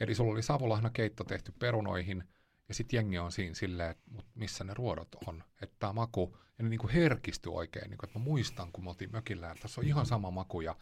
Eli 0.00 0.14
sulla 0.14 0.32
oli 0.32 0.42
savulahnakeitto 0.42 1.24
tehty 1.24 1.52
perunoihin, 1.58 2.24
ja 2.68 2.74
sitten 2.74 2.96
jengi 2.96 3.18
on 3.18 3.32
siinä 3.32 3.54
silleen, 3.54 3.90
että 3.90 4.10
missä 4.34 4.64
ne 4.64 4.74
ruodot 4.74 5.08
on. 5.26 5.44
Että 5.62 5.76
tämä 5.78 5.92
maku, 5.92 6.36
ja 6.58 6.62
ne 6.64 6.68
niinku 6.68 6.88
herkistyi 6.94 7.52
oikein, 7.52 7.90
niinku, 7.90 8.06
että 8.06 8.18
mä 8.18 8.24
muistan, 8.24 8.72
kun 8.72 8.84
me 8.84 8.90
oltiin 8.90 9.12
mökillä, 9.12 9.50
että 9.50 9.62
tässä 9.62 9.80
on 9.80 9.86
ihan 9.86 10.06
sama 10.06 10.30
maku, 10.30 10.60
ja 10.60 10.76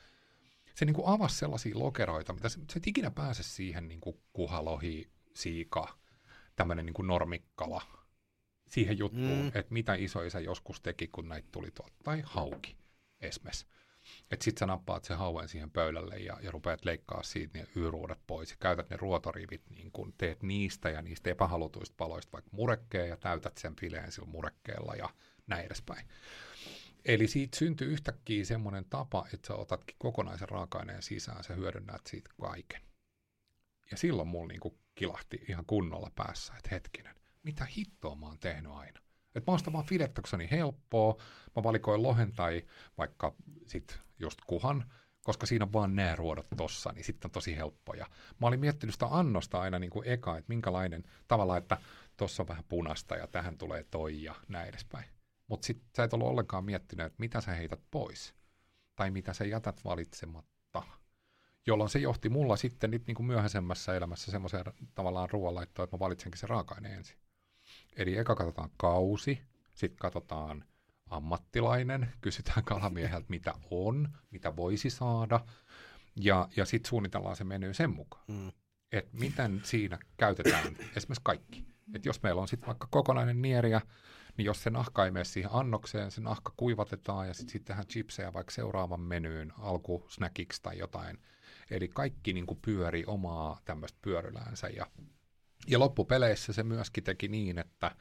se 0.79 0.85
niinku 0.85 1.03
avasi 1.07 1.37
sellaisia 1.37 1.79
lokeroita, 1.79 2.33
mitä 2.33 2.49
se, 2.49 2.61
se 2.71 2.79
et 2.79 2.87
ikinä 2.87 3.11
pääse 3.11 3.43
siihen 3.43 3.89
niinku 3.89 4.21
kuhalohi, 4.33 5.11
siika, 5.35 5.99
tämmöinen 6.57 6.87
niinku 6.87 7.03
normikkala, 7.03 7.83
siihen 8.69 8.99
juttuun, 8.99 9.43
mm. 9.43 9.47
että 9.47 9.73
mitä 9.73 9.95
isoisä 9.95 10.41
joskus 10.41 10.81
teki, 10.81 11.09
kun 11.09 11.29
näitä 11.29 11.49
tuli 11.53 11.71
tuolta, 11.71 11.95
tai 12.05 12.23
hauki 12.25 12.77
esimerkiksi. 13.21 13.67
Että 14.31 14.45
sit 14.45 14.59
sä 14.59 14.67
nappaat 14.67 15.05
sen 15.05 15.19
hauen 15.19 15.49
siihen 15.49 15.71
pöydälle 15.71 16.17
ja, 16.17 16.39
ja 16.43 16.51
rupeat 16.51 16.85
leikkaa 16.85 17.23
siitä 17.23 17.59
ne 17.59 17.67
yruudet 17.75 18.19
pois 18.27 18.51
ja 18.51 18.57
käytät 18.61 18.91
ne 18.91 18.97
ruotorivit, 18.97 19.71
niin 19.71 19.93
kun 19.93 20.15
teet 20.19 20.43
niistä 20.43 20.91
ja 20.91 21.03
niistä 21.03 21.31
epähalutuista 21.31 21.95
paloista 21.97 22.33
vaikka 22.33 22.51
murekkeen 22.53 23.09
ja 23.09 23.17
täytät 23.17 23.59
sen 23.59 23.77
fileen 23.77 24.13
sillä 24.13 24.29
murekkeella 24.29 24.95
ja 24.95 25.09
näin 25.47 25.67
edespäin. 25.67 26.07
Eli 27.09 27.29
siitä 27.29 27.59
syntyy 27.59 27.93
yhtäkkiä 27.93 28.45
semmoinen 28.45 28.85
tapa, 28.91 29.27
että 29.35 29.47
sä 29.47 29.55
otatkin 29.55 29.97
kokonaisen 29.99 30.49
raaka-aineen 30.49 31.03
sisään, 31.03 31.45
sä 31.45 31.55
hyödynnät 31.55 32.07
siitä 32.07 32.31
kaiken. 32.41 32.83
Ja 33.91 33.97
silloin 33.97 34.29
mulla 34.29 34.49
niinku 34.49 34.79
kilahti 34.95 35.45
ihan 35.49 35.65
kunnolla 35.67 36.11
päässä, 36.15 36.55
että 36.57 36.69
hetkinen, 36.73 37.15
mitä 37.43 37.67
hittoa 37.77 38.15
mä 38.15 38.27
oon 38.27 38.39
tehnyt 38.39 38.73
aina. 38.73 39.01
Että 39.35 39.53
mä 39.53 39.59
sitä 39.59 39.73
vaan 39.73 39.85
filettä, 39.85 40.23
kun 40.23 40.29
se 40.29 40.37
on 40.37 40.39
niin 40.39 40.51
helppoa. 40.51 41.23
Mä 41.57 41.63
valikoin 41.63 42.03
lohen 42.03 42.33
tai 42.33 42.63
vaikka 42.99 43.35
sit 43.67 44.01
just 44.19 44.39
kuhan, 44.47 44.93
koska 45.23 45.47
siinä 45.47 45.65
on 45.65 45.73
vaan 45.73 45.97
nämä 45.97 46.17
ruodot 46.17 46.47
tossa, 46.57 46.93
niin 46.93 47.05
sitten 47.05 47.29
on 47.29 47.33
tosi 47.33 47.57
helppoja. 47.57 48.07
Mä 48.41 48.47
olin 48.47 48.61
miettinyt 48.61 48.95
sitä 48.95 49.07
annosta 49.11 49.61
aina 49.61 49.79
niin 49.79 49.91
kuin 49.91 50.09
eka, 50.09 50.39
että 50.39 50.49
minkälainen 50.49 51.05
tavalla, 51.29 51.57
että 51.57 51.77
tossa 52.17 52.43
on 52.43 52.49
vähän 52.49 52.65
punasta 52.69 53.17
ja 53.17 53.27
tähän 53.27 53.59
tulee 53.59 53.85
toi 53.85 54.23
ja 54.23 54.35
näin 54.49 54.69
edespäin. 54.69 55.18
Mutta 55.49 55.67
sitten 55.67 55.89
sä 55.97 56.05
et 56.05 56.13
ollut 56.13 56.29
ollenkaan 56.29 56.65
miettinyt, 56.65 57.07
että 57.07 57.17
mitä 57.19 57.41
sä 57.41 57.55
heität 57.55 57.81
pois 57.91 58.35
tai 58.97 59.11
mitä 59.11 59.33
sä 59.33 59.45
jätät 59.45 59.85
valitsematta. 59.85 60.83
Jolloin 61.67 61.91
se 61.91 61.99
johti 61.99 62.29
mulla 62.29 62.57
sitten 62.57 62.91
nyt 62.91 63.07
niin 63.07 63.15
kuin 63.15 63.27
myöhäisemmässä 63.27 63.95
elämässä 63.95 64.31
semmoiseen 64.31 64.65
tavallaan 64.95 65.31
ruoanlaittoon, 65.31 65.85
että 65.85 65.97
mä 65.97 66.01
valitsenkin 66.01 66.39
se 66.39 66.47
raaka-aine 66.47 66.95
ensin. 66.95 67.17
Eli 67.97 68.17
eka 68.17 68.35
katsotaan 68.35 68.71
kausi, 68.77 69.43
sitten 69.75 69.99
katsotaan 69.99 70.65
ammattilainen, 71.07 72.13
kysytään 72.21 72.65
kalamieheltä, 72.65 73.27
mitä 73.29 73.55
on, 73.71 74.09
mitä 74.31 74.57
voisi 74.57 74.91
saada, 74.91 75.41
ja, 76.17 76.49
ja 76.57 76.65
sitten 76.65 76.89
suunnitellaan 76.89 77.37
se 77.37 77.45
menu 77.45 77.75
sen 77.75 77.91
mukaan, 77.91 78.25
Mm. 78.29 78.53
että 78.93 79.11
miten 79.17 79.61
siinä 79.65 79.99
käytetään 80.17 80.65
esimerkiksi 80.97 81.23
kaikki. 81.23 81.65
Että 81.95 82.09
jos 82.09 82.23
meillä 82.23 82.41
on 82.41 82.49
sitten 82.49 82.67
vaikka 82.67 82.89
kokonainen 82.91 83.43
nieriä, 83.43 83.81
niin 84.39 84.47
jos 84.47 84.63
se 84.63 84.71
nahka 84.71 85.05
ei 85.05 85.11
mene 85.11 85.25
siihen 85.25 85.51
annokseen, 85.53 86.11
se 86.11 86.21
nahka 86.21 86.53
kuivatetaan 86.57 87.29
ja 87.29 87.35
sitten 87.35 87.53
sit 87.53 87.65
tehdään 87.65 87.87
chipsejä 87.87 88.33
vaikka 88.33 88.53
seuraavan 88.53 89.01
menyyn 89.01 89.53
alkusnäkiksi 89.59 90.63
tai 90.63 90.79
jotain. 90.79 91.19
Eli 91.71 91.89
kaikki 91.89 92.33
niin 92.33 92.47
kuin 92.47 92.59
pyöri 92.63 93.05
omaa 93.07 93.61
tämmöistä 93.65 93.99
pyöryläänsä 94.03 94.69
ja 94.69 94.87
ja 95.67 95.79
loppupeleissä 95.79 96.53
se 96.53 96.63
myöskin 96.63 97.05
teki 97.05 97.29
niin, 97.29 97.59
että 97.59 97.97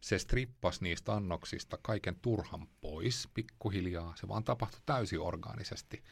se 0.00 0.18
strippasi 0.18 0.82
niistä 0.82 1.14
annoksista 1.14 1.78
kaiken 1.82 2.16
turhan 2.22 2.66
pois 2.80 3.28
pikkuhiljaa. 3.34 4.16
Se 4.16 4.28
vaan 4.28 4.44
tapahtui 4.44 4.80
täysin 4.86 5.20
orgaanisesti. 5.20 6.04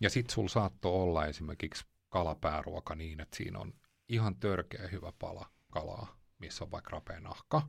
Ja 0.00 0.10
sit 0.10 0.30
sul 0.30 0.48
saattoi 0.48 0.92
olla 0.92 1.26
esimerkiksi 1.26 1.84
kalapääruoka 2.08 2.94
niin, 2.94 3.20
että 3.20 3.36
siinä 3.36 3.58
on 3.58 3.74
ihan 4.08 4.36
törkeä 4.36 4.88
hyvä 4.92 5.12
pala 5.18 5.50
kalaa, 5.70 6.18
missä 6.38 6.64
on 6.64 6.70
vaikka 6.70 6.90
rapea 6.90 7.20
nahka. 7.20 7.62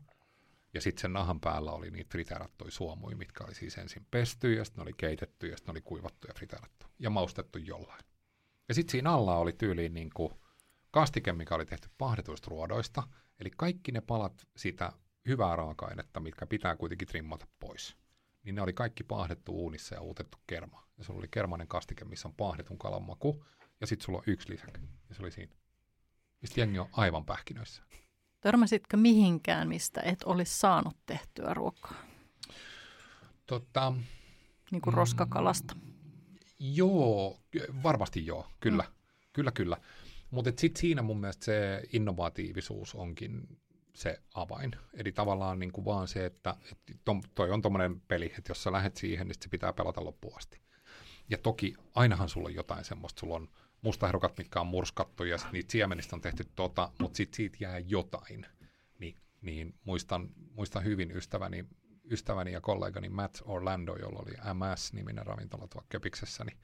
Ja 0.74 0.82
sitten 0.82 1.02
sen 1.02 1.14
nahan 1.14 1.40
päällä 1.40 1.72
oli 1.72 1.92
niitä 1.92 2.10
friteerattuja 2.12 2.72
suomuja, 2.72 3.18
mitkä 3.18 3.44
oli 3.44 3.56
siis 3.56 3.78
ensin 3.78 4.08
pesty, 4.12 4.54
ja 4.54 4.66
sitten 4.66 4.82
oli 4.82 4.94
keitetty, 4.94 5.48
ja 5.48 5.58
sitten 5.58 5.72
oli 5.72 5.82
kuivattu 5.82 6.28
ja 6.28 6.34
friteerattu. 6.34 6.86
Ja 7.00 7.10
maustettu 7.10 7.60
jollain. 7.60 8.06
Ja 8.70 8.74
sitten 8.74 8.92
siinä 8.92 9.12
alla 9.12 9.38
oli 9.38 9.54
tyyliin 9.54 9.94
niin 9.94 10.10
kuin 10.14 10.34
kastike, 10.92 11.34
mikä 11.34 11.56
oli 11.56 11.66
tehty 11.66 11.90
pahdetuista 11.98 12.48
ruodoista, 12.50 13.04
eli 13.40 13.52
kaikki 13.58 13.92
ne 13.92 14.02
palat 14.02 14.48
sitä 14.58 14.94
hyvää 15.28 15.56
raaka-ainetta, 15.56 16.20
mitkä 16.20 16.46
pitää 16.46 16.76
kuitenkin 16.76 17.08
trimmata 17.08 17.48
pois, 17.60 17.96
niin 18.44 18.56
ne 18.56 18.62
oli 18.62 18.74
kaikki 18.74 19.04
pahdettu 19.04 19.52
uunissa 19.52 19.96
ja 19.96 20.02
uutettu 20.02 20.38
kerma. 20.48 20.88
Ja 20.98 21.04
sulla 21.04 21.20
oli 21.20 21.28
kermanen 21.32 21.68
kastike, 21.68 22.06
missä 22.06 22.28
on 22.28 22.34
pahdetun 22.34 22.78
kalan 22.78 23.04
maku, 23.04 23.46
ja 23.82 23.88
sitten 23.88 24.06
sulla 24.06 24.18
on 24.18 24.24
yksi 24.28 24.50
lisäke, 24.50 24.80
ja 25.10 25.16
se 25.16 25.22
oli 25.22 25.32
siinä. 25.32 25.56
Ja 26.42 26.48
sitten 26.48 26.62
jengi 26.62 26.80
on 26.80 26.90
aivan 26.92 27.26
pähkinöissä. 27.26 27.84
Törmäsitkö 28.42 28.98
mihinkään, 28.98 29.68
mistä 29.68 30.02
et 30.02 30.24
olisi 30.24 30.60
saanut 30.60 30.98
tehtyä 31.06 31.54
ruokaa? 31.54 32.04
Tota, 33.46 33.94
Niin 34.72 34.82
kuin 34.82 34.94
roskakalasta. 34.94 35.76
Joo, 36.60 37.40
varmasti 37.84 38.26
joo, 38.26 38.48
kyllä. 38.60 38.84
Mm. 38.84 38.90
Kyllä, 39.34 39.52
kyllä. 39.52 39.78
Mutta 40.32 40.52
sitten 40.58 40.82
siinä 40.82 41.02
mun 41.02 41.20
mielestä 41.20 41.46
se 41.46 41.84
innovatiivisuus 41.94 42.96
onkin 42.96 43.60
se 43.94 44.22
avain. 44.34 44.72
Eli 44.94 45.12
tavallaan 45.12 45.60
niin 45.60 45.72
kuin 45.72 45.86
vaan 45.86 46.08
se, 46.08 46.26
että, 46.26 46.56
että 46.72 46.94
toi 47.36 47.52
on 47.52 47.62
tommonen 47.62 48.02
peli, 48.02 48.26
että 48.26 48.52
jos 48.52 48.64
sä 48.64 48.72
lähdet 48.72 48.98
siihen, 48.98 49.28
niin 49.28 49.36
se 49.42 49.50
pitää 49.50 49.74
pelata 49.74 50.06
loppuun 50.06 50.38
asti. 50.38 50.62
Ja 51.30 51.38
toki 51.38 51.74
ainahan 51.96 52.30
sulla 52.30 52.48
on 52.48 52.56
jotain 52.56 52.86
semmoista, 52.86 53.20
sulla 53.20 53.36
on 53.36 53.50
mustaherukat, 53.82 54.38
mitkä 54.38 54.60
on 54.62 54.68
murskattu 54.68 55.24
ja 55.24 55.38
sit 55.38 55.52
niitä 55.52 55.72
siemenistä 55.72 56.16
on 56.16 56.22
tehty 56.22 56.46
tota, 56.56 56.92
mutta 57.00 57.18
sitten 57.18 57.38
siitä 57.38 57.58
jää 57.60 57.80
jotain. 57.80 58.46
Ni, 59.00 59.18
niin 59.42 59.76
muistan, 59.84 60.30
muistan 60.56 60.84
hyvin 60.84 61.12
ystäväni, 61.12 61.66
ystäväni 62.12 62.52
ja 62.52 62.62
kollegani 62.62 63.10
Matt 63.10 63.38
Orlando, 63.46 63.96
jolla 63.96 64.20
oli 64.20 64.32
MS-niminen 64.32 65.26
ravintola 65.26 65.68
tuolla 65.68 65.88
Köpiksessä, 65.90 66.44
niin 66.44 66.58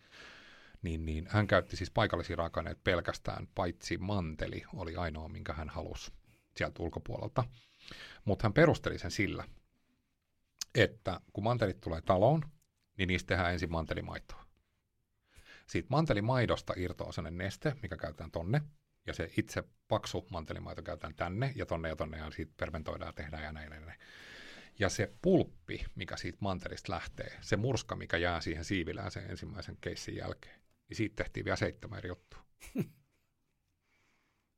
niin, 0.81 1.05
niin 1.05 1.27
hän 1.29 1.47
käytti 1.47 1.75
siis 1.75 1.91
paikallisia 1.91 2.35
raaka-aineita 2.35 2.81
pelkästään, 2.83 3.47
paitsi 3.55 3.97
manteli 3.97 4.63
oli 4.73 4.95
ainoa, 4.95 5.29
minkä 5.29 5.53
hän 5.53 5.69
halusi 5.69 6.11
sieltä 6.55 6.83
ulkopuolelta. 6.83 7.43
Mutta 8.25 8.45
hän 8.45 8.53
perusteli 8.53 8.99
sen 8.99 9.11
sillä, 9.11 9.43
että 10.75 11.21
kun 11.33 11.43
mantelit 11.43 11.81
tulee 11.81 12.01
taloon, 12.01 12.41
niin 12.97 13.07
niistä 13.07 13.27
tehdään 13.27 13.53
ensin 13.53 13.71
mantelimaitoa. 13.71 14.46
Siitä 15.67 15.87
mantelimaidosta 15.89 16.73
irtoaa 16.77 17.11
sellainen 17.11 17.37
neste, 17.37 17.75
mikä 17.81 17.97
käytetään 17.97 18.31
tonne, 18.31 18.61
ja 19.07 19.13
se 19.13 19.31
itse 19.37 19.63
paksu 19.87 20.27
mantelimaito 20.31 20.81
käytetään 20.81 21.15
tänne, 21.15 21.53
ja 21.55 21.65
tonne 21.65 21.89
ja 21.89 21.95
tonne, 21.95 22.17
ja 22.17 22.31
siitä 22.31 22.53
permentoidaan 22.57 23.09
ja 23.09 23.13
tehdään 23.13 23.43
ja 23.43 23.51
näin, 23.51 23.69
näin, 23.69 23.85
näin. 23.85 23.99
Ja 24.79 24.89
se 24.89 25.13
pulppi, 25.21 25.85
mikä 25.95 26.17
siitä 26.17 26.37
mantelista 26.41 26.93
lähtee, 26.93 27.37
se 27.41 27.57
murska, 27.57 27.95
mikä 27.95 28.17
jää 28.17 28.41
siihen 28.41 28.65
siivilään 28.65 29.11
sen 29.11 29.29
ensimmäisen 29.29 29.77
keissin 29.81 30.15
jälkeen, 30.15 30.61
niin 30.89 30.97
siitä 30.97 31.23
tehtiin 31.23 31.45
vielä 31.45 31.55
seitsemän 31.55 31.97
eri 31.97 32.09
juttua. 32.09 32.45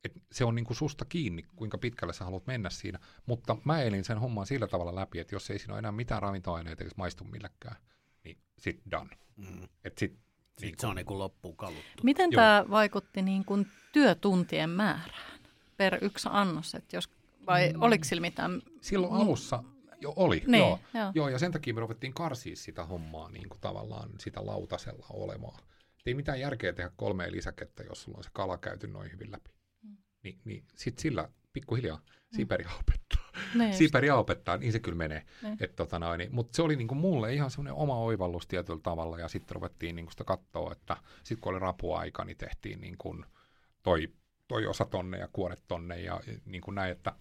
et 0.04 0.12
se 0.32 0.44
on 0.44 0.54
niinku 0.54 0.74
susta 0.74 1.04
kiinni, 1.04 1.42
kuinka 1.56 1.78
pitkälle 1.78 2.12
sä 2.12 2.24
haluat 2.24 2.46
mennä 2.46 2.70
siinä. 2.70 2.98
Mutta 3.26 3.56
mä 3.64 3.82
elin 3.82 4.04
sen 4.04 4.18
homman 4.18 4.46
sillä 4.46 4.66
tavalla 4.66 4.94
läpi, 4.94 5.18
että 5.18 5.34
jos 5.34 5.50
ei 5.50 5.58
siinä 5.58 5.74
ole 5.74 5.78
enää 5.78 5.92
mitään 5.92 6.22
ravintoaineita 6.22 6.84
eikä 6.84 6.94
maistu 6.96 7.24
millekään, 7.24 7.76
niin 8.24 8.38
sit 8.58 8.80
done. 8.90 9.18
Mm. 9.36 9.68
Et 9.84 9.98
sit, 9.98 10.12
Sitten 10.12 10.29
niin 10.60 10.74
se 10.78 10.86
on 10.86 10.96
niin 10.96 11.06
kuin 11.06 11.18
loppuun 11.18 11.56
kaluttu. 11.56 12.02
Miten 12.02 12.30
tämä 12.30 12.64
vaikutti 12.70 13.22
niin 13.22 13.44
kuin 13.44 13.66
työtuntien 13.92 14.70
määrään 14.70 15.40
per 15.76 15.98
yksi 16.04 16.28
annos? 16.32 16.74
Että 16.74 16.96
jos, 16.96 17.08
vai 17.46 17.72
mm. 17.72 17.82
oliko 17.82 18.04
sillä 18.04 18.20
mitään? 18.20 18.62
Silloin 18.80 19.12
alussa 19.12 19.64
jo 20.00 20.12
oli, 20.16 20.42
Niin, 20.46 20.58
joo. 20.60 20.80
joo. 20.94 21.12
joo. 21.14 21.28
ja 21.28 21.38
sen 21.38 21.52
takia 21.52 21.74
me 21.74 21.80
ruvettiin 21.80 22.14
karsia 22.14 22.56
sitä 22.56 22.84
hommaa 22.84 23.30
niin 23.30 23.48
kuin 23.48 23.60
tavallaan 23.60 24.10
sitä 24.18 24.46
lautasella 24.46 25.06
olemaa. 25.10 25.58
Et 25.98 26.06
ei 26.06 26.14
mitään 26.14 26.40
järkeä 26.40 26.72
tehdä 26.72 26.90
kolmea 26.96 27.32
lisäkettä, 27.32 27.82
jos 27.82 28.02
sulla 28.02 28.18
on 28.18 28.24
se 28.24 28.30
kala 28.32 28.58
käyty 28.58 28.86
noin 28.86 29.12
hyvin 29.12 29.32
läpi. 29.32 29.50
Mm. 29.82 29.96
Ni, 30.22 30.38
niin 30.44 30.64
sit 30.74 30.98
sillä 30.98 31.28
pikkuhiljaa 31.52 32.00
siiperia 32.36 32.70
opettaa. 32.80 33.19
Niin 33.54 33.68
just. 33.68 33.78
siiperia 33.78 34.16
opettaa, 34.16 34.56
niin 34.56 34.72
se 34.72 34.78
kyllä 34.78 34.96
menee. 34.96 35.26
Niin. 35.42 35.56
Et 35.60 35.76
tota 35.76 35.98
noin, 35.98 36.18
niin, 36.18 36.34
mutta 36.34 36.56
se 36.56 36.62
oli 36.62 36.76
niinku 36.76 36.94
mulle 36.94 37.34
ihan 37.34 37.50
semmoinen 37.50 37.74
oma 37.74 37.98
oivallus 37.98 38.46
tietyllä 38.46 38.80
tavalla, 38.82 39.18
ja 39.18 39.28
sitten 39.28 39.54
ruvettiin 39.54 39.96
niinku 39.96 40.10
sitä 40.10 40.24
katsoa, 40.24 40.72
että 40.72 40.96
sitten 41.22 41.40
kun 41.40 41.52
oli 41.52 41.58
rapuaika, 41.58 42.24
niin 42.24 42.36
tehtiin 42.36 42.80
niinku 42.80 43.24
toi, 43.82 44.08
toi 44.48 44.66
osa 44.66 44.84
tonne 44.84 45.18
ja 45.18 45.28
kuoret 45.32 45.62
tonne 45.68 46.00
ja 46.00 46.20
niin 46.44 46.60
kuin 46.62 46.74
näin, 46.74 46.92
että 46.92 47.12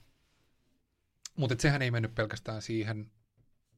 mutta 1.35 1.55
sehän 1.59 1.81
ei 1.81 1.91
mennyt 1.91 2.15
pelkästään 2.15 2.61
siihen 2.61 3.11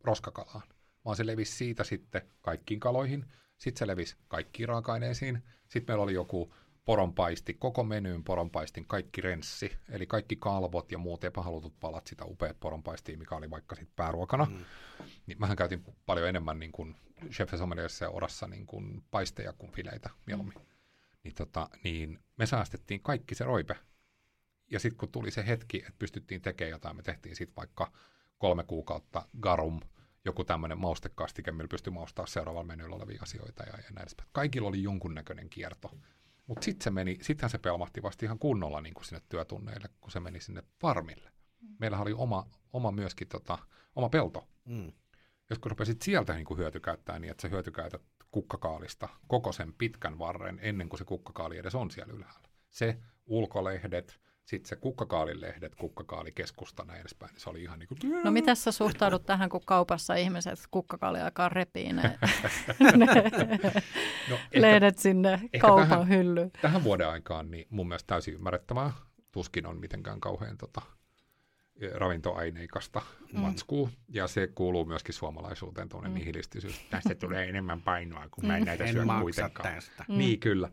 roskakalaan, 0.03 0.61
vaan 1.05 1.15
se 1.15 1.25
levisi 1.25 1.55
siitä 1.55 1.83
sitten 1.83 2.21
kaikkiin 2.41 2.79
kaloihin, 2.79 3.25
sitten 3.57 3.79
se 3.79 3.87
levisi 3.87 4.15
kaikkiin 4.27 4.69
raaka-aineisiin, 4.69 5.43
sitten 5.67 5.93
meillä 5.93 6.03
oli 6.03 6.13
joku 6.13 6.53
poronpaisti, 6.85 7.53
koko 7.53 7.83
menyyn 7.83 8.23
poronpaistin 8.23 8.85
kaikki 8.87 9.21
renssi, 9.21 9.77
eli 9.89 10.07
kaikki 10.07 10.35
kalvot 10.35 10.91
ja 10.91 10.97
muut 10.97 11.23
epähalutut 11.23 11.79
palat 11.79 12.07
sitä 12.07 12.25
upeat 12.25 12.59
poronpaistia, 12.59 13.17
mikä 13.17 13.35
oli 13.35 13.49
vaikka 13.49 13.75
sitten 13.75 13.95
pääruokana. 13.95 14.45
Mm. 14.45 14.65
Niin 15.25 15.39
mähän 15.39 15.57
käytin 15.57 15.83
paljon 16.05 16.29
enemmän 16.29 16.59
niin 16.59 16.71
kuin 16.71 16.95
Chef 17.29 17.53
ja 18.01 18.09
Orassa 18.09 18.47
niin 18.47 18.65
kuin 18.65 19.03
paisteja 19.11 19.53
kuin 19.53 19.71
fileitä 19.71 20.09
mieluummin. 20.25 20.57
Mm. 20.57 20.65
Niin, 21.23 21.35
tota, 21.35 21.69
niin 21.83 22.19
me 22.37 22.45
säästettiin 22.45 23.01
kaikki 23.01 23.35
se 23.35 23.43
roipe. 23.43 23.75
Ja 24.71 24.79
sitten 24.79 24.97
kun 24.97 25.11
tuli 25.11 25.31
se 25.31 25.47
hetki, 25.47 25.77
että 25.77 25.99
pystyttiin 25.99 26.41
tekemään 26.41 26.71
jotain, 26.71 26.95
me 26.95 27.01
tehtiin 27.01 27.35
sitten 27.35 27.55
vaikka 27.55 27.91
kolme 28.37 28.63
kuukautta 28.63 29.27
garum, 29.39 29.79
joku 30.25 30.43
tämmöinen 30.43 30.77
maustekastike, 30.77 31.51
millä 31.51 31.67
pystyi 31.67 31.93
maustaa 31.93 32.25
seuraavalla 32.25 32.67
menyllä 32.67 32.95
olevia 32.95 33.19
asioita 33.21 33.63
ja, 33.63 33.73
ja 33.77 33.83
näin 33.83 34.01
edespäin. 34.01 34.29
Kaikilla 34.31 34.69
oli 34.69 34.83
jonkunnäköinen 34.83 35.49
kierto. 35.49 35.91
Mutta 36.51 36.65
sitten 36.65 36.83
se 36.83 36.91
meni, 36.91 37.17
sittenhän 37.21 37.49
se 37.49 37.57
pelmahti 37.57 38.03
vasta 38.03 38.25
ihan 38.25 38.39
kunnolla 38.39 38.81
niin 38.81 38.93
kuin 38.93 39.05
sinne 39.05 39.21
työtunneille, 39.29 39.89
kun 40.01 40.11
se 40.11 40.19
meni 40.19 40.39
sinne 40.39 40.63
farmille. 40.79 41.31
Meillähän 41.79 42.01
oli 42.01 42.13
oma, 42.13 42.45
oma 42.73 42.91
myöskin 42.91 43.27
tota, 43.27 43.57
oma 43.95 44.09
pelto. 44.09 44.47
Mm. 44.65 44.91
Jos 45.49 45.59
kun 45.59 45.71
rupesit 45.71 46.01
sieltä 46.01 46.33
niin 46.33 46.45
kuin 46.45 46.57
hyötykäyttää 46.57 47.19
niin, 47.19 47.31
että 47.31 47.41
sä 47.41 47.47
hyötykäytät 47.47 48.01
kukkakaalista 48.31 49.09
koko 49.27 49.51
sen 49.51 49.73
pitkän 49.73 50.19
varren 50.19 50.59
ennen 50.61 50.89
kuin 50.89 50.97
se 50.97 51.05
kukkakaali 51.05 51.57
edes 51.57 51.75
on 51.75 51.91
siellä 51.91 52.13
ylhäällä. 52.13 52.49
Se 52.69 52.97
ulkolehdet, 53.25 54.19
sitten 54.45 54.69
se 54.69 54.75
kukkakaalilehdet, 54.75 55.75
kukkakaalikeskusta 55.75 56.83
näin 56.83 56.99
edespäin, 56.99 57.31
niin 57.31 57.39
se 57.41 57.49
oli 57.49 57.63
ihan 57.63 57.79
niin 57.79 57.87
kuin... 57.87 58.23
No 58.23 58.31
miten 58.31 58.55
sä 58.55 58.71
suhtaudut 58.71 59.25
tähän, 59.25 59.49
kun 59.49 59.61
kaupassa 59.65 60.15
ihmiset 60.15 60.59
kukkakaali 60.71 61.21
alkaa 61.21 61.49
repii 61.49 61.93
ne, 61.93 62.17
ne 62.97 63.05
No, 64.29 64.37
lehdet 64.61 64.97
sinne 64.97 65.33
ehkä 65.33 65.59
kaupan 65.67 65.89
vähän- 65.89 66.07
hyllyyn? 66.09 66.51
tähän 66.61 66.83
vuoden 66.83 67.09
aikaan 67.09 67.51
niin 67.51 67.67
mun 67.69 67.87
mielestä 67.87 68.07
täysin 68.07 68.33
ymmärrettävää. 68.33 68.91
Tuskin 69.31 69.65
on 69.65 69.79
mitenkään 69.79 70.19
kauhean 70.19 70.57
tota, 70.57 70.81
ravintoaineikasta 71.93 73.01
mm. 73.33 73.39
matskuu. 73.39 73.89
Ja 74.09 74.27
se 74.27 74.47
kuuluu 74.47 74.85
myöskin 74.85 75.15
suomalaisuuteen, 75.15 75.89
tuonne 75.89 76.09
mm. 76.09 76.15
nihilistisyys. 76.15 76.85
Tästä 76.89 77.15
tulee 77.15 77.49
enemmän 77.49 77.81
painoa, 77.81 78.27
kun 78.31 78.45
mä 78.47 78.57
en 78.57 78.63
näitä 78.63 78.83
En 78.83 78.93
syö 78.93 79.03
kuitenkaan. 79.21 79.75
tästä. 79.75 80.05
Mm. 80.09 80.17
Niin, 80.17 80.39
kyllä. 80.39 80.69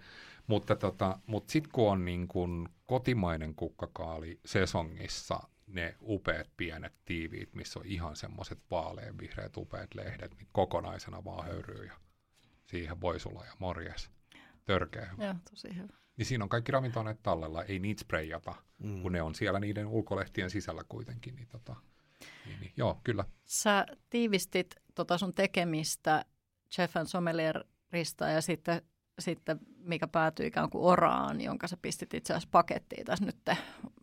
Mutta, 0.48 0.76
tota, 0.76 1.18
mutta 1.26 1.52
sitten 1.52 1.72
kun 1.72 1.90
on 1.92 2.04
niin 2.04 2.28
kun 2.28 2.68
kotimainen 2.86 3.54
kukkakaali 3.54 4.40
sesongissa, 4.44 5.40
ne 5.66 5.94
upeat 6.02 6.50
pienet 6.56 6.92
tiiviit, 7.04 7.54
missä 7.54 7.78
on 7.78 7.86
ihan 7.86 8.16
semmoiset 8.16 8.58
vaaleanvihreät 8.70 9.56
upeat 9.56 9.94
lehdet, 9.94 10.36
niin 10.36 10.48
kokonaisena 10.52 11.24
vaan 11.24 11.46
höyryy 11.46 11.86
ja 11.86 11.94
siihen 12.66 13.00
voisulla 13.00 13.44
ja 13.44 13.52
morjes. 13.58 14.10
Törkeä 14.64 15.06
hyvä. 15.12 15.24
Joo, 15.24 15.34
tosi 15.50 15.76
hyvä. 15.76 15.96
Niin 16.16 16.26
siinä 16.26 16.44
on 16.44 16.48
kaikki 16.48 16.72
ravintoaineet 16.72 17.22
tallella, 17.22 17.64
ei 17.64 17.78
niitä 17.78 18.00
sprayata, 18.00 18.54
Mm. 18.78 19.02
kun 19.02 19.12
ne 19.12 19.22
on 19.22 19.34
siellä 19.34 19.60
niiden 19.60 19.86
ulkolehtien 19.86 20.50
sisällä 20.50 20.84
kuitenkin. 20.88 21.36
Niin, 21.36 21.48
tota, 21.48 21.76
niin, 22.46 22.60
niin, 22.60 22.72
joo, 22.76 23.00
kyllä. 23.04 23.24
Sä 23.44 23.86
tiivistit 24.10 24.76
tota 24.94 25.18
sun 25.18 25.34
tekemistä 25.34 26.24
Chef 26.74 26.96
and 26.96 27.06
Sommelierista 27.06 28.28
ja 28.28 28.40
sitten, 28.40 28.82
sitten 29.18 29.60
mikä 29.88 30.08
päätyi 30.08 30.46
ikään 30.46 30.70
kuin 30.70 30.84
oraan, 30.84 31.40
jonka 31.40 31.66
sä 31.68 31.76
pistit 31.82 32.14
itse 32.14 32.32
asiassa 32.32 32.48
pakettiin 32.52 33.06
tässä 33.06 33.24
nyt, 33.24 33.36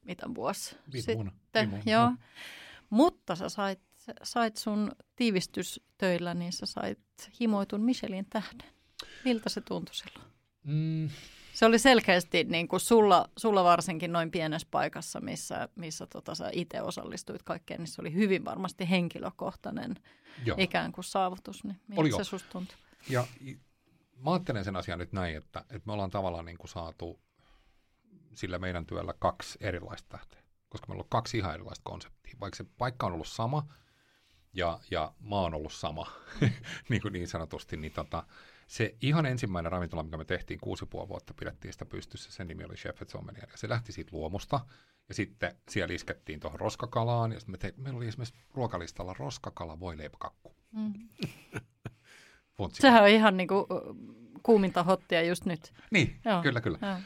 mitä 0.03 0.25
vuosi 0.36 0.75
Viime 0.93 1.13
vuonna. 1.15 1.31
sitten. 1.31 1.71
Viime 1.71 1.83
vuonna, 1.86 1.91
Joo. 1.91 2.11
Mutta 2.89 3.36
sä 3.36 3.49
sait, 3.49 3.79
sait 4.23 4.57
sun 4.57 4.91
tiivistystöillä, 5.15 6.33
niin 6.33 6.53
sä 6.53 6.65
sait 6.65 6.99
himoitun 7.41 7.81
Michelin 7.81 8.25
tähden. 8.29 8.69
Miltä 9.25 9.49
se 9.49 9.61
tuntui 9.61 9.95
silloin? 9.95 10.27
Mm, 10.63 11.09
Se 11.53 11.65
oli 11.65 11.79
selkeästi 11.79 12.43
niin 12.43 12.67
kuin 12.67 12.79
sulla, 12.79 13.29
sulla 13.38 13.63
varsinkin 13.63 14.11
noin 14.13 14.31
pienessä 14.31 14.67
paikassa, 14.71 15.21
missä, 15.21 15.69
missä 15.75 16.07
tota 16.07 16.36
sä 16.36 16.49
itse 16.53 16.81
osallistuit 16.81 17.43
kaikkeen, 17.43 17.79
niin 17.79 17.88
se 17.88 18.01
oli 18.01 18.13
hyvin 18.13 18.45
varmasti 18.45 18.89
henkilökohtainen 18.89 19.95
joo. 20.45 20.57
ikään 20.59 20.91
kuin 20.91 21.05
saavutus. 21.05 21.63
Niin 21.63 21.79
miltä 21.88 22.01
Oli 22.01 22.11
se 22.11 22.17
joo. 22.17 22.23
susta 22.23 22.49
tuntui? 22.51 22.77
Ja 23.09 23.27
mä 24.16 24.34
ajattelen 24.34 24.66
sen 24.66 24.76
asian 24.76 24.99
nyt 24.99 25.13
näin, 25.13 25.38
että, 25.38 25.59
että 25.59 25.82
me 25.86 25.93
ollaan 25.93 26.09
tavallaan 26.09 26.45
niin 26.45 26.57
kuin 26.57 26.70
saatu 26.70 27.20
sillä 28.34 28.59
meidän 28.59 28.86
työllä 28.86 29.13
kaksi 29.20 29.57
erilaista 29.61 30.09
tähteä. 30.09 30.41
Koska 30.70 30.88
meillä 30.88 31.01
on 31.01 31.09
kaksi 31.09 31.38
ihan 31.38 31.53
erilaista 31.53 31.84
konseptia. 31.84 32.36
Vaikka 32.39 32.57
se 32.57 32.66
paikka 32.78 33.05
on 33.05 33.13
ollut 33.13 33.28
sama 33.28 33.68
ja, 34.53 34.80
ja 34.91 35.13
maa 35.20 35.41
on 35.41 35.53
ollut 35.53 35.74
sama, 35.74 36.11
niin, 36.89 37.01
kuin 37.01 37.11
niin 37.11 37.28
sanotusti, 37.28 37.78
niin 37.78 37.93
tota, 37.93 38.24
se 38.68 38.95
ihan 39.01 39.26
ensimmäinen 39.26 39.72
ravintola, 39.72 40.03
mikä 40.03 40.18
me 40.18 40.26
tehtiin 40.26 40.59
kuusi 40.59 40.86
puoli 40.86 41.09
vuotta, 41.09 41.34
pidettiin 41.39 41.74
sitä 41.74 41.86
pystyssä, 41.86 42.32
sen 42.32 42.47
nimi 42.47 42.63
oli 42.66 42.76
Chef 42.76 43.01
Sommelier, 43.07 43.49
ja 43.51 43.57
se 43.57 43.70
lähti 43.70 43.91
siitä 43.91 44.09
luomusta, 44.13 44.59
ja 45.07 45.13
sitten 45.13 45.57
siellä 45.70 45.93
iskettiin 45.93 46.39
tuohon 46.39 46.59
roskakalaan, 46.59 47.32
ja 47.32 47.39
sitten 47.39 47.53
me 47.53 47.57
teit, 47.57 47.78
meillä 47.78 47.97
oli 47.97 48.07
esimerkiksi 48.07 48.39
ruokalistalla 48.53 49.16
roskakala, 49.20 49.80
voi 49.80 49.97
leipäkakku. 49.97 50.55
Mm. 50.72 50.93
Funtsi. 52.57 52.81
Sehän 52.81 53.03
on 53.03 53.09
ihan 53.09 53.37
niin 53.37 53.47
kuin 53.47 53.65
kuuminta 54.43 54.83
hottia 54.83 55.21
just 55.21 55.45
nyt. 55.45 55.73
Niin, 55.91 56.19
Joo. 56.25 56.41
kyllä, 56.41 56.61
kyllä. 56.61 56.77
Joo. 56.81 56.97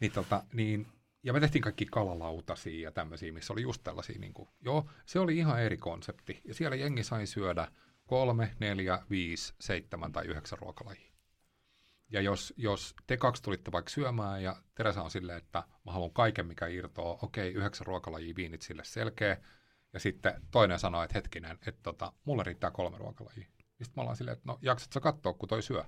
Niin, 0.00 0.12
tota, 0.12 0.44
niin, 0.52 0.86
ja 1.22 1.32
me 1.32 1.40
tehtiin 1.40 1.62
kaikki 1.62 1.86
kalalautasia 1.86 2.82
ja 2.82 2.92
tämmöisiä, 2.92 3.32
missä 3.32 3.52
oli 3.52 3.62
just 3.62 3.82
tällaisia, 3.84 4.18
niin 4.18 4.32
kuin, 4.32 4.48
joo, 4.60 4.90
se 5.06 5.18
oli 5.18 5.38
ihan 5.38 5.62
eri 5.62 5.76
konsepti. 5.76 6.40
Ja 6.44 6.54
siellä 6.54 6.76
jengi 6.76 7.02
sai 7.02 7.26
syödä 7.26 7.68
kolme, 8.06 8.56
neljä, 8.60 8.98
viisi, 9.10 9.54
seitsemän 9.60 10.12
tai 10.12 10.26
yhdeksän 10.26 10.58
ruokalajia. 10.58 11.12
Ja 12.10 12.20
jos, 12.20 12.54
jos 12.56 12.94
te 13.06 13.16
kaksi 13.16 13.42
tulitte 13.42 13.72
vaikka 13.72 13.90
syömään 13.90 14.42
ja 14.42 14.56
Teresa 14.74 15.02
on 15.02 15.10
silleen, 15.10 15.38
että 15.38 15.62
mä 15.86 15.92
haluan 15.92 16.12
kaiken, 16.12 16.46
mikä 16.46 16.66
irtoaa, 16.66 17.18
okei, 17.22 17.52
yhdeksän 17.52 17.86
ruokalajia, 17.86 18.36
viinit 18.36 18.62
sille 18.62 18.84
selkeä. 18.84 19.36
Ja 19.92 20.00
sitten 20.00 20.42
toinen 20.50 20.78
sanoo, 20.78 21.02
että 21.02 21.14
hetkinen, 21.14 21.58
että 21.66 21.82
tota, 21.82 22.12
mulle 22.24 22.42
riittää 22.42 22.70
kolme 22.70 22.98
ruokalajia. 22.98 23.46
Sitten 23.82 23.92
me 23.96 24.00
ollaan 24.00 24.16
silleen, 24.16 24.36
että 24.36 24.52
no 24.52 24.58
jaksat 24.62 24.92
sä 24.92 25.00
katsoa, 25.00 25.32
kun 25.32 25.48
toi 25.48 25.62
syö. 25.62 25.84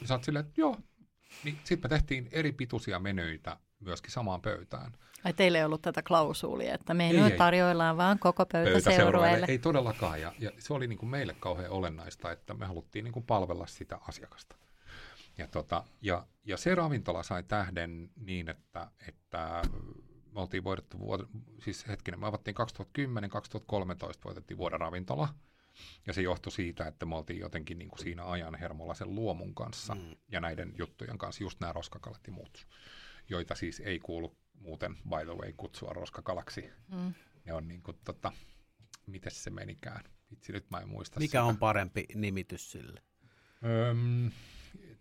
Ja 0.00 0.06
sä 0.06 0.14
oot 0.14 0.24
silleen, 0.24 0.44
että 0.46 0.60
joo. 0.60 0.76
Niin 1.44 1.58
sitten 1.64 1.90
me 1.90 1.96
tehtiin 1.96 2.28
eri 2.32 2.52
pituisia 2.52 2.98
menyitä 2.98 3.56
myöskin 3.80 4.10
samaan 4.10 4.42
pöytään. 4.42 4.92
Ai 5.24 5.32
teille 5.32 5.58
ei 5.58 5.64
ollut 5.64 5.82
tätä 5.82 6.02
klausuulia, 6.02 6.74
että 6.74 6.94
me 6.94 7.06
Ei, 7.10 7.12
nyt 7.16 7.32
ei. 7.32 7.38
tarjoillaan 7.38 7.96
vaan 7.96 8.18
koko 8.18 8.46
pöytä 8.46 8.90
seurueelle. 8.90 9.46
Ei 9.48 9.58
todellakaan. 9.58 10.20
Ja, 10.20 10.32
ja 10.38 10.50
se 10.58 10.74
oli 10.74 10.86
niin 10.86 10.98
kuin 10.98 11.10
meille 11.10 11.36
kauhean 11.40 11.70
olennaista, 11.70 12.32
että 12.32 12.54
me 12.54 12.66
haluttiin 12.66 13.04
niin 13.04 13.12
kuin 13.12 13.26
palvella 13.26 13.66
sitä 13.66 13.98
asiakasta. 14.08 14.56
Ja, 15.38 15.48
tota, 15.48 15.84
ja, 16.00 16.26
ja 16.44 16.56
se 16.56 16.74
ravintola 16.74 17.22
sai 17.22 17.42
tähden 17.42 18.10
niin, 18.16 18.48
että, 18.48 18.90
että 19.08 19.62
me 20.34 20.40
oltiin 20.40 20.64
voitettu, 20.64 20.98
vuod- 20.98 21.28
siis 21.64 21.88
hetkinen, 21.88 22.20
me 22.20 22.26
avattiin 22.26 22.56
2010-2013 22.56 22.60
voitettiin 24.24 24.58
vuoden 24.58 24.80
ravintola. 24.80 25.28
Ja 26.06 26.12
se 26.12 26.22
johtui 26.22 26.52
siitä, 26.52 26.86
että 26.86 27.06
me 27.06 27.16
oltiin 27.16 27.40
jotenkin 27.40 27.78
niin 27.78 27.88
kuin 27.88 27.98
siinä 27.98 28.24
ajan 28.24 28.54
hermolla 28.54 28.94
sen 28.94 29.14
luomun 29.14 29.54
kanssa 29.54 29.94
mm. 29.94 30.16
ja 30.28 30.40
näiden 30.40 30.72
juttujen 30.78 31.18
kanssa, 31.18 31.44
just 31.44 31.60
nämä 31.60 31.72
roskakalat 31.72 32.20
ja 32.26 32.32
muut, 32.32 32.66
joita 33.28 33.54
siis 33.54 33.80
ei 33.80 33.98
kuulu 33.98 34.36
muuten, 34.60 34.94
by 34.96 35.24
the 35.24 35.34
way, 35.42 35.52
kutsua 35.56 35.92
roskakalaksi. 35.92 36.70
Mm. 36.88 37.14
Ne 37.44 37.52
on 37.52 37.68
niin 37.68 37.82
kuin, 37.82 37.96
tota, 38.04 38.32
miten 39.06 39.32
se 39.32 39.50
menikään? 39.50 40.04
Vitsi, 40.30 40.52
nyt 40.52 40.70
mä 40.70 40.78
en 40.78 40.88
muista 40.88 41.20
Mikä 41.20 41.28
sitä. 41.30 41.44
on 41.44 41.56
parempi 41.56 42.04
nimitys 42.14 42.72
sille? 42.72 43.02
Öm, 43.90 44.30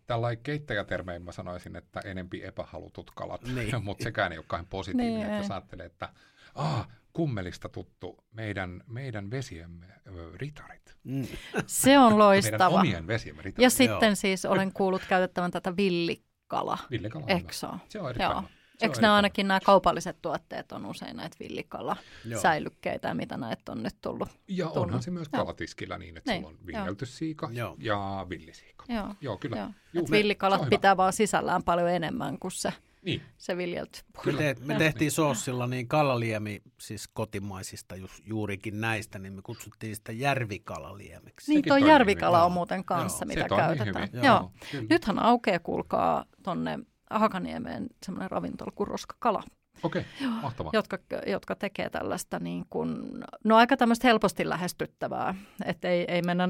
tällainen 0.06 0.44
keittäjätermein 0.44 1.22
mä 1.22 1.32
sanoisin, 1.32 1.76
että 1.76 2.00
enempi 2.00 2.44
epähalutut 2.44 3.12
kalat, 3.16 3.42
Niin. 3.44 3.84
mutta 3.84 4.04
sekään 4.04 4.32
ei 4.32 4.38
ole 4.38 4.46
kauhean 4.48 4.68
positiivinen, 4.68 5.14
Niin, 5.14 5.26
että 5.26 5.38
jos 5.38 5.52
ajattelee, 5.52 5.86
että 5.86 6.10
ah, 6.56 6.88
kummelista 7.14 7.70
tuttu 7.70 8.24
meidän, 8.32 8.84
meidän 8.88 9.32
vesiemme 9.32 9.86
ö, 10.08 10.32
ritarit. 10.36 10.96
Mm. 11.04 11.28
Se 11.68 12.00
on 12.00 12.04
Meidän 12.06 12.20
loistava. 12.20 12.80
omien 12.80 13.08
vesiemme 13.08 13.42
ritarit. 13.42 13.64
Ja 13.64 13.70
sitten 13.70 14.16
siis 14.16 14.46
olen 14.46 14.74
kuullut 14.74 15.02
käytettävän 15.10 15.52
tätä 15.52 15.78
villikala. 15.78 16.78
Villikala. 16.92 17.26
Eksoa. 17.28 17.80
Se 17.90 18.00
on 18.00 18.10
erittäin 18.10 18.32
Joo. 18.32 18.44
Eikö 18.82 19.02
nämä 19.02 19.16
ainakin 19.16 19.48
nämä 19.48 19.60
kaupalliset 19.60 20.18
tuotteet 20.22 20.72
on 20.72 20.86
usein 20.86 21.18
näitä 21.18 21.38
Joo. 21.40 21.48
villikala-säilykkeitä, 21.50 23.14
mitä 23.14 23.38
näitä 23.38 23.72
on 23.72 23.84
nyt 23.84 23.96
tullut? 24.02 24.30
Ja 24.48 24.66
tullut. 24.66 24.78
onhan 24.84 25.04
se 25.04 25.12
myös 25.12 25.28
Joo. 25.34 25.44
kalatiskillä 25.44 25.98
niin, 25.98 26.18
että 26.18 26.32
Niin, 26.32 26.44
sulla 26.44 26.58
on 26.60 26.66
viljelty 26.68 27.06
siika 27.06 27.50
Joo. 27.52 27.76
ja 27.80 28.26
villisiika. 28.30 28.86
Joo. 28.90 29.16
Joo, 29.22 29.38
kyllä. 29.38 29.58
Joo. 29.94 30.06
Se 30.06 30.12
villikalat 30.12 30.70
pitää 30.70 30.98
vaan 30.98 31.14
sisällään 31.14 31.64
paljon 31.64 31.90
enemmän 31.90 32.40
kuin 32.40 32.52
se, 32.52 32.74
Niin, 33.06 33.22
se 33.38 33.58
viljelty. 33.58 34.00
Me, 34.26 34.34
te, 34.34 34.56
me 34.66 34.76
tehtiin 34.76 35.12
soossilla 35.12 35.68
niin 35.68 35.88
kalaliemi, 35.88 36.62
siis 36.80 37.08
kotimaisista 37.14 37.96
just, 37.96 38.14
juurikin 38.26 38.82
näistä, 38.82 39.20
niin 39.20 39.34
me 39.34 39.42
kutsuttiin 39.42 39.96
sitä 39.96 40.12
järvikalaliemeksi. 40.12 41.52
Niin, 41.54 41.64
tuo 41.68 41.78
järvikala 41.78 42.38
hyvin. 42.38 42.46
on 42.46 42.52
muuten 42.52 42.86
kanssa, 42.86 43.26
Joo. 43.26 43.28
mitä 43.44 43.56
käytetään. 43.56 44.10
hyvin. 44.14 44.26
Joo. 44.26 44.52
kyllä. 44.72 44.86
Nythän 44.90 45.20
aukeaa, 45.20 45.60
kuulkaa, 45.60 46.26
tonne 46.44 46.80
Hakaniemeen 47.12 47.88
semmoinen 48.06 48.32
ravintola 48.32 48.72
kuin 48.76 48.88
Roskakala, 48.88 49.44
Okei, 49.84 50.06
mahtavaa. 50.42 50.70
jotka, 50.74 50.98
jotka 51.28 51.56
tekee 51.56 51.90
tällaista 51.90 52.40
niin 52.40 52.66
kuin, 52.70 52.98
no 53.44 53.56
aika 53.56 53.78
tämmöistä 53.78 54.08
helposti 54.08 54.50
lähestyttävää, 54.50 55.36
että 55.66 55.88
ei, 55.90 56.06
ei 56.08 56.22
mennä 56.22 56.50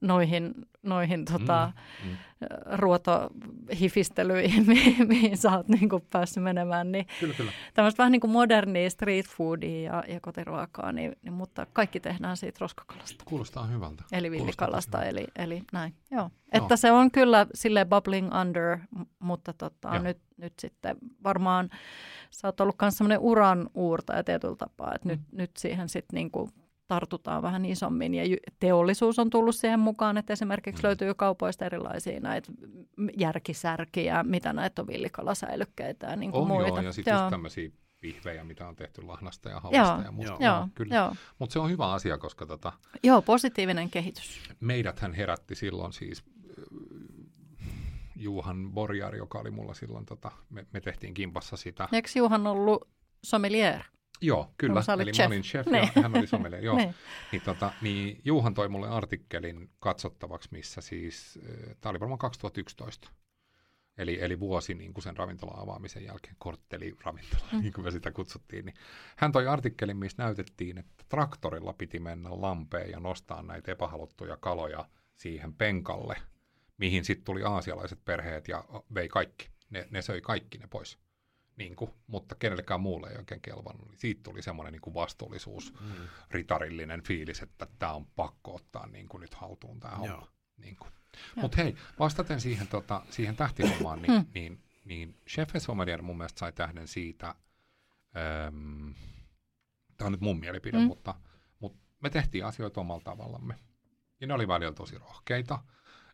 noihin, 0.00 0.54
noihin 0.82 1.24
tota, 1.24 1.72
Mm, 2.04 2.10
mm. 2.10 2.16
Ruotohifistelyihin, 2.76 4.66
mihin, 4.72 5.08
mihin 5.08 5.36
sä 5.36 5.56
oot 5.56 5.68
niin 5.68 5.88
kuin 5.88 6.02
päässyt 6.10 6.42
menemään, 6.42 6.92
niin 6.92 7.06
Kyllä, 7.20 7.34
kyllä. 7.34 7.52
tämmöistä 7.74 7.98
vähän 7.98 8.12
niin 8.12 8.20
kuin 8.20 8.30
modernia 8.30 8.90
street 8.90 9.26
foodia 9.26 9.82
ja, 9.82 10.04
ja 10.14 10.20
kotiruokaa, 10.20 10.92
niin, 10.92 11.16
niin, 11.22 11.32
mutta 11.32 11.66
kaikki 11.72 12.00
tehdään 12.00 12.36
siitä 12.36 12.58
roskakalasta. 12.60 13.24
Kuulostaa 13.24 13.66
hyvältä. 13.66 14.04
Eli 14.12 14.30
villikalasta, 14.30 15.04
eli, 15.04 15.26
eli 15.36 15.62
näin. 15.72 15.94
Joo. 16.10 16.20
Joo. 16.20 16.30
Että 16.52 16.76
se 16.76 16.92
on 16.92 17.10
kyllä 17.10 17.46
sille 17.54 17.84
bubbling 17.84 18.34
under, 18.40 18.78
mutta 19.18 19.52
tota, 19.52 19.88
Joo. 19.88 19.98
nyt, 20.02 20.18
nyt 20.36 20.52
sitten 20.58 20.96
varmaan 21.24 21.70
sä 22.30 22.48
oot 22.48 22.60
ollut 22.60 22.76
myös 22.82 22.94
semmoinen 22.96 23.18
uran 23.18 23.70
uurtaja 23.74 24.24
tietyllä 24.24 24.56
tapaa, 24.56 24.94
että 24.94 25.08
Mm. 25.08 25.12
nyt, 25.12 25.20
nyt 25.32 25.50
siihen 25.56 25.88
sitten 25.88 26.14
niinku 26.14 26.48
tartutaan 26.88 27.42
vähän 27.42 27.64
isommin 27.64 28.14
ja 28.14 28.22
teollisuus 28.58 29.18
on 29.18 29.30
tullut 29.30 29.54
siihen 29.56 29.80
mukaan, 29.80 30.16
että 30.18 30.32
esimerkiksi 30.32 30.82
Mm. 30.82 30.86
löytyy 30.86 31.14
kaupoista 31.14 31.64
erilaisia 31.66 32.20
näitä 32.20 32.52
järkisärkiä, 33.18 34.22
mitä 34.22 34.52
näitä 34.52 34.82
on 34.82 34.88
villikalasäilykkeitä 34.88 36.06
ja 36.06 36.16
niin 36.16 36.30
kuin 36.32 36.42
On 36.42 36.48
muita. 36.48 36.68
joo, 36.68 36.80
ja 36.80 36.92
sitten 36.92 37.14
just 37.14 37.30
tämmöisiä 37.30 37.70
vihvejä, 38.02 38.44
mitä 38.44 38.68
on 38.68 38.76
tehty 38.76 39.02
lahnasta 39.02 39.48
ja 39.48 39.52
Joo. 39.54 39.60
havasta 39.60 40.02
ja 40.04 40.12
musta. 40.12 40.36
Joo, 40.44 40.68
kyllä. 40.74 40.94
joo. 40.96 41.14
Mutta 41.38 41.52
se 41.52 41.58
on 41.58 41.70
hyvä 41.70 41.92
asia, 41.92 42.18
koska 42.18 42.46
tota, 42.46 42.72
joo, 43.04 43.22
positiivinen 43.22 43.90
kehitys. 43.90 44.40
meidäthän 44.60 45.14
herätti 45.14 45.54
silloin 45.54 45.92
siis 45.92 46.24
äh, 46.24 47.66
Juhan 48.16 48.72
Borjar, 48.72 49.16
joka 49.16 49.38
oli 49.38 49.50
mulla 49.50 49.74
silloin, 49.74 50.06
tota, 50.06 50.30
me, 50.50 50.66
me 50.72 50.80
tehtiin 50.80 51.14
kimpassa 51.14 51.56
sitä. 51.56 51.88
Eikö 51.92 52.08
Juhan 52.16 52.46
ollut 52.46 52.88
sommelier? 53.24 53.82
Joo, 54.22 54.54
kyllä. 54.58 54.82
No, 54.88 55.02
Eli 55.02 55.12
chef. 55.12 55.28
mä 55.28 55.34
olin 55.34 55.42
chef 55.42 55.66
Niin. 55.66 55.90
ja 55.96 56.02
hän 56.02 56.16
oli 56.16 56.26
sommelier. 56.26 56.64
Joo. 56.64 56.76
Niin. 56.82 56.94
Niin, 57.32 57.42
tota, 57.42 57.72
niin 57.80 58.20
Juhan 58.24 58.54
toi 58.54 58.68
mulle 58.68 58.88
artikkelin 58.88 59.70
katsottavaksi, 59.80 60.48
missä 60.52 60.80
siis, 60.80 61.38
tämä 61.80 61.90
oli 61.90 62.00
varmaan 62.00 62.18
2011, 62.18 63.10
eli, 63.98 64.18
eli 64.20 64.40
vuosi 64.40 64.74
niin 64.74 64.94
kuin 64.94 65.04
sen 65.04 65.16
ravintolan 65.16 65.58
avaamisen 65.58 66.04
jälkeen, 66.04 66.36
kortteliravintola, 66.38 67.44
mm. 67.52 67.60
niin 67.60 67.72
kuin 67.72 67.84
me 67.84 67.90
sitä 67.90 68.10
kutsuttiin. 68.10 68.64
Niin 68.64 68.74
hän 69.16 69.32
toi 69.32 69.46
artikkelin, 69.46 69.96
missä 69.96 70.22
näytettiin, 70.22 70.78
että 70.78 71.04
traktorilla 71.08 71.72
piti 71.72 71.98
mennä 71.98 72.28
lampeen 72.32 72.90
ja 72.90 73.00
nostaa 73.00 73.42
näitä 73.42 73.72
epähaluttuja 73.72 74.36
kaloja 74.36 74.88
siihen 75.16 75.54
penkalle, 75.54 76.16
mihin 76.78 77.04
sitten 77.04 77.24
tuli 77.24 77.42
aasialaiset 77.42 78.04
perheet 78.04 78.48
ja 78.48 78.64
vei 78.94 79.08
kaikki. 79.08 79.48
Ne, 79.70 79.88
ne 79.90 80.02
söi 80.02 80.20
kaikki 80.20 80.58
ne 80.58 80.66
pois. 80.66 80.98
Niin 81.56 81.76
kuin, 81.76 81.90
mutta 82.06 82.34
kenellekään 82.34 82.80
muulle 82.80 83.10
ei 83.10 83.16
oikein 83.16 83.40
kelvannut. 83.40 83.88
Niin 83.88 83.98
siitä 83.98 84.20
tuli 84.22 84.42
semmoinen 84.42 84.72
niin 84.72 84.94
vastuullisuus 84.94 85.74
Mm. 85.80 85.88
ritarillinen 86.30 87.02
fiilis, 87.02 87.42
että 87.42 87.66
tämä 87.78 87.92
on 87.92 88.06
pakko 88.06 88.54
ottaa 88.54 88.86
niin 88.86 89.08
kuin 89.08 89.20
nyt 89.20 89.34
haltuun 89.34 89.80
tämä 89.80 89.96
homma. 89.96 90.32
Niin. 90.56 90.76
Mutta 91.36 91.56
hei, 91.56 91.76
vastaten 91.98 92.40
siihen, 92.40 92.66
tota, 92.66 93.02
siihen 93.10 93.36
tähtihommaan, 93.36 94.02
niin, 94.02 94.28
niin, 94.34 94.62
niin 94.84 95.16
Chef 95.28 95.50
Sommelier 95.58 96.02
mun 96.02 96.16
mielestä 96.16 96.38
sai 96.38 96.52
tähden 96.52 96.88
siitä, 96.88 97.28
äm, 98.48 98.94
tämä 99.96 100.06
on 100.06 100.12
nyt 100.12 100.20
mun 100.20 100.40
mielipide, 100.40 100.76
Mm. 100.78 100.82
mm. 100.82 100.86
mutta, 100.88 101.14
mutta 101.60 101.78
me 102.00 102.10
tehtiin 102.10 102.44
asioita 102.46 102.80
omalla 102.80 103.02
tavallamme. 103.04 103.54
Ja 104.20 104.26
ne 104.26 104.34
oli 104.34 104.48
välillä 104.48 104.72
tosi 104.72 104.98
rohkeita. 104.98 105.58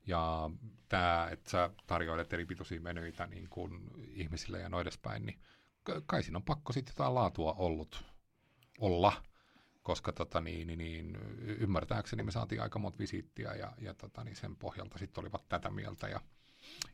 Ja 0.08 0.50
tämä, 0.88 1.28
että 1.32 1.50
sä 1.50 1.70
tarjoilet 1.86 2.32
eri 2.32 2.46
pituisia 2.46 2.80
menyitä 2.80 3.26
niin 3.26 3.48
kuin 3.48 3.90
ihmisille 4.14 4.58
ja 4.58 4.68
noin 4.68 4.82
edespäin, 4.82 5.26
niin 5.26 5.38
kai 6.06 6.22
siinä 6.22 6.36
on 6.36 6.42
pakko 6.42 6.72
sitten 6.72 6.92
jotain 6.92 7.14
laatua 7.14 7.52
ollut 7.52 8.04
olla, 8.78 9.22
koska 9.82 10.12
tota, 10.12 10.40
niin, 10.40 10.66
niin, 10.66 10.78
niin, 10.78 11.18
ymmärtääkseni 11.40 12.22
me 12.22 12.30
saatiin 12.30 12.62
aika 12.62 12.78
monta 12.78 12.98
visiittiä 12.98 13.54
ja, 13.54 13.72
ja 13.80 13.94
tota, 13.94 14.24
niin 14.24 14.36
sen 14.36 14.56
pohjalta 14.56 14.98
sitten 14.98 15.22
olivat 15.22 15.48
tätä 15.48 15.70
mieltä. 15.70 16.08
Ja, 16.08 16.20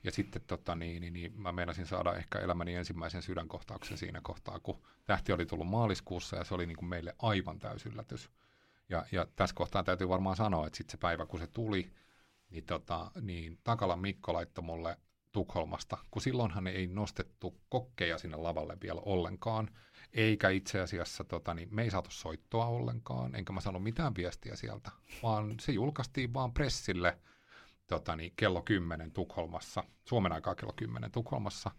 ja 0.04 0.12
sitten 0.12 0.42
tota, 0.46 0.74
niin, 0.74 1.00
niin, 1.00 1.12
niin, 1.12 1.40
mä 1.40 1.52
meinasin 1.52 1.86
saada 1.86 2.14
ehkä 2.14 2.38
elämäni 2.38 2.74
ensimmäisen 2.74 3.22
sydänkohtauksen 3.22 3.98
siinä 3.98 4.20
kohtaa, 4.22 4.60
kun 4.60 4.82
tähti 5.04 5.32
oli 5.32 5.46
tullut 5.46 5.68
maaliskuussa 5.68 6.36
ja 6.36 6.44
se 6.44 6.54
oli 6.54 6.66
niin 6.66 6.76
kuin 6.76 6.88
meille 6.88 7.14
aivan 7.18 7.58
täysyllätys. 7.58 8.30
Ja, 8.88 9.06
ja 9.12 9.26
tässä 9.36 9.54
kohtaa 9.54 9.82
täytyy 9.82 10.08
varmaan 10.08 10.36
sanoa, 10.36 10.66
että 10.66 10.76
sitten 10.76 10.92
se 10.92 10.96
päivä, 10.96 11.26
kun 11.26 11.40
se 11.40 11.46
tuli, 11.46 11.90
niin, 12.51 12.64
tota, 12.64 13.11
niin 13.20 13.59
Takalan 13.64 13.99
Mikko 13.99 14.32
laittoi 14.32 14.64
mulle 14.64 14.99
Tukholmasta, 15.32 15.99
kun 16.11 16.22
silloinhan 16.22 16.66
ei 16.66 16.86
nostettu 16.86 17.61
kokkeja 17.68 18.18
sinne 18.18 18.36
lavalle 18.36 18.76
vielä 18.82 19.01
ollenkaan, 19.05 19.70
eikä 20.12 20.49
itse 20.49 20.80
asiassa, 20.80 21.24
tota, 21.24 21.55
niin 21.55 21.68
me 21.74 21.82
ei 21.82 21.90
saatu 21.90 22.11
soittoa 22.11 22.66
ollenkaan, 22.66 23.34
enkä 23.34 23.53
mä 23.53 23.61
saanut 23.61 23.82
mitään 23.82 24.14
viestiä 24.16 24.57
sieltä, 24.57 24.90
vaan 25.22 25.55
se 25.61 25.72
julkaistiin 25.72 26.34
vaan 26.34 26.53
pressille 26.53 27.18
tota, 27.86 28.16
niin, 28.16 28.32
kello 28.36 28.62
10 28.62 29.12
Tukholmassa, 29.12 29.84
Suomen 30.05 30.32
aikaa 30.32 30.55
kello 30.55 30.72
10 30.76 31.11
Tukholmassa, 31.11 31.70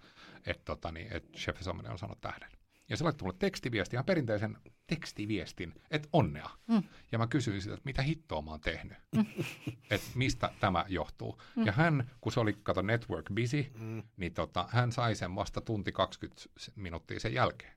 että 0.46 0.66
tota, 0.66 0.92
niin, 0.92 1.08
et 1.14 1.32
Chef 1.38 1.62
Sommelier 1.62 1.92
on 1.92 2.00
saanut 2.00 2.22
tähden. 2.22 2.52
Ja 2.90 2.98
se 2.98 3.04
laittoi 3.04 3.26
mulle 3.26 3.38
tekstiviesti, 3.40 3.96
ihan 3.96 4.06
perinteisen 4.06 4.58
tekstiviestin, 4.88 5.74
että 5.92 6.10
onnea. 6.14 6.50
Mm. 6.68 6.84
Ja 7.12 7.18
mä 7.18 7.28
kysyin 7.28 7.62
sitä, 7.62 7.74
että 7.74 7.86
mitä 7.86 8.02
hittoa 8.02 8.42
mä 8.42 8.52
oon 8.52 8.62
tehnyt, 8.62 8.98
että 9.92 10.08
mistä 10.16 10.54
tämä 10.60 10.86
johtuu. 10.88 11.42
Ja 11.66 11.72
hän, 11.72 12.12
kun 12.22 12.32
se 12.32 12.40
oli, 12.40 12.54
kato, 12.64 12.82
network 12.82 13.26
busy, 13.36 13.66
Mm. 13.80 14.04
niin 14.18 14.34
tota, 14.34 14.68
hän 14.72 14.92
sai 14.92 15.16
sen 15.16 15.36
vasta 15.36 15.62
tunti 15.62 15.92
20 15.92 16.42
minuuttia 16.76 17.20
sen 17.20 17.34
jälkeen. 17.34 17.74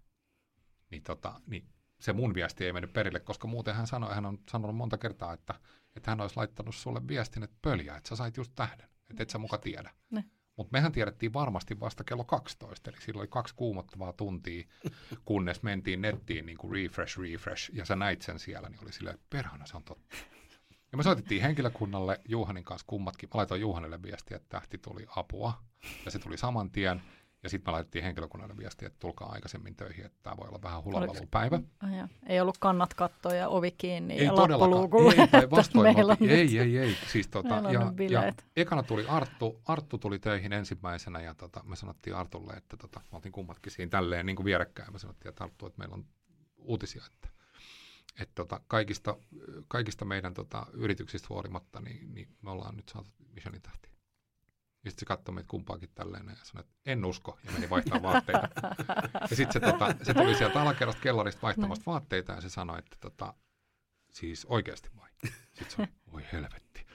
Niin, 0.90 1.02
tota, 1.02 1.40
niin 1.46 1.68
se 2.00 2.12
mun 2.12 2.34
viesti 2.34 2.64
ei 2.64 2.72
mennyt 2.72 2.92
perille, 2.92 3.20
koska 3.20 3.48
muuten 3.48 3.74
hän 3.74 3.86
sanoi, 3.86 4.14
hän 4.14 4.26
on 4.26 4.38
sanonut 4.50 4.76
monta 4.76 4.98
kertaa, 4.98 5.32
että, 5.32 5.54
että 5.96 6.10
hän 6.10 6.20
olisi 6.20 6.36
laittanut 6.36 6.74
sulle 6.74 7.08
viestin, 7.08 7.42
että 7.42 7.56
pöljää, 7.62 7.96
että 7.96 8.08
sä 8.08 8.16
sait 8.16 8.36
just 8.36 8.52
tähden, 8.54 8.88
että 9.10 9.22
et 9.22 9.30
sä 9.30 9.38
muka 9.38 9.58
tiedä. 9.58 9.90
Ne. 10.10 10.24
Mutta 10.58 10.72
mehän 10.72 10.92
tiedettiin 10.92 11.32
varmasti 11.32 11.80
vasta 11.80 12.04
kello 12.04 12.24
12, 12.24 12.90
eli 12.90 13.00
silloin 13.00 13.20
oli 13.20 13.28
kaksi 13.28 13.54
kuumottavaa 13.54 14.12
tuntia, 14.12 14.64
kunnes 15.24 15.62
mentiin 15.62 16.00
nettiin 16.00 16.46
niin 16.46 16.58
kuin 16.58 16.72
refresh, 16.72 17.18
refresh, 17.18 17.70
ja 17.74 17.84
sä 17.84 17.96
näit 17.96 18.22
sen 18.22 18.38
siellä, 18.38 18.68
niin 18.68 18.80
oli 18.82 19.10
että 19.10 19.26
perhana 19.30 19.66
se 19.66 19.76
on 19.76 19.84
totta. 19.84 20.16
Ja 20.92 20.96
me 20.98 21.02
soitettiin 21.02 21.42
henkilökunnalle 21.42 22.20
Juhanin 22.28 22.64
kanssa 22.64 22.86
kummatkin. 22.86 23.28
Mä 23.28 23.38
laitoin 23.38 23.60
Juhanille 23.60 24.02
viestiä, 24.02 24.36
että 24.36 24.48
tähti 24.48 24.78
tuli 24.78 25.06
apua, 25.16 25.52
ja 26.04 26.10
se 26.10 26.18
tuli 26.18 26.38
saman 26.38 26.70
tien. 26.70 27.02
Ja 27.42 27.48
sitten 27.50 27.70
me 27.70 27.72
laitettiin 27.72 28.04
henkilökunnalle 28.04 28.56
viestiä, 28.56 28.86
että 28.86 28.98
tulkaa 29.00 29.28
aikaisemmin 29.32 29.76
töihin, 29.76 30.04
että 30.06 30.18
tämä 30.22 30.36
voi 30.36 30.48
olla 30.48 30.62
vähän 30.62 30.82
päivä. 31.30 31.60
Ai 31.80 31.96
ja. 31.98 32.08
Ei 32.26 32.40
ollut 32.40 32.58
kannat 32.58 32.94
kattoa 32.94 33.34
ja 33.34 33.48
ovi 33.48 33.70
kiinni 33.70 34.14
Ei 34.14 34.24
ja 34.24 34.32
todellakaan. 34.32 34.70
lappuluukulla. 34.82 35.12
Ei, 35.12 35.44
on 35.44 35.50
oltiin- 36.10 36.30
nyt- 36.30 36.30
Ei, 36.30 36.58
ei, 36.58 36.78
ei. 36.78 36.96
Siis, 37.12 37.28
tota, 37.28 37.54
ja, 37.72 37.92
ja 38.10 38.32
ekana 38.56 38.82
tuli 38.82 39.04
Arttu. 39.08 39.60
Arttu 39.66 39.98
tuli 39.98 40.18
töihin 40.18 40.52
ensimmäisenä 40.52 41.20
ja 41.20 41.34
tota, 41.34 41.62
me 41.64 41.76
sanottiin 41.76 42.16
Artulle, 42.16 42.52
että 42.52 42.76
tota, 42.76 43.00
me 43.12 43.16
oltiin 43.16 43.32
kummatkin 43.32 43.72
siinä 43.72 43.90
tälleen 43.90 44.26
niin 44.26 44.36
kuin 44.36 44.44
vierekkäin. 44.44 44.92
Me 44.92 44.98
sanottiin, 44.98 45.28
että 45.30 45.44
Arttu, 45.44 45.66
että 45.66 45.78
meillä 45.78 45.94
on 45.94 46.04
uutisia, 46.56 47.02
että, 47.06 47.28
että 48.20 48.34
tota, 48.34 48.60
kaikista, 48.66 49.16
kaikista 49.68 50.04
meidän 50.04 50.34
tota, 50.34 50.66
yrityksistä 50.72 51.26
huolimatta, 51.30 51.80
niin, 51.80 52.14
niin 52.14 52.28
me 52.42 52.50
ollaan 52.50 52.76
nyt 52.76 52.88
saatu 52.88 53.10
Micheliin 53.34 53.62
tähti. 53.62 53.88
Ja 54.88 54.90
sitten 54.90 55.00
se 55.00 55.06
katsoi 55.06 55.34
meitä 55.34 55.48
kumpaakin 55.48 55.90
tälleen 55.94 56.26
ja 56.28 56.34
sanoi, 56.42 56.60
että 56.60 56.74
en 56.86 57.04
usko, 57.04 57.38
ja 57.44 57.52
meni 57.52 57.70
vaihtaa 57.70 58.02
vaatteita. 58.02 58.48
ja 59.30 59.36
sitten 59.36 59.52
se, 59.52 59.60
tota, 59.60 59.94
se 60.02 60.14
tuli 60.14 60.34
sieltä 60.34 60.62
alakerrasta 60.62 61.02
kellarista 61.02 61.42
vaihtamasta 61.42 61.90
vaatteita, 61.90 62.32
ja 62.32 62.40
se 62.40 62.48
sanoi, 62.48 62.78
että 62.78 62.96
tota, 63.00 63.34
siis 64.12 64.44
oikeasti 64.44 64.90
vai? 64.96 65.08
Sitten 65.54 65.70
se 65.70 65.82
oli, 65.82 65.88
voi 66.12 66.22
helvetti. 66.32 66.86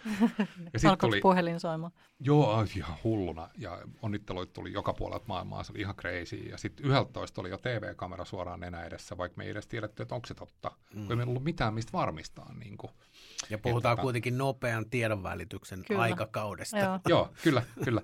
ja 0.73 0.79
sitten 0.79 0.97
tuli... 0.99 1.21
puhelin 1.21 1.59
soimaan? 1.59 1.91
Joo, 2.19 2.65
ihan 2.75 2.97
hulluna. 3.03 3.49
Ja 3.57 3.81
onnitteluit 4.01 4.53
tuli 4.53 4.73
joka 4.73 4.93
puolelta 4.93 5.25
maailmaa, 5.27 5.63
se 5.63 5.71
oli 5.71 5.79
ihan 5.79 5.95
crazy. 5.95 6.35
Ja 6.35 6.57
sitten 6.57 6.85
11 6.85 7.41
oli 7.41 7.49
jo 7.49 7.57
TV-kamera 7.57 8.25
suoraan 8.25 8.59
nenä 8.59 8.83
edessä, 8.83 9.17
vaikka 9.17 9.37
me 9.37 9.43
ei 9.43 9.49
edes 9.49 9.67
tiedetty, 9.67 10.03
että 10.03 10.15
onko 10.15 10.27
se 10.27 10.33
totta. 10.33 10.71
Mm. 10.93 11.01
Kun 11.01 11.11
ei 11.11 11.15
meillä 11.15 11.31
ollut 11.31 11.43
mitään, 11.43 11.73
mistä 11.73 11.91
varmistaa. 11.93 12.53
Niin 12.53 12.77
kuin. 12.77 12.91
Ja 13.49 13.57
puhutaan 13.57 13.93
että, 13.93 14.01
kuitenkin 14.01 14.37
nopean 14.37 14.89
tiedonvälityksen 14.89 15.83
kyllä. 15.87 16.01
aikakaudesta. 16.01 16.77
Joo. 16.77 16.99
Joo, 17.09 17.33
kyllä, 17.43 17.63
kyllä. 17.83 18.01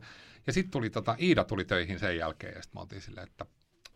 Ja 0.48 0.54
sitten 0.54 0.72
tuli, 0.72 0.90
tota, 0.90 1.16
Iida 1.20 1.44
tuli 1.44 1.66
töihin 1.66 2.00
sen 2.00 2.18
jälkeen, 2.18 2.56
ja 2.56 2.62
sitten 2.62 2.78
me 2.78 2.82
oltiin 2.82 3.02
silleen, 3.02 3.28
että 3.28 3.46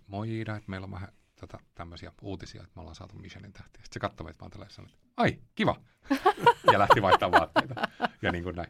moi 0.07 0.29
Iida, 0.29 0.55
että 0.55 0.69
meillä 0.69 0.85
on 0.85 0.91
vähän 0.91 1.09
tota, 1.47 1.63
tämmöisiä 1.75 2.11
uutisia, 2.21 2.61
että 2.61 2.71
me 2.75 2.79
ollaan 2.79 2.95
saatu 2.95 3.15
Michelin 3.15 3.53
tähtiä. 3.53 3.83
Sitten 3.83 3.93
se 3.93 3.99
katsoi 3.99 4.25
meitä 4.25 4.39
vaan 4.39 4.51
tällä 4.51 4.65
sanoi, 4.69 4.91
että 4.91 5.07
ai, 5.17 5.39
kiva. 5.55 5.75
ja 6.73 6.79
lähti 6.79 7.01
vaihtamaan 7.01 7.41
vaatteita. 7.41 7.87
ja 8.21 8.31
niin 8.31 8.43
kuin 8.43 8.55
näin. 8.55 8.69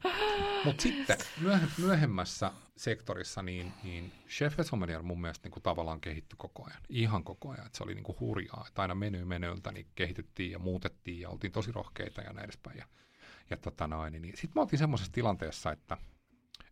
Mutta 0.65 0.81
sitten 0.83 1.17
myöhe- 1.41 1.67
myöhemmässä 1.77 2.51
sektorissa, 2.77 3.41
niin, 3.41 3.73
niin 3.83 4.11
Chef 4.29 4.55
Sommelier 4.61 5.03
mun 5.03 5.21
mielestä 5.21 5.45
niin 5.45 5.51
kuin 5.51 5.63
tavallaan 5.63 6.01
kehittyi 6.01 6.37
koko 6.37 6.65
ajan. 6.65 6.81
Ihan 6.89 7.23
koko 7.23 7.49
ajan. 7.49 7.65
Että 7.65 7.77
se 7.77 7.83
oli 7.83 7.93
niin 7.93 8.03
kuin 8.03 8.19
hurjaa. 8.19 8.65
Että 8.67 8.81
aina 8.81 8.95
meny 8.95 9.25
menöltä 9.25 9.71
niin 9.71 9.87
kehityttiin 9.95 10.51
ja 10.51 10.59
muutettiin 10.59 11.19
ja 11.19 11.29
oltiin 11.29 11.53
tosi 11.53 11.71
rohkeita 11.71 12.21
ja 12.21 12.33
näin 12.33 12.45
edespäin. 12.45 12.77
Ja, 12.77 12.85
ja 13.49 13.57
tota 13.57 13.87
noin, 13.87 14.11
niin, 14.11 14.21
niin 14.21 14.37
sitten 14.37 14.51
me 14.55 14.61
oltiin 14.61 14.79
semmoisessa 14.79 15.13
tilanteessa, 15.13 15.71
että, 15.71 15.97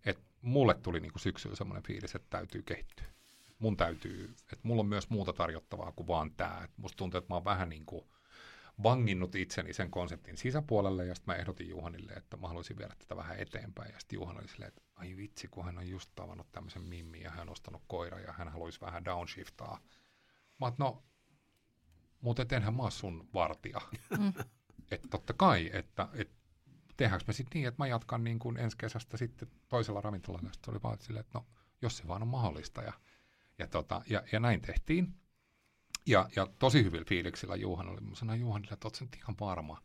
että 0.06 0.24
mulle 0.42 0.74
tuli 0.74 1.00
niin 1.00 1.12
kuin 1.12 1.22
syksyllä 1.22 1.56
semmoinen 1.56 1.84
fiilis, 1.84 2.16
että 2.16 2.38
täytyy 2.38 2.62
kehittyä 2.62 3.08
mun 3.62 3.78
täytyy, 3.78 4.36
että 4.42 4.68
mulla 4.68 4.80
on 4.80 4.88
myös 4.88 5.10
muuta 5.10 5.34
tarjottavaa 5.34 5.92
kuin 5.92 6.08
vaan 6.08 6.32
tämä. 6.32 6.62
Et 6.64 6.72
musta 6.78 6.98
tuntuu, 6.98 7.18
että 7.18 7.30
mä 7.30 7.36
oon 7.36 7.46
vähän 7.46 7.70
niin 7.70 7.86
kuin 7.86 8.06
vanginnut 8.84 9.36
itseni 9.36 9.74
sen 9.74 9.92
konseptin 9.92 10.38
sisäpuolelle, 10.38 11.06
ja 11.06 11.16
sitten 11.16 11.36
mä 11.36 11.40
ehdotin 11.40 11.70
Juhanille, 11.70 12.14
että 12.14 12.38
mä 12.38 12.48
haluaisin 12.48 12.78
viedä 12.78 12.96
tätä 13.00 13.16
vähän 13.16 13.40
eteenpäin, 13.40 13.94
ja 13.94 14.00
sitten 14.00 14.18
Juhan 14.18 14.38
oli 14.40 14.48
silleen, 14.48 14.68
että 14.68 14.82
ai 14.96 15.18
vitsi, 15.18 15.48
kun 15.48 15.66
hän 15.66 15.78
on 15.78 15.90
just 15.90 16.12
tavannut 16.16 16.52
tämmöisen 16.52 16.82
mimmin, 16.82 17.22
ja 17.22 17.30
hän 17.30 17.42
on 17.42 17.50
ostanut 17.50 17.84
koira, 17.88 18.20
ja 18.20 18.34
hän 18.34 18.50
haluaisi 18.50 18.82
vähän 18.82 19.06
downshiftaa. 19.06 19.80
Mä 20.60 20.66
oot, 20.66 20.78
no, 20.78 21.04
mutta 22.22 22.56
enhän 22.56 22.76
mä 22.76 22.82
oon 22.82 22.92
sun 22.92 23.30
vartija. 23.34 23.82
Mm. 24.20 24.34
että 24.92 25.08
totta 25.12 25.34
kai, 25.34 25.70
että, 25.74 26.08
että 26.14 26.36
tehdäänkö 26.98 27.26
me 27.28 27.34
sitten 27.34 27.60
niin, 27.60 27.68
että 27.68 27.84
mä 27.84 27.88
jatkan 27.88 28.24
niin 28.24 28.40
kuin 28.40 28.58
ensi 28.58 28.78
kesästä 28.78 29.18
sitten 29.18 29.48
toisella 29.70 30.02
ravintolalla. 30.02 30.54
Sitten 30.54 30.74
oli 30.74 30.84
vaan 30.84 30.98
silleen, 31.02 31.26
että 31.26 31.40
no, 31.40 31.46
jos 31.82 31.98
se 31.98 32.08
vaan 32.08 32.22
on 32.22 32.28
mahdollista. 32.28 32.82
Ja 32.82 32.94
ja, 33.62 33.68
tota, 33.68 34.02
ja, 34.10 34.24
ja 34.32 34.40
näin 34.40 34.62
tehtiin. 34.62 35.14
Ja, 36.06 36.30
ja 36.36 36.48
tosi 36.60 36.84
hyvillä 36.84 37.06
fiiliksillä 37.06 37.56
Juhan 37.56 37.90
oli. 37.90 38.02
Mä 38.02 38.16
sanoin 38.16 38.40
Juhanille, 38.40 38.74
että 38.74 38.88
ootko 38.88 39.18
ihan 39.18 39.36
varma, 39.40 39.82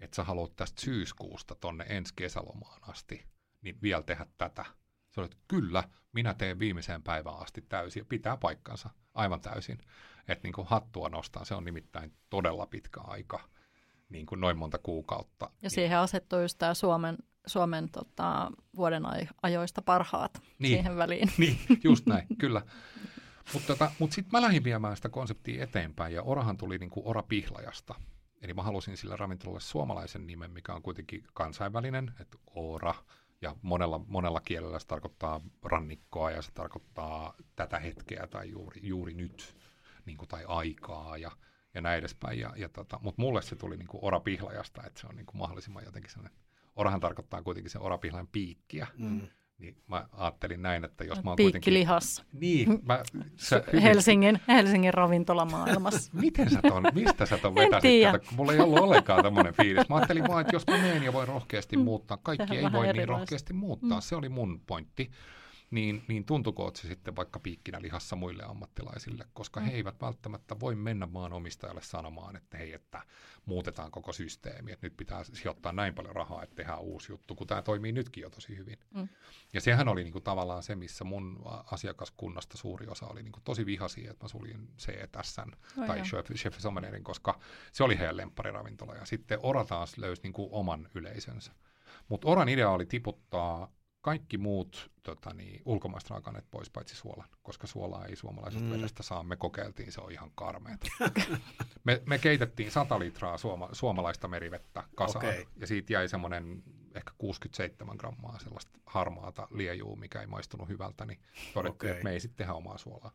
että 0.00 0.16
sä 0.16 0.24
haluat 0.24 0.56
tästä 0.56 0.80
syyskuusta 0.80 1.54
tonne 1.54 1.84
ensi 1.88 2.12
kesälomaan 2.16 2.78
asti, 2.82 3.26
niin 3.62 3.78
vielä 3.82 4.02
tehdä 4.02 4.26
tätä. 4.38 4.64
Se 5.10 5.20
oli, 5.20 5.24
että 5.24 5.36
kyllä, 5.48 5.84
minä 6.12 6.34
teen 6.34 6.58
viimeiseen 6.58 7.02
päivään 7.02 7.38
asti 7.38 7.62
täysin 7.68 8.00
ja 8.00 8.04
pitää 8.04 8.36
paikkansa 8.36 8.90
aivan 9.14 9.40
täysin. 9.40 9.78
Että 10.28 10.42
niin 10.42 10.52
kuin 10.52 10.66
hattua 10.66 11.08
nostaa, 11.08 11.44
se 11.44 11.54
on 11.54 11.64
nimittäin 11.64 12.12
todella 12.30 12.66
pitkä 12.66 13.00
aika, 13.00 13.48
niin 14.08 14.26
kuin 14.26 14.40
noin 14.40 14.58
monta 14.58 14.78
kuukautta. 14.78 15.50
Ja 15.62 15.70
siihen 15.70 15.98
asettuu 15.98 16.40
just 16.40 16.58
tämä 16.58 16.74
Suomen 16.74 17.16
Suomen 17.46 17.88
tota, 17.90 18.50
vuoden 18.76 19.02
ajoista 19.42 19.82
parhaat 19.82 20.42
niin, 20.58 20.70
siihen 20.70 20.96
väliin. 20.96 21.30
Niin, 21.38 21.58
just 21.84 22.06
näin, 22.06 22.26
kyllä. 22.38 22.62
Mutta 23.52 23.66
tota, 23.66 23.90
mut 23.98 24.12
sitten 24.12 24.32
mä 24.32 24.42
lähdin 24.42 24.64
viemään 24.64 24.96
sitä 24.96 25.08
konseptia 25.08 25.64
eteenpäin 25.64 26.14
ja 26.14 26.22
Orahan 26.22 26.56
tuli 26.56 26.78
niinku 26.78 27.02
Ora 27.04 27.22
Pihlajasta. 27.22 27.94
Eli 28.42 28.54
mä 28.54 28.62
halusin 28.62 28.96
sillä 28.96 29.16
ravintolalle 29.16 29.60
suomalaisen 29.60 30.26
nimen, 30.26 30.50
mikä 30.50 30.74
on 30.74 30.82
kuitenkin 30.82 31.24
kansainvälinen, 31.34 32.12
että 32.20 32.38
Ora. 32.46 32.94
Ja 33.42 33.56
monella, 33.62 34.00
monella 34.06 34.40
kielellä 34.40 34.78
se 34.78 34.86
tarkoittaa 34.86 35.40
rannikkoa 35.62 36.30
ja 36.30 36.42
se 36.42 36.52
tarkoittaa 36.52 37.34
tätä 37.56 37.78
hetkeä 37.78 38.26
tai 38.26 38.50
juuri, 38.50 38.80
juuri 38.82 39.14
nyt 39.14 39.56
niin 40.06 40.18
kuin, 40.18 40.28
tai 40.28 40.44
aikaa 40.48 41.16
ja, 41.16 41.30
ja 41.74 41.80
näin 41.80 41.98
edespäin. 41.98 42.38
Ja, 42.38 42.52
ja 42.56 42.68
tota, 42.68 42.98
Mutta 43.02 43.22
mulle 43.22 43.42
se 43.42 43.56
tuli 43.56 43.76
niin 43.76 43.88
kuin 43.88 44.04
Ora 44.04 44.20
Pihlajasta, 44.20 44.82
että 44.86 45.00
se 45.00 45.06
on 45.06 45.16
niin 45.16 45.26
kuin 45.26 45.36
mahdollisimman 45.36 45.84
jotenkin 45.84 46.10
sellainen 46.10 46.38
orahan 46.76 47.00
tarkoittaa 47.00 47.42
kuitenkin 47.42 47.70
se 47.70 47.78
orapihlain 47.78 48.26
piikkiä. 48.26 48.86
Mm. 48.98 49.28
Niin 49.58 49.76
mä 49.86 50.06
ajattelin 50.12 50.62
näin, 50.62 50.84
että 50.84 51.04
jos 51.04 51.22
mä 51.22 51.30
oon 51.30 51.36
kuitenkin... 51.36 51.74
lihas. 51.74 52.24
Niin. 52.32 52.80
Mä, 52.82 53.02
sä 53.36 53.62
hyvin... 53.66 53.82
Helsingin, 53.88 54.40
Helsingin 54.48 54.94
ravintolamaailmassa. 54.94 56.12
Miten 56.22 56.50
sä 56.50 56.62
ton, 56.62 56.84
mistä 56.94 57.26
sä 57.26 57.38
ton 57.38 57.54
vetäsit? 57.54 58.12
Kato, 58.12 58.24
mulla 58.36 58.52
ei 58.52 58.60
ollut 58.60 58.78
ollenkaan 58.78 59.22
tämmöinen 59.22 59.54
fiilis. 59.54 59.88
Mä 59.88 59.96
ajattelin 59.96 60.28
vaan, 60.28 60.40
että 60.40 60.56
jos 60.56 60.66
mä 60.66 60.78
menen 60.78 61.02
ja 61.02 61.12
voin 61.12 61.28
rohkeasti 61.28 61.76
mm. 61.76 61.82
muuttaa, 61.82 62.16
kaikki 62.16 62.46
Tehdään 62.46 62.74
ei 62.74 62.78
voi 62.78 62.92
niin 62.92 63.08
rohkeasti 63.08 63.52
muuttaa. 63.52 63.98
Mm. 63.98 64.02
Se 64.02 64.16
oli 64.16 64.28
mun 64.28 64.60
pointti 64.66 65.10
niin, 65.74 66.04
niin 66.08 66.24
tuntuko 66.24 66.72
se 66.74 66.88
sitten 66.88 67.16
vaikka 67.16 67.38
piikkinä 67.38 67.82
lihassa 67.82 68.16
muille 68.16 68.42
ammattilaisille, 68.42 69.24
koska 69.32 69.60
mm. 69.60 69.66
he 69.66 69.72
eivät 69.72 70.00
välttämättä 70.00 70.60
voi 70.60 70.74
mennä 70.74 71.06
maan 71.06 71.32
omistajalle 71.32 71.82
sanomaan, 71.82 72.36
että 72.36 72.58
hei, 72.58 72.72
että 72.72 73.02
muutetaan 73.46 73.90
koko 73.90 74.12
systeemi, 74.12 74.72
että 74.72 74.86
nyt 74.86 74.96
pitää 74.96 75.24
sijoittaa 75.24 75.72
näin 75.72 75.94
paljon 75.94 76.16
rahaa, 76.16 76.42
että 76.42 76.56
tehdään 76.56 76.80
uusi 76.80 77.12
juttu, 77.12 77.34
kun 77.34 77.46
tämä 77.46 77.62
toimii 77.62 77.92
nytkin 77.92 78.22
jo 78.22 78.30
tosi 78.30 78.56
hyvin. 78.56 78.78
Mm. 78.94 79.08
Ja 79.52 79.60
sehän 79.60 79.88
oli 79.88 80.02
niin 80.02 80.12
kuin 80.12 80.24
tavallaan 80.24 80.62
se, 80.62 80.74
missä 80.74 81.04
mun 81.04 81.42
asiakaskunnasta 81.70 82.58
suuri 82.58 82.86
osa 82.86 83.06
oli 83.06 83.22
niin 83.22 83.32
kuin 83.32 83.44
tosi 83.44 83.66
vihaisia, 83.66 84.10
että 84.10 84.24
mä 84.24 84.28
suljin 84.28 84.68
CETSn 84.78 85.52
oh, 85.78 85.86
tai 85.86 86.02
Chef, 86.02 86.26
Chef 86.32 86.58
Sommelierin, 86.58 87.04
koska 87.04 87.40
se 87.72 87.84
oli 87.84 87.98
heidän 87.98 88.16
lemppariravintola. 88.16 88.94
Ja 88.94 89.04
sitten 89.04 89.38
Ora 89.42 89.64
taas 89.64 89.98
löysi 89.98 90.22
niin 90.22 90.32
kuin 90.32 90.48
oman 90.52 90.88
yleisönsä. 90.94 91.52
Mutta 92.08 92.28
Oran 92.28 92.48
idea 92.48 92.70
oli 92.70 92.86
tiputtaa 92.86 93.72
kaikki 94.04 94.38
muut 94.38 94.90
tota 95.02 95.34
niin, 95.34 95.62
ulkomaiset 95.64 96.10
raaka-aineet 96.10 96.50
pois, 96.50 96.70
paitsi 96.70 96.96
suolan, 96.96 97.28
koska 97.42 97.66
suolaa 97.66 98.06
ei 98.06 98.16
suomalaisesta 98.16 98.66
mm. 98.66 98.72
vedestä 98.72 99.02
saa. 99.02 99.22
Me 99.22 99.36
kokeiltiin, 99.36 99.92
se 99.92 100.00
on 100.00 100.12
ihan 100.12 100.30
karmeeta. 100.34 100.86
me, 101.84 102.02
me 102.06 102.18
keitettiin 102.18 102.70
100 102.70 102.98
litraa 102.98 103.38
suoma, 103.38 103.68
suomalaista 103.72 104.28
merivettä 104.28 104.84
kasaan, 104.94 105.26
okay. 105.26 105.44
ja 105.56 105.66
siitä 105.66 105.92
jäi 105.92 106.08
semmoinen 106.08 106.62
ehkä 106.94 107.12
67 107.18 107.96
grammaa 107.96 108.38
sellaista 108.38 108.78
harmaata 108.86 109.48
liejuu, 109.50 109.96
mikä 109.96 110.20
ei 110.20 110.26
maistunut 110.26 110.68
hyvältä, 110.68 111.06
niin 111.06 111.18
todettiin, 111.54 111.90
okay. 111.90 111.90
että 111.90 112.04
me 112.04 112.12
ei 112.12 112.20
sitten 112.20 112.36
tehdä 112.36 112.52
omaa 112.52 112.78
suolaa. 112.78 113.12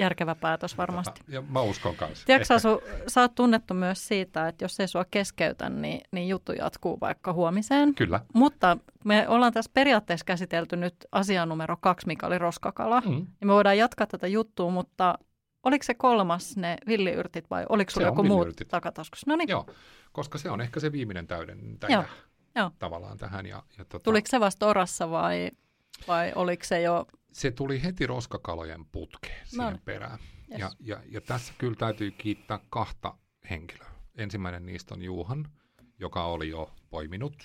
Järkevä 0.00 0.34
päätös 0.34 0.78
varmasti. 0.78 1.20
Ja 1.28 1.42
mä 1.42 1.60
uskon 1.62 1.96
kanssa. 1.96 2.26
Tiedätkö, 2.26 2.54
Asu, 2.54 2.82
sä 3.08 3.20
oot 3.20 3.34
tunnettu 3.34 3.74
myös 3.74 4.08
siitä, 4.08 4.48
että 4.48 4.64
jos 4.64 4.80
ei 4.80 4.88
sua 4.88 5.04
keskeytä, 5.10 5.68
niin, 5.68 6.00
niin 6.12 6.28
juttu 6.28 6.52
jatkuu 6.52 6.98
vaikka 7.00 7.32
huomiseen. 7.32 7.94
Kyllä. 7.94 8.20
Mutta 8.34 8.76
me 9.04 9.28
ollaan 9.28 9.52
tässä 9.52 9.70
periaatteessa 9.74 10.24
käsitelty 10.24 10.76
nyt 10.76 10.94
asia 11.12 11.46
numero 11.46 11.76
kaksi, 11.80 12.06
mikä 12.06 12.26
oli 12.26 12.38
roskakala. 12.38 13.00
Mm. 13.00 13.26
Ja 13.40 13.46
me 13.46 13.52
voidaan 13.52 13.78
jatkaa 13.78 14.06
tätä 14.06 14.26
juttua, 14.26 14.70
mutta 14.70 15.18
oliko 15.62 15.82
se 15.82 15.94
kolmas 15.94 16.56
ne 16.56 16.76
villiyrtit 16.86 17.50
vai 17.50 17.66
oliko 17.68 17.90
sulla 17.90 18.06
joku 18.06 18.22
muu 18.22 18.46
takataskussa? 18.68 19.30
No 19.30 19.36
niin. 19.36 19.48
Joo, 19.48 19.66
koska 20.12 20.38
se 20.38 20.50
on 20.50 20.60
ehkä 20.60 20.80
se 20.80 20.92
viimeinen 20.92 21.26
täydentäjä 21.26 21.94
Joo. 21.94 22.04
Joo. 22.54 22.70
tavallaan 22.78 23.18
tähän. 23.18 23.46
Ja, 23.46 23.62
ja 23.78 23.84
tota... 23.84 24.04
Tuliko 24.04 24.28
se 24.30 24.40
vasta 24.40 24.66
orassa 24.66 25.10
vai, 25.10 25.50
vai 26.08 26.32
oliko 26.34 26.64
se 26.64 26.82
jo 26.82 27.06
se 27.32 27.50
tuli 27.50 27.82
heti 27.82 28.06
roskakalojen 28.06 28.84
putkeen 28.84 29.46
siihen 29.46 29.72
no. 29.72 29.78
perään. 29.84 30.18
Yes. 30.50 30.60
Ja, 30.60 30.70
ja, 30.80 31.02
ja 31.08 31.20
tässä 31.20 31.54
kyllä 31.58 31.76
täytyy 31.76 32.10
kiittää 32.10 32.60
kahta 32.70 33.18
henkilöä. 33.50 33.90
Ensimmäinen 34.16 34.66
niistä 34.66 34.94
on 34.94 35.02
Juhan, 35.02 35.48
joka 35.98 36.24
oli 36.24 36.48
jo 36.48 36.74
poiminut 36.90 37.44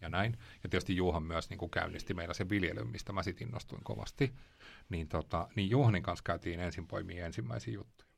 ja 0.00 0.08
näin. 0.08 0.38
Ja 0.62 0.68
tietysti 0.68 0.96
Juhan 0.96 1.22
myös 1.22 1.50
niin 1.50 1.58
kuin 1.58 1.70
käynnisti 1.70 2.14
meillä 2.14 2.34
sen 2.34 2.50
viljelyn, 2.50 2.88
mistä 2.88 3.12
mä 3.12 3.22
sitten 3.22 3.46
innostuin 3.48 3.84
kovasti. 3.84 4.32
Niin, 4.88 5.08
tota, 5.08 5.48
niin 5.56 5.70
Juhanin 5.70 6.02
kanssa 6.02 6.22
käytiin 6.22 6.60
ensin 6.60 6.86
poimia 6.86 7.26
ensimmäisiä 7.26 7.74
juttuja. 7.74 8.09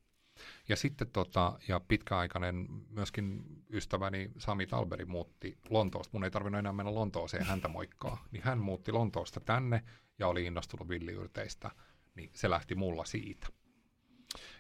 Ja 0.68 0.76
sitten 0.76 1.10
tota, 1.10 1.58
ja 1.68 1.80
pitkäaikainen 1.80 2.66
myöskin 2.88 3.42
ystäväni 3.70 4.30
Sami 4.38 4.66
Talberi 4.66 5.04
muutti 5.04 5.58
Lontoosta. 5.70 6.10
Mun 6.12 6.24
ei 6.24 6.30
tarvinnut 6.30 6.58
enää 6.58 6.72
mennä 6.72 6.94
Lontooseen 6.94 7.44
häntä 7.44 7.68
moikkaa. 7.68 8.24
Niin 8.32 8.42
hän 8.42 8.58
muutti 8.58 8.92
Lontoosta 8.92 9.40
tänne 9.40 9.82
ja 10.18 10.28
oli 10.28 10.44
innostunut 10.44 10.88
villiyrteistä, 10.88 11.70
niin 12.14 12.30
se 12.34 12.50
lähti 12.50 12.74
mulla 12.74 13.04
siitä. 13.04 13.46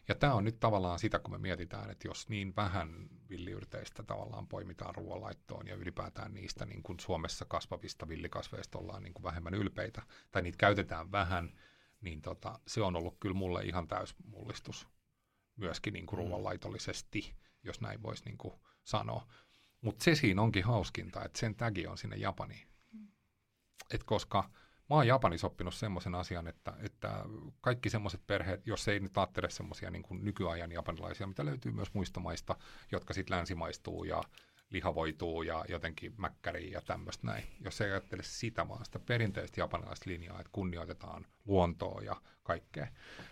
Ja 0.08 0.14
tämä 0.14 0.34
on 0.34 0.44
nyt 0.44 0.60
tavallaan 0.60 0.98
sitä, 0.98 1.18
kun 1.18 1.30
me 1.30 1.38
mietitään, 1.38 1.90
että 1.90 2.08
jos 2.08 2.28
niin 2.28 2.56
vähän 2.56 3.08
villiyrteistä 3.30 4.02
tavallaan 4.02 4.48
poimitaan 4.48 4.94
ruoanlaittoon 4.94 5.66
ja 5.66 5.74
ylipäätään 5.74 6.34
niistä 6.34 6.66
niin 6.66 6.82
kuin 6.82 7.00
Suomessa 7.00 7.44
kasvavista 7.44 8.08
villikasveista 8.08 8.78
ollaan 8.78 9.02
niin 9.02 9.14
kuin 9.14 9.22
vähemmän 9.22 9.54
ylpeitä, 9.54 10.02
tai 10.30 10.42
niitä 10.42 10.58
käytetään 10.58 11.12
vähän, 11.12 11.52
niin 12.00 12.22
tota, 12.22 12.58
se 12.66 12.82
on 12.82 12.96
ollut 12.96 13.16
kyllä 13.20 13.34
mulle 13.34 13.62
ihan 13.64 13.88
täysmullistus 13.88 14.88
myöskin 15.56 15.92
niin 15.92 16.06
kuin 16.06 16.20
mm. 16.20 16.26
ruoanlaitollisesti, 16.26 17.34
jos 17.62 17.80
näin 17.80 18.02
voisi 18.02 18.24
niin 18.24 18.38
kuin 18.38 18.54
sanoa. 18.84 19.26
Mutta 19.80 20.04
se 20.04 20.14
siinä 20.14 20.42
onkin 20.42 20.64
hauskinta, 20.64 21.24
että 21.24 21.38
sen 21.38 21.54
tagi 21.54 21.86
on 21.86 21.98
sinne 21.98 22.16
Japaniin. 22.16 22.68
Mm. 22.92 23.08
Et 23.90 24.04
koska 24.04 24.50
mä 24.90 24.96
oon 24.96 25.06
Japanissa 25.06 25.46
oppinut 25.46 25.74
semmoisen 25.74 26.14
asian, 26.14 26.46
että, 26.46 26.72
että 26.78 27.24
kaikki 27.60 27.90
semmoiset 27.90 28.26
perheet, 28.26 28.66
jos 28.66 28.88
ei 28.88 29.00
nyt 29.00 29.18
ajattele 29.18 29.50
semmoisia 29.50 29.90
niin 29.90 30.04
nykyajan 30.10 30.72
japanilaisia, 30.72 31.26
mitä 31.26 31.44
löytyy 31.44 31.72
myös 31.72 31.94
muista 31.94 32.20
maista, 32.20 32.56
jotka 32.92 33.14
sitten 33.14 33.36
länsimaistuu 33.36 34.04
ja 34.04 34.22
lihavoituu 34.72 35.42
ja 35.42 35.64
jotenkin 35.68 36.14
mäkkäriin 36.16 36.72
ja 36.72 36.80
tämmöistä 36.80 37.26
näin. 37.26 37.44
Jos 37.60 37.80
ei 37.80 37.90
ajattele 37.90 38.22
sitä, 38.22 38.68
vaan 38.68 38.84
sitä 38.84 38.98
perinteistä 38.98 39.60
japanilaista 39.60 40.10
linjaa, 40.10 40.40
että 40.40 40.52
kunnioitetaan 40.52 41.26
luontoa 41.46 42.00
ja 42.02 42.16
kaikkea, 42.42 42.86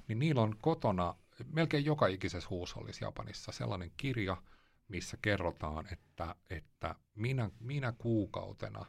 niin 0.08 0.18
niillä 0.18 0.42
on 0.42 0.56
kotona, 0.60 1.14
melkein 1.52 1.84
joka 1.84 2.06
ikisessä 2.06 2.50
huusollissa 2.50 3.04
Japanissa 3.04 3.52
sellainen 3.52 3.92
kirja, 3.96 4.36
missä 4.88 5.18
kerrotaan, 5.22 5.88
että, 5.92 6.34
että 6.50 6.94
minä, 7.14 7.50
minä 7.60 7.92
kuukautena 7.92 8.86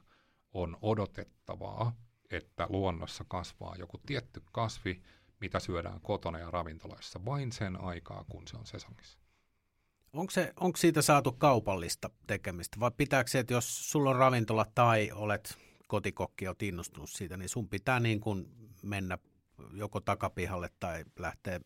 on 0.54 0.78
odotettavaa, 0.82 1.95
että 2.32 2.68
luonnossa 2.70 3.26
kasvaa 3.28 3.76
joku 3.76 3.97
tietty 4.06 4.41
kasvi, 4.52 5.02
mitä 5.41 5.60
syödään 5.60 6.02
kotona 6.02 6.39
ja 6.39 6.52
ravintoloissa 6.52 7.26
vain 7.26 7.52
sen 7.52 7.82
aikaa, 7.82 8.26
kun 8.30 8.47
se 8.47 8.58
on 8.58 8.66
sesongissa. 8.66 9.21
Onko, 10.14 10.32
se, 10.32 10.53
onko 10.59 10.78
siitä 10.78 11.01
saatu 11.01 11.32
kaupallista 11.32 12.09
tekemistä 12.28 12.80
vai 12.80 12.91
pitääkö 12.97 13.30
se, 13.30 13.39
että 13.39 13.53
jos 13.53 13.91
sulla 13.91 14.09
on 14.09 14.16
ravintola 14.16 14.66
tai 14.76 15.12
olet 15.12 15.57
kotikokki 15.88 16.45
ja 16.45 16.55
innostunut 16.62 17.09
siitä, 17.09 17.38
niin 17.38 17.49
sun 17.49 17.70
pitää 17.70 17.99
niin 17.99 18.20
kuin 18.20 18.47
mennä 18.84 19.18
joko 19.74 20.01
takapihalle 20.01 20.70
tai 20.80 21.05
lähteä 21.20 21.59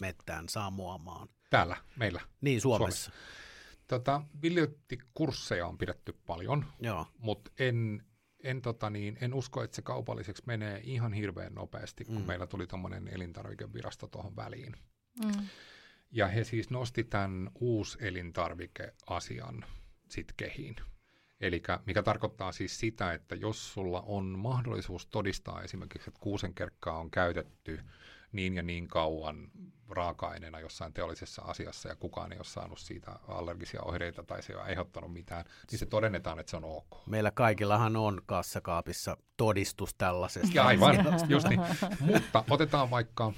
mettään 0.00 0.48
saamuamaan? 0.48 1.28
Täällä, 1.50 1.76
meillä. 1.96 2.20
Niin, 2.40 2.60
Suomessa. 2.60 3.10
Suomessa. 3.10 3.28
Tota, 3.88 4.22
kursseja 5.14 5.66
on 5.66 5.78
pidetty 5.78 6.12
paljon, 6.26 6.64
Joo. 6.80 7.06
mutta 7.18 7.50
en, 7.58 8.02
en, 8.42 8.62
tota 8.62 8.90
niin, 8.90 9.18
en 9.20 9.34
usko, 9.34 9.62
että 9.62 9.76
se 9.76 9.82
kaupalliseksi 9.82 10.42
menee 10.46 10.80
ihan 10.84 11.12
hirveän 11.12 11.54
nopeasti, 11.54 12.04
kun 12.04 12.20
mm. 12.20 12.26
meillä 12.26 12.46
tuli 12.46 12.66
tuommoinen 12.66 13.08
elintarvikevirasto 13.08 14.06
tuohon 14.06 14.36
väliin. 14.36 14.76
Mm. 15.24 15.48
Ja 16.10 16.28
he 16.28 16.44
siis 16.44 16.70
nosti 16.70 17.04
tämän 17.04 17.50
uusi 17.60 17.98
elintarvikeasian 18.00 19.64
sitten 20.08 20.36
kehiin. 20.36 20.76
Eli 21.40 21.62
mikä 21.86 22.02
tarkoittaa 22.02 22.52
siis 22.52 22.80
sitä, 22.80 23.12
että 23.12 23.34
jos 23.34 23.72
sulla 23.72 24.00
on 24.00 24.24
mahdollisuus 24.24 25.06
todistaa 25.06 25.62
esimerkiksi, 25.62 26.10
että 26.10 26.20
kuusenkerkkaa 26.20 26.98
on 26.98 27.10
käytetty 27.10 27.80
niin 28.32 28.56
ja 28.56 28.62
niin 28.62 28.88
kauan 28.88 29.50
raaka-aineena 29.88 30.60
jossain 30.60 30.92
teollisessa 30.92 31.42
asiassa 31.42 31.88
ja 31.88 31.96
kukaan 31.96 32.32
ei 32.32 32.38
ole 32.38 32.44
saanut 32.44 32.78
siitä 32.78 33.12
allergisia 33.28 33.82
oireita 33.82 34.22
tai 34.22 34.42
se 34.42 34.52
ei 34.52 34.56
ole 34.56 34.64
aiheuttanut 34.64 35.12
mitään, 35.12 35.44
niin 35.70 35.78
se 35.78 35.86
todennetaan, 35.86 36.38
että 36.38 36.50
se 36.50 36.56
on 36.56 36.64
ok. 36.64 37.06
Meillä 37.06 37.30
kaikillahan 37.30 37.96
on 37.96 38.22
kassakaapissa 38.26 39.16
todistus 39.36 39.94
tällaisesta. 39.94 40.50
Ja 40.54 40.64
aivan, 40.64 40.96
just 41.28 41.48
niin. 41.48 41.60
Mutta 42.00 42.44
otetaan 42.50 42.90
vaikka 42.90 43.32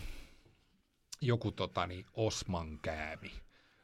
joku 1.20 1.52
tota, 1.52 1.86
niin, 1.86 2.06
Osman 2.12 2.78
käämi. 2.82 3.32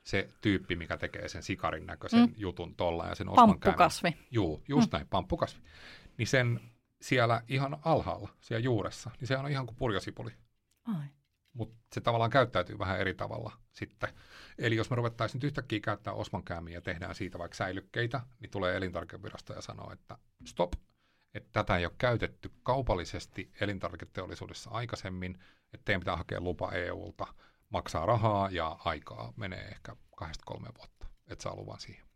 Se 0.05 0.29
tyyppi, 0.41 0.77
mikä 0.77 0.97
tekee 0.97 1.29
sen 1.29 1.43
sikarin 1.43 1.87
näköisen 1.87 2.21
mm. 2.21 2.35
jutun 2.37 2.75
tolla 2.75 3.07
ja 3.07 3.15
sen 3.15 3.29
Osman 3.29 3.49
Pamppukasvi. 3.49 4.17
Juu, 4.31 4.63
just 4.69 4.93
mm. 4.93 4.97
näin, 4.97 5.09
pamppukasvi. 5.09 5.61
Niin 6.19 6.29
sen 6.29 6.61
siellä 7.01 7.43
ihan 7.49 7.79
alhaalla, 7.85 8.29
siellä 8.41 8.65
juuressa, 8.65 9.11
niin 9.21 9.29
se 9.29 9.37
on 9.37 9.51
ihan 9.51 9.67
kuin 9.67 9.77
purjosipuli. 9.77 10.31
Ai 10.85 11.07
mutta 11.57 11.77
se 11.93 12.01
tavallaan 12.01 12.31
käyttäytyy 12.31 12.79
vähän 12.79 13.01
eri 13.01 13.15
tavalla 13.15 13.53
sitten. 13.73 14.09
Eli 14.59 14.77
jos 14.77 14.91
me 14.91 14.97
ruvettaisiin 14.97 15.37
nyt 15.37 15.45
yhtäkkiä 15.45 15.81
käyttää 15.81 16.13
osmankäämiä 16.13 16.75
ja 16.75 16.81
tehdään 16.81 17.15
siitä 17.15 17.39
vaikka 17.39 17.57
säilykkeitä, 17.57 18.21
niin 18.41 18.51
tulee 18.51 18.77
elintarvikevirasto 18.77 19.53
ja 19.53 19.63
sanoo, 19.63 19.93
että 19.93 20.19
stop, 20.45 20.73
että 21.35 21.49
tätä 21.53 21.77
ei 21.77 21.85
ole 21.85 21.95
käytetty 21.99 22.53
kaupallisesti 22.63 23.51
elintarviketeollisuudessa 23.61 24.71
aikaisemmin, 24.71 25.39
että 25.75 25.85
teidän 25.85 26.01
pitää 26.01 26.17
hakea 26.17 26.41
lupa 26.41 26.73
EUlta, 26.73 27.27
maksaa 27.69 28.07
rahaa 28.07 28.51
ja 28.51 28.77
aikaa 28.85 29.33
menee 29.37 29.69
ehkä 29.69 29.97
kahdesta 30.17 30.43
kolme 30.47 30.69
vuotta, 30.79 31.07
että 31.29 31.43
saa 31.43 31.57
luvan 31.57 31.81
siihen. 31.81 32.07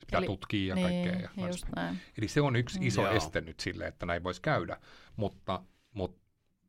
Se 0.00 0.06
pitää 0.06 0.18
Eli, 0.18 0.26
tutkia 0.26 0.68
ja 0.68 0.74
niin, 0.74 1.08
kaikkea. 1.08 1.30
Ja 1.36 1.46
just 1.46 1.66
näin. 1.76 2.00
Eli 2.18 2.28
se 2.28 2.40
on 2.40 2.56
yksi 2.56 2.78
iso 2.82 3.02
Joo. 3.02 3.12
este 3.12 3.40
nyt 3.40 3.60
sille, 3.60 3.86
että 3.86 4.06
näin 4.06 4.24
voisi 4.24 4.42
käydä, 4.42 4.80
mutta, 5.16 5.62
mutta 5.94 6.21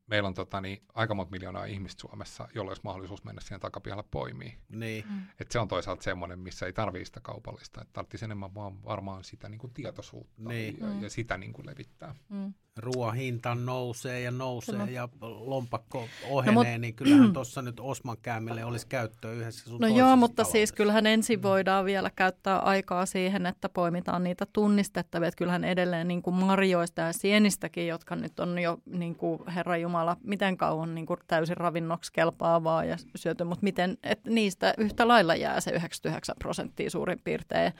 meillä 0.08 0.28
on 0.28 0.34
tota, 0.34 0.62
niin, 0.62 0.84
aika 0.93 1.14
monta 1.14 1.32
miljoonaa 1.32 1.66
ihmistä 1.66 2.01
Suomessa, 2.01 2.47
jolla 2.56 2.70
olisi 2.70 2.82
mahdollisuus 2.84 3.24
mennä 3.24 3.41
siihen 3.41 3.60
takapihalle 3.60 4.04
poimiin. 4.12 4.58
Niin. 4.70 5.06
Mm. 5.10 5.22
Et 5.39 5.51
se 5.51 5.60
on 5.60 5.68
toisaalta 5.68 6.04
semmoinen, 6.04 6.39
missä 6.39 6.66
ei 6.66 6.74
tarvitse 6.74 7.06
sitä 7.06 7.20
kaupallista. 7.24 7.82
Että 7.82 7.93
tarvitsisi 7.93 8.26
enemmän 8.26 8.56
vaan 8.56 8.84
varmaan 8.84 9.24
sitä 9.24 9.49
niin 9.49 9.60
kuin 9.60 9.74
tietoisuutta 9.74 10.49
niin. 10.49 10.78
ja, 10.80 10.88
mm. 10.88 11.04
ja 11.04 11.10
sitä 11.10 11.38
niin 11.38 11.54
kuin 11.54 11.66
levittää. 11.66 12.16
Mm. 12.30 12.54
Ruoan 12.78 13.16
hinta 13.16 13.56
nousee 13.56 14.22
ja 14.22 14.32
nousee 14.32 14.76
Kyllä. 14.76 14.91
ja 14.91 15.10
lompakko 15.22 16.08
ohenee, 16.30 16.54
no, 16.54 16.72
mut, 16.72 16.82
niin 16.82 16.93
kyllähän 16.93 17.34
tuossa 17.34 17.62
nyt 17.62 17.80
Osman 17.80 18.18
käämille 18.22 18.66
olisi 18.66 18.88
käyttöä 18.88 19.32
yhdessä 19.32 19.70
sun 19.70 19.82
No 19.82 19.88
joo, 19.88 20.16
mutta 20.16 20.43
siis 20.43 20.72
kyllähän 20.72 21.06
ensin 21.06 21.41
voidaan 21.41 21.86
vielä 21.86 22.12
käyttää 22.16 22.60
aikaa 22.60 23.06
siihen, 23.06 23.45
että 23.45 23.70
poimitaan 23.70 24.24
niitä 24.24 24.45
tunnistettavia. 24.54 25.28
Että 25.28 25.38
kyllähän 25.38 25.64
edelleen 25.64 26.08
niin 26.08 26.22
kuin 26.22 26.36
marjoista 26.36 27.01
ja 27.01 27.14
sienistäkin, 27.14 27.88
jotka 27.88 28.16
nyt 28.16 28.39
on 28.39 28.60
jo 28.60 28.78
niin 28.86 29.16
kuin 29.16 29.47
Herra 29.47 29.78
Jumala, 29.78 29.93
miten 30.24 30.58
kauan 30.58 30.96
niin 30.96 31.06
kuin 31.06 31.20
täysin 31.28 31.58
ravinnoksi 31.58 32.14
kelpaavaa 32.14 32.86
ja 32.86 32.98
syöty, 33.16 33.44
mutta 33.44 33.64
miten, 33.64 33.98
että 34.04 34.30
niistä 34.30 34.74
yhtä 34.78 35.08
lailla 35.08 35.36
jää 35.36 35.60
se 35.62 35.72
99 35.72 36.36
prosenttia 36.39 36.89
suurin 36.89 37.20
piirtein 37.24 37.74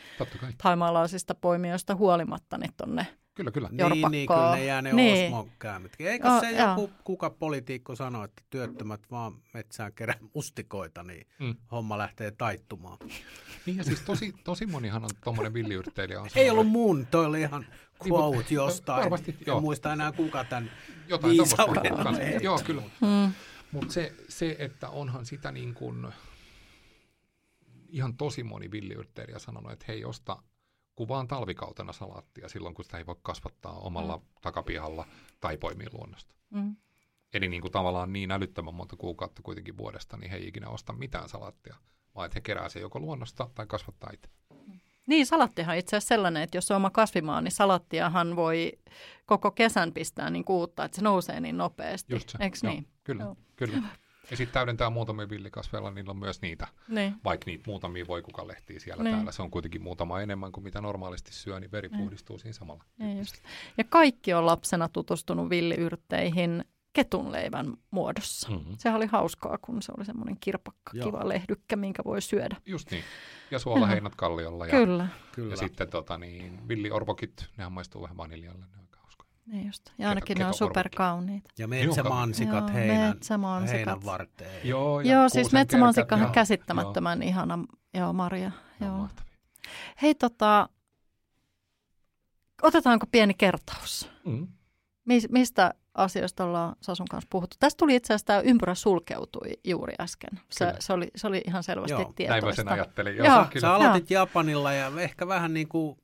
taimaalaisista 0.64 1.36
poimijoista 1.36 1.96
huolimatta 1.96 2.58
niin 2.58 2.74
tonne 2.78 3.08
Kyllä, 3.36 3.52
kyllä. 3.52 3.70
Niin, 3.72 4.12
niin, 4.12 4.28
kyllä 4.28 4.56
ne 4.56 4.66
jää 4.66 4.82
ne 4.82 4.94
niin. 4.94 5.26
osmonkäämitkin. 5.26 6.08
Eikö 6.08 6.28
oh, 6.28 6.40
se 6.40 6.52
joo. 6.52 6.70
joku, 6.70 6.92
kuka 7.04 7.30
poliitikko 7.30 7.96
sanoi, 7.96 8.26
että 8.26 8.44
työttömät 8.50 9.02
vaan 9.12 9.34
metsään 9.54 9.94
kerää 9.94 10.18
mustikoita, 10.36 11.04
niin 11.04 11.28
mm. 11.40 11.56
homma 11.72 11.98
lähtee 11.98 12.32
taittumaan. 12.32 12.98
Niin 13.66 13.78
ja 13.78 13.84
siis 13.84 14.02
tosi, 14.02 14.34
tosi 14.44 14.66
monihan 14.66 15.04
on 15.04 15.10
tuommoinen 15.24 15.54
villiyrittäjä. 15.54 16.22
On 16.22 16.30
Ei 16.36 16.50
ollut 16.50 16.68
mun, 16.68 17.08
toi 17.12 17.26
oli 17.26 17.42
ihan 17.42 17.62
niin, 18.04 18.14
quote 18.14 18.38
niin, 18.38 18.46
jostain. 18.56 19.02
Varmasti, 19.02 19.36
joo. 19.46 19.58
En 19.58 19.64
muista 19.64 19.94
enää 19.94 20.12
kuka 20.12 20.44
tämän 20.44 20.72
Jotain 21.08 21.38
viisauden 21.38 22.44
Joo, 22.44 22.60
kyllä. 22.66 22.82
Mm. 22.82 23.34
Mutta 23.72 23.94
se, 23.94 24.14
se, 24.30 24.56
että 24.60 24.90
onhan 24.90 25.26
sitä 25.26 25.52
niin 25.52 25.74
kuin, 25.74 26.08
ihan 27.90 28.18
tosi 28.18 28.44
moni 28.44 28.72
villiyrittäjä 28.72 29.40
sanonut, 29.40 29.72
että 29.72 29.86
hei, 29.88 30.06
osta 30.06 30.38
kuvaan 30.96 31.28
talvikautena 31.28 31.94
salaattia 31.94 32.50
silloin, 32.50 32.76
kun 32.76 32.86
sitä 32.86 32.98
ei 32.98 33.06
voi 33.06 33.16
kasvattaa 33.22 33.80
omalla 33.80 34.18
mm. 34.18 34.24
takapihalla 34.42 35.06
tai 35.40 35.58
poimia 35.58 35.90
luonnosta. 35.94 36.36
Mm. 36.50 36.76
Eli 37.34 37.50
niin 37.50 37.62
kuin 37.62 37.72
tavallaan 37.72 38.14
niin 38.14 38.32
älyttömän 38.32 38.74
monta 38.74 38.96
kuukautta 38.96 39.42
kuitenkin 39.42 39.78
vuodesta, 39.78 40.18
niin 40.18 40.32
he 40.32 40.38
ei 40.38 40.48
ikinä 40.48 40.70
osta 40.70 40.94
mitään 40.94 41.30
salaattia, 41.30 41.76
vaan 42.16 42.26
että 42.26 42.36
he 42.36 42.42
kerää 42.42 42.70
se 42.70 42.80
joko 42.80 43.00
luonnosta 43.00 43.50
tai 43.56 43.68
kasvattaa 43.68 44.10
itse. 44.14 44.30
Niin, 45.08 45.26
salattihan 45.26 45.78
itse 45.78 45.98
asiassa 45.98 46.08
sellainen, 46.08 46.44
että 46.44 46.58
jos 46.58 46.72
on 46.72 46.78
oma 46.78 46.90
kasvimaa, 46.90 47.42
niin 47.42 47.52
salattiahan 47.52 48.36
voi 48.36 48.72
koko 49.26 49.52
kesän 49.52 49.94
pistää 49.94 50.30
niin 50.30 50.46
kuutta, 50.46 50.86
että 50.86 50.96
se 50.96 51.02
nousee 51.02 51.40
niin 51.40 51.58
nopeasti. 51.58 52.14
Just 52.14 52.30
se. 52.30 52.38
Eikö 52.42 52.58
Joo, 52.64 52.74
niin? 52.74 52.88
Kyllä, 53.04 53.24
Joo. 53.24 53.36
kyllä. 53.56 53.78
Ja 54.32 54.38
sitten 54.38 54.54
täydentää 54.54 54.90
muutamia 54.90 55.30
villikasveilla, 55.30 55.92
niillä 55.92 56.12
on 56.12 56.18
myös 56.18 56.42
niitä, 56.42 56.68
niin. 56.88 57.16
vaikka 57.24 57.46
niitä 57.46 57.64
muutamia 57.68 58.08
voikukalehtiä 58.08 58.80
siellä 58.80 59.04
niin. 59.04 59.16
täällä. 59.16 59.32
Se 59.32 59.42
on 59.42 59.52
kuitenkin 59.52 59.82
muutama 59.82 60.22
enemmän 60.22 60.52
kuin 60.52 60.64
mitä 60.64 60.82
normaalisti 60.82 61.34
syö, 61.34 61.60
niin 61.60 61.72
veri 61.72 61.90
niin. 61.90 62.02
puhdistuu 62.02 62.40
siinä 62.40 62.54
samalla. 62.54 62.84
Niin 62.98 63.18
just. 63.18 63.36
Ja 63.78 63.84
kaikki 63.84 64.34
on 64.34 64.46
lapsena 64.46 64.90
tutustunut 64.90 65.50
villiyrtteihin 65.50 66.66
ketunleivän 66.94 67.74
muodossa. 67.92 68.50
Mm-hmm. 68.50 68.76
Sehän 68.78 68.98
oli 68.98 69.06
hauskaa, 69.06 69.58
kun 69.62 69.82
se 69.82 69.92
oli 69.98 70.06
semmoinen 70.06 70.38
kirpakka, 70.40 70.92
Joo. 70.94 71.06
kiva 71.06 71.30
lehdykkä, 71.30 71.76
minkä 71.76 72.04
voi 72.06 72.22
syödä. 72.22 72.56
Just 72.66 72.92
niin. 72.92 73.04
Ja 73.52 73.60
suolaheinät 73.60 74.16
kalliolla. 74.16 74.66
Ja, 74.66 74.72
Kyllä. 74.72 75.08
Ja 75.50 75.58
sitten 75.58 75.90
tota, 75.90 76.18
niin, 76.18 76.68
villiorvokit, 76.68 77.50
nehän 77.58 77.72
maistuu 77.72 78.02
vähän 78.02 78.18
vaniljalle. 78.18 78.66
Ne 78.66 78.83
niin 79.46 79.66
just. 79.66 79.90
Ja 79.98 80.10
ainakin 80.10 80.38
ne 80.38 80.46
on 80.46 80.54
superkauniita. 80.54 81.50
Ja 81.58 81.68
metsämansikat 81.68 82.68
Joo, 82.68 82.74
heinän, 82.74 83.10
metsämansikat. 83.10 83.76
heinän 83.76 84.06
varteen. 84.06 84.68
Joo, 84.68 85.02
joo 85.02 85.30
siis 85.30 85.52
metsämansikka 85.52 86.16
on 86.16 86.32
käsittämättömän 86.32 87.22
joo. 87.22 87.30
ihana 87.30 87.60
joo, 87.94 88.14
Maria. 88.14 88.52
Joo. 88.82 89.08
Hei 90.02 90.16
tota, 90.16 90.70
otetaanko 92.62 93.06
pieni 93.12 93.34
kertaus? 93.34 94.10
Mm. 94.26 94.48
Mis, 95.06 95.30
mistä 95.30 95.74
asioista 95.94 96.46
ollaan 96.46 96.76
Sasun 96.82 97.08
kanssa 97.10 97.28
puhuttu? 97.30 97.58
Tästä 97.60 97.78
tuli 97.78 97.96
itse 97.96 98.14
asiassa 98.14 98.26
tämä 98.26 98.40
ympyrä 98.40 98.76
sulkeutui 98.76 99.52
juuri 99.64 99.94
äsken. 100.00 100.40
Se, 100.50 100.74
se, 100.80 100.94
oli, 100.94 101.08
se 101.16 101.28
oli 101.28 101.42
ihan 101.48 101.64
selvästi 101.64 101.92
joo, 101.92 102.14
tietoista. 102.16 102.46
Näin 102.46 102.46
mä 102.46 102.56
sen 102.56 102.68
ajattelin. 102.68 103.18
Joo, 103.18 103.28
joo. 103.28 103.48
Sä 103.62 103.74
aloitit 103.74 104.12
joo. 104.12 104.22
Japanilla 104.22 104.74
ja 104.74 104.92
ehkä 105.00 105.28
vähän 105.28 105.54
niin 105.54 105.68
kuin 105.68 105.98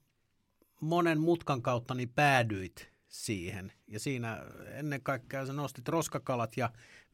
monen 0.81 1.19
mutkan 1.19 1.61
kautta 1.61 1.93
niin 1.93 2.09
päädyit 2.09 2.88
siihen. 3.09 3.71
Ja 3.87 3.99
siinä 3.99 4.41
ennen 4.71 5.01
kaikkea 5.03 5.45
sä 5.45 5.53
nostit 5.53 5.87
roskakalat 5.87 6.57
ja 6.57 6.69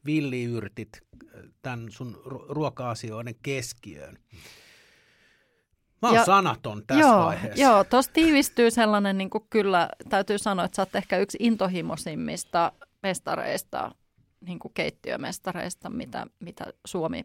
villiyrtit 0.06 1.00
äh, 1.02 1.42
tämän 1.62 1.90
sun 1.90 2.22
ruoka-asioiden 2.48 3.34
keskiöön. 3.42 4.18
Mä 6.02 6.08
oon 6.08 6.14
ja, 6.14 6.24
sanaton 6.24 6.82
tässä 6.86 7.00
joo, 7.00 7.24
vaiheessa. 7.24 7.62
Joo, 7.62 7.84
tuossa 7.84 8.12
tiivistyy 8.12 8.70
sellainen, 8.70 9.18
niin 9.18 9.30
kuin 9.30 9.46
kyllä 9.50 9.88
täytyy 10.08 10.38
sanoa, 10.38 10.64
että 10.64 10.76
sä 10.76 10.82
oot 10.82 10.96
ehkä 10.96 11.18
yksi 11.18 11.38
intohimoisimmista 11.40 12.72
mestareista, 13.02 13.94
niin 14.40 14.58
kuin 14.58 14.74
keittiömestareista, 14.74 15.90
mitä, 15.90 16.26
mitä 16.40 16.64
Suomi 16.86 17.24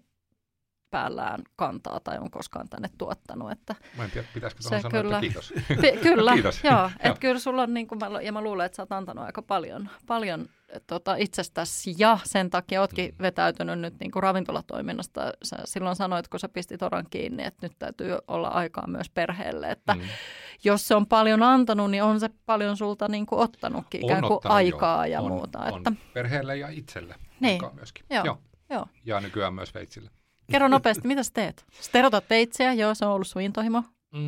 päällään 0.92 1.42
kantaa 1.56 2.00
tai 2.00 2.18
on 2.18 2.32
koskaan 2.32 2.70
tänne 2.70 2.90
tuottanut. 2.98 3.52
Että 3.52 3.76
mä 3.98 4.04
en 4.04 4.12
tiedä, 4.12 4.28
pitäisikö 4.34 4.64
se 4.64 4.70
sanoa, 4.70 4.90
kyllä, 5.02 5.16
että 5.18 5.20
kiitos. 5.22 5.54
Pi- 5.82 5.98
kyllä, 6.04 6.34
Kiitos. 6.36 6.64
joo. 6.64 6.92
Että 7.00 7.20
kyllä 7.20 7.40
sulla 7.40 7.62
on, 7.64 7.74
niin 7.74 7.88
kuin 7.88 8.00
mä, 8.00 8.22
ja 8.22 8.32
mä 8.32 8.42
luulen, 8.42 8.66
että 8.66 8.76
sä 8.76 8.82
oot 8.82 8.92
antanut 8.92 9.26
aika 9.26 9.42
paljon, 9.42 9.90
paljon 10.08 10.50
tota, 10.88 11.16
itsestäsi 11.16 11.96
ja 11.98 12.18
sen 12.24 12.50
takia 12.50 12.82
ootkin 12.82 13.12
Mm. 13.12 13.22
vetäytynyt 13.24 13.80
nyt 13.80 14.00
niin 14.00 14.12
kuin 14.12 14.24
ravintolatoiminnasta. 14.24 15.32
Sä 15.44 15.58
silloin 15.66 15.96
sanoit, 15.96 16.28
kun 16.28 16.40
sä 16.40 16.50
pistit 16.50 16.84
oran 16.84 17.06
kiinni, 17.10 17.44
että 17.44 17.66
nyt 17.68 17.80
täytyy 17.80 18.18
olla 18.28 18.48
aikaa 18.48 18.88
myös 18.88 19.10
perheelle, 19.10 19.72
että 19.72 19.94
Mm. 19.94 20.02
jos 20.64 20.88
se 20.88 20.96
on 20.96 21.08
paljon 21.08 21.44
antanut, 21.44 21.92
niin 21.92 22.04
on 22.04 22.20
se 22.20 22.30
paljon 22.46 22.78
sulta 22.78 23.08
niin 23.08 23.26
kuin 23.26 23.40
ottanutkin 23.40 24.06
ikään 24.06 24.22
kuin 24.22 24.32
ottanut, 24.34 24.56
aikaa 24.56 25.08
joo. 25.08 25.14
ja 25.14 25.22
on, 25.22 25.32
muuta. 25.32 25.60
On 25.60 25.78
Että, 25.78 25.92
perheelle 26.14 26.58
ja 26.58 26.68
itselle 26.70 27.16
Niin. 27.40 27.52
aikaa 27.54 27.74
myöskin. 27.74 28.06
Joo. 28.10 28.26
Joo. 28.26 28.38
joo. 28.70 28.86
Ja 29.06 29.20
nykyään 29.20 29.54
myös 29.54 29.74
veitsille. 29.74 30.10
Kerro 30.52 30.68
nopeasti, 30.68 31.08
mitä 31.08 31.24
sä 31.24 31.32
teet? 31.34 31.66
Sä 31.82 31.92
terotat 31.92 32.24
veitsiä, 32.30 32.74
joo, 32.74 32.96
se 32.96 33.06
on 33.06 33.12
ollut 33.12 33.28
sun 33.28 33.42
intohimo. 33.42 33.84
Mm, 34.14 34.20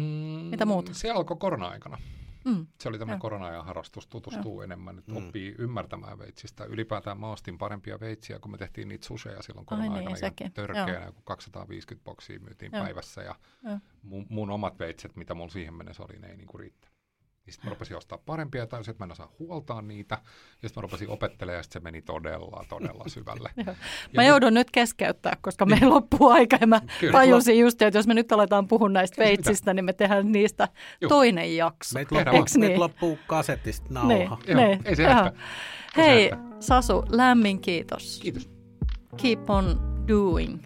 Mitä 0.50 0.66
muuta? 0.66 0.94
Se 0.94 1.10
alkoi 1.12 1.38
korona-aikana. 1.40 1.98
Mm. 2.46 2.68
Se 2.80 2.90
oli 2.90 3.00
tämmöinen 3.00 3.20
korona-ajan 3.20 3.66
harrastus, 3.66 4.08
tutustuu 4.08 4.62
enemmän, 4.62 5.00
että 5.00 5.12
Mm. 5.12 5.18
oppii 5.18 5.56
ymmärtämään 5.58 6.20
veitsistä. 6.20 6.64
Ylipäätään 6.66 7.20
mä 7.20 7.32
ostin 7.32 7.58
parempia 7.58 8.00
veitsiä, 8.00 8.40
kun 8.40 8.52
me 8.52 8.58
tehtiin 8.58 8.88
niitä 8.88 9.06
susheja 9.08 9.42
silloin 9.42 9.66
Ai 9.70 9.78
niin, 9.80 9.92
korona-aikana. 9.92 10.34
ja 10.44 10.50
törkeänä, 10.50 11.12
kun 11.12 11.24
250 11.24 12.04
boksia 12.04 12.40
myytiin 12.40 12.72
Joo. 12.74 12.84
päivässä. 12.84 13.22
Ja 13.22 13.36
Joo. 13.64 13.80
mun, 14.04 14.26
mun, 14.30 14.50
omat 14.50 14.80
veitset, 14.80 15.16
mitä 15.16 15.34
mulla 15.34 15.50
siihen 15.52 15.74
mennessä 15.74 16.04
oli, 16.04 16.20
ne 16.20 16.28
ei 16.28 16.38
niinku 16.38 16.58
riittänyt. 16.58 16.93
Niin 17.46 17.54
sitten 17.54 17.70
mä 17.70 17.74
rupesin 17.74 17.98
ostaa 17.98 18.18
parempia 18.26 18.62
ja 18.62 18.68
tajusin, 18.68 18.92
että 18.92 19.02
mä 19.04 19.06
en 19.06 19.12
osaa 19.12 19.32
huoltaa 19.40 19.82
niitä. 19.82 20.16
Ja 20.62 20.70
sitten 20.70 20.72
mä 20.76 20.82
rupesin 20.82 21.10
opettelemaan 21.10 21.58
ja 21.60 21.64
sitten 21.64 21.82
se 21.82 21.84
meni 21.84 22.02
todella, 22.02 22.66
todella 22.70 23.04
syvälle. 23.08 23.50
Ja 23.58 23.64
Mä 24.14 24.22
nyt- 24.22 24.28
joudun 24.30 24.54
nyt 24.54 24.72
keskeyttää, 24.72 25.38
koska 25.42 25.66
meillä 25.66 25.90
loppuu 25.90 26.30
aika 26.30 26.58
ja 26.62 26.68
mä 26.68 26.82
Kyllä. 27.00 27.12
tajusin 27.12 27.60
just, 27.60 27.82
että 27.82 27.98
jos 28.00 28.08
me 28.08 28.14
nyt 28.14 28.32
aletaan 28.32 28.68
puhua 28.68 28.90
näistä 28.90 29.24
veitsistä, 29.24 29.74
niin 29.74 29.86
me 29.86 29.94
tehdään 29.94 30.32
niistä 30.32 30.68
Juu. 31.02 31.10
toinen 31.10 31.56
jakso. 31.58 31.94
Meitä 31.94 32.16
loppuu, 32.16 32.46
niin? 32.60 32.80
loppuu 32.80 33.20
kasetista 33.28 33.86
Niin, 33.90 33.94
nauha. 34.20 34.38
Joo, 34.48 34.58
niin. 34.68 34.80
ei 34.86 34.96
se 34.96 35.04
Joo. 35.04 35.14
haittaa. 35.14 35.44
Ei 35.98 36.04
se 36.06 36.12
Hei 36.12 36.30
haittaa. 36.30 36.62
Sasu, 36.62 37.04
lämmin 37.10 37.62
kiitos. 37.62 38.20
Kiitos. 38.22 38.50
Keep 39.22 39.50
on 39.50 39.80
doing. 40.08 40.60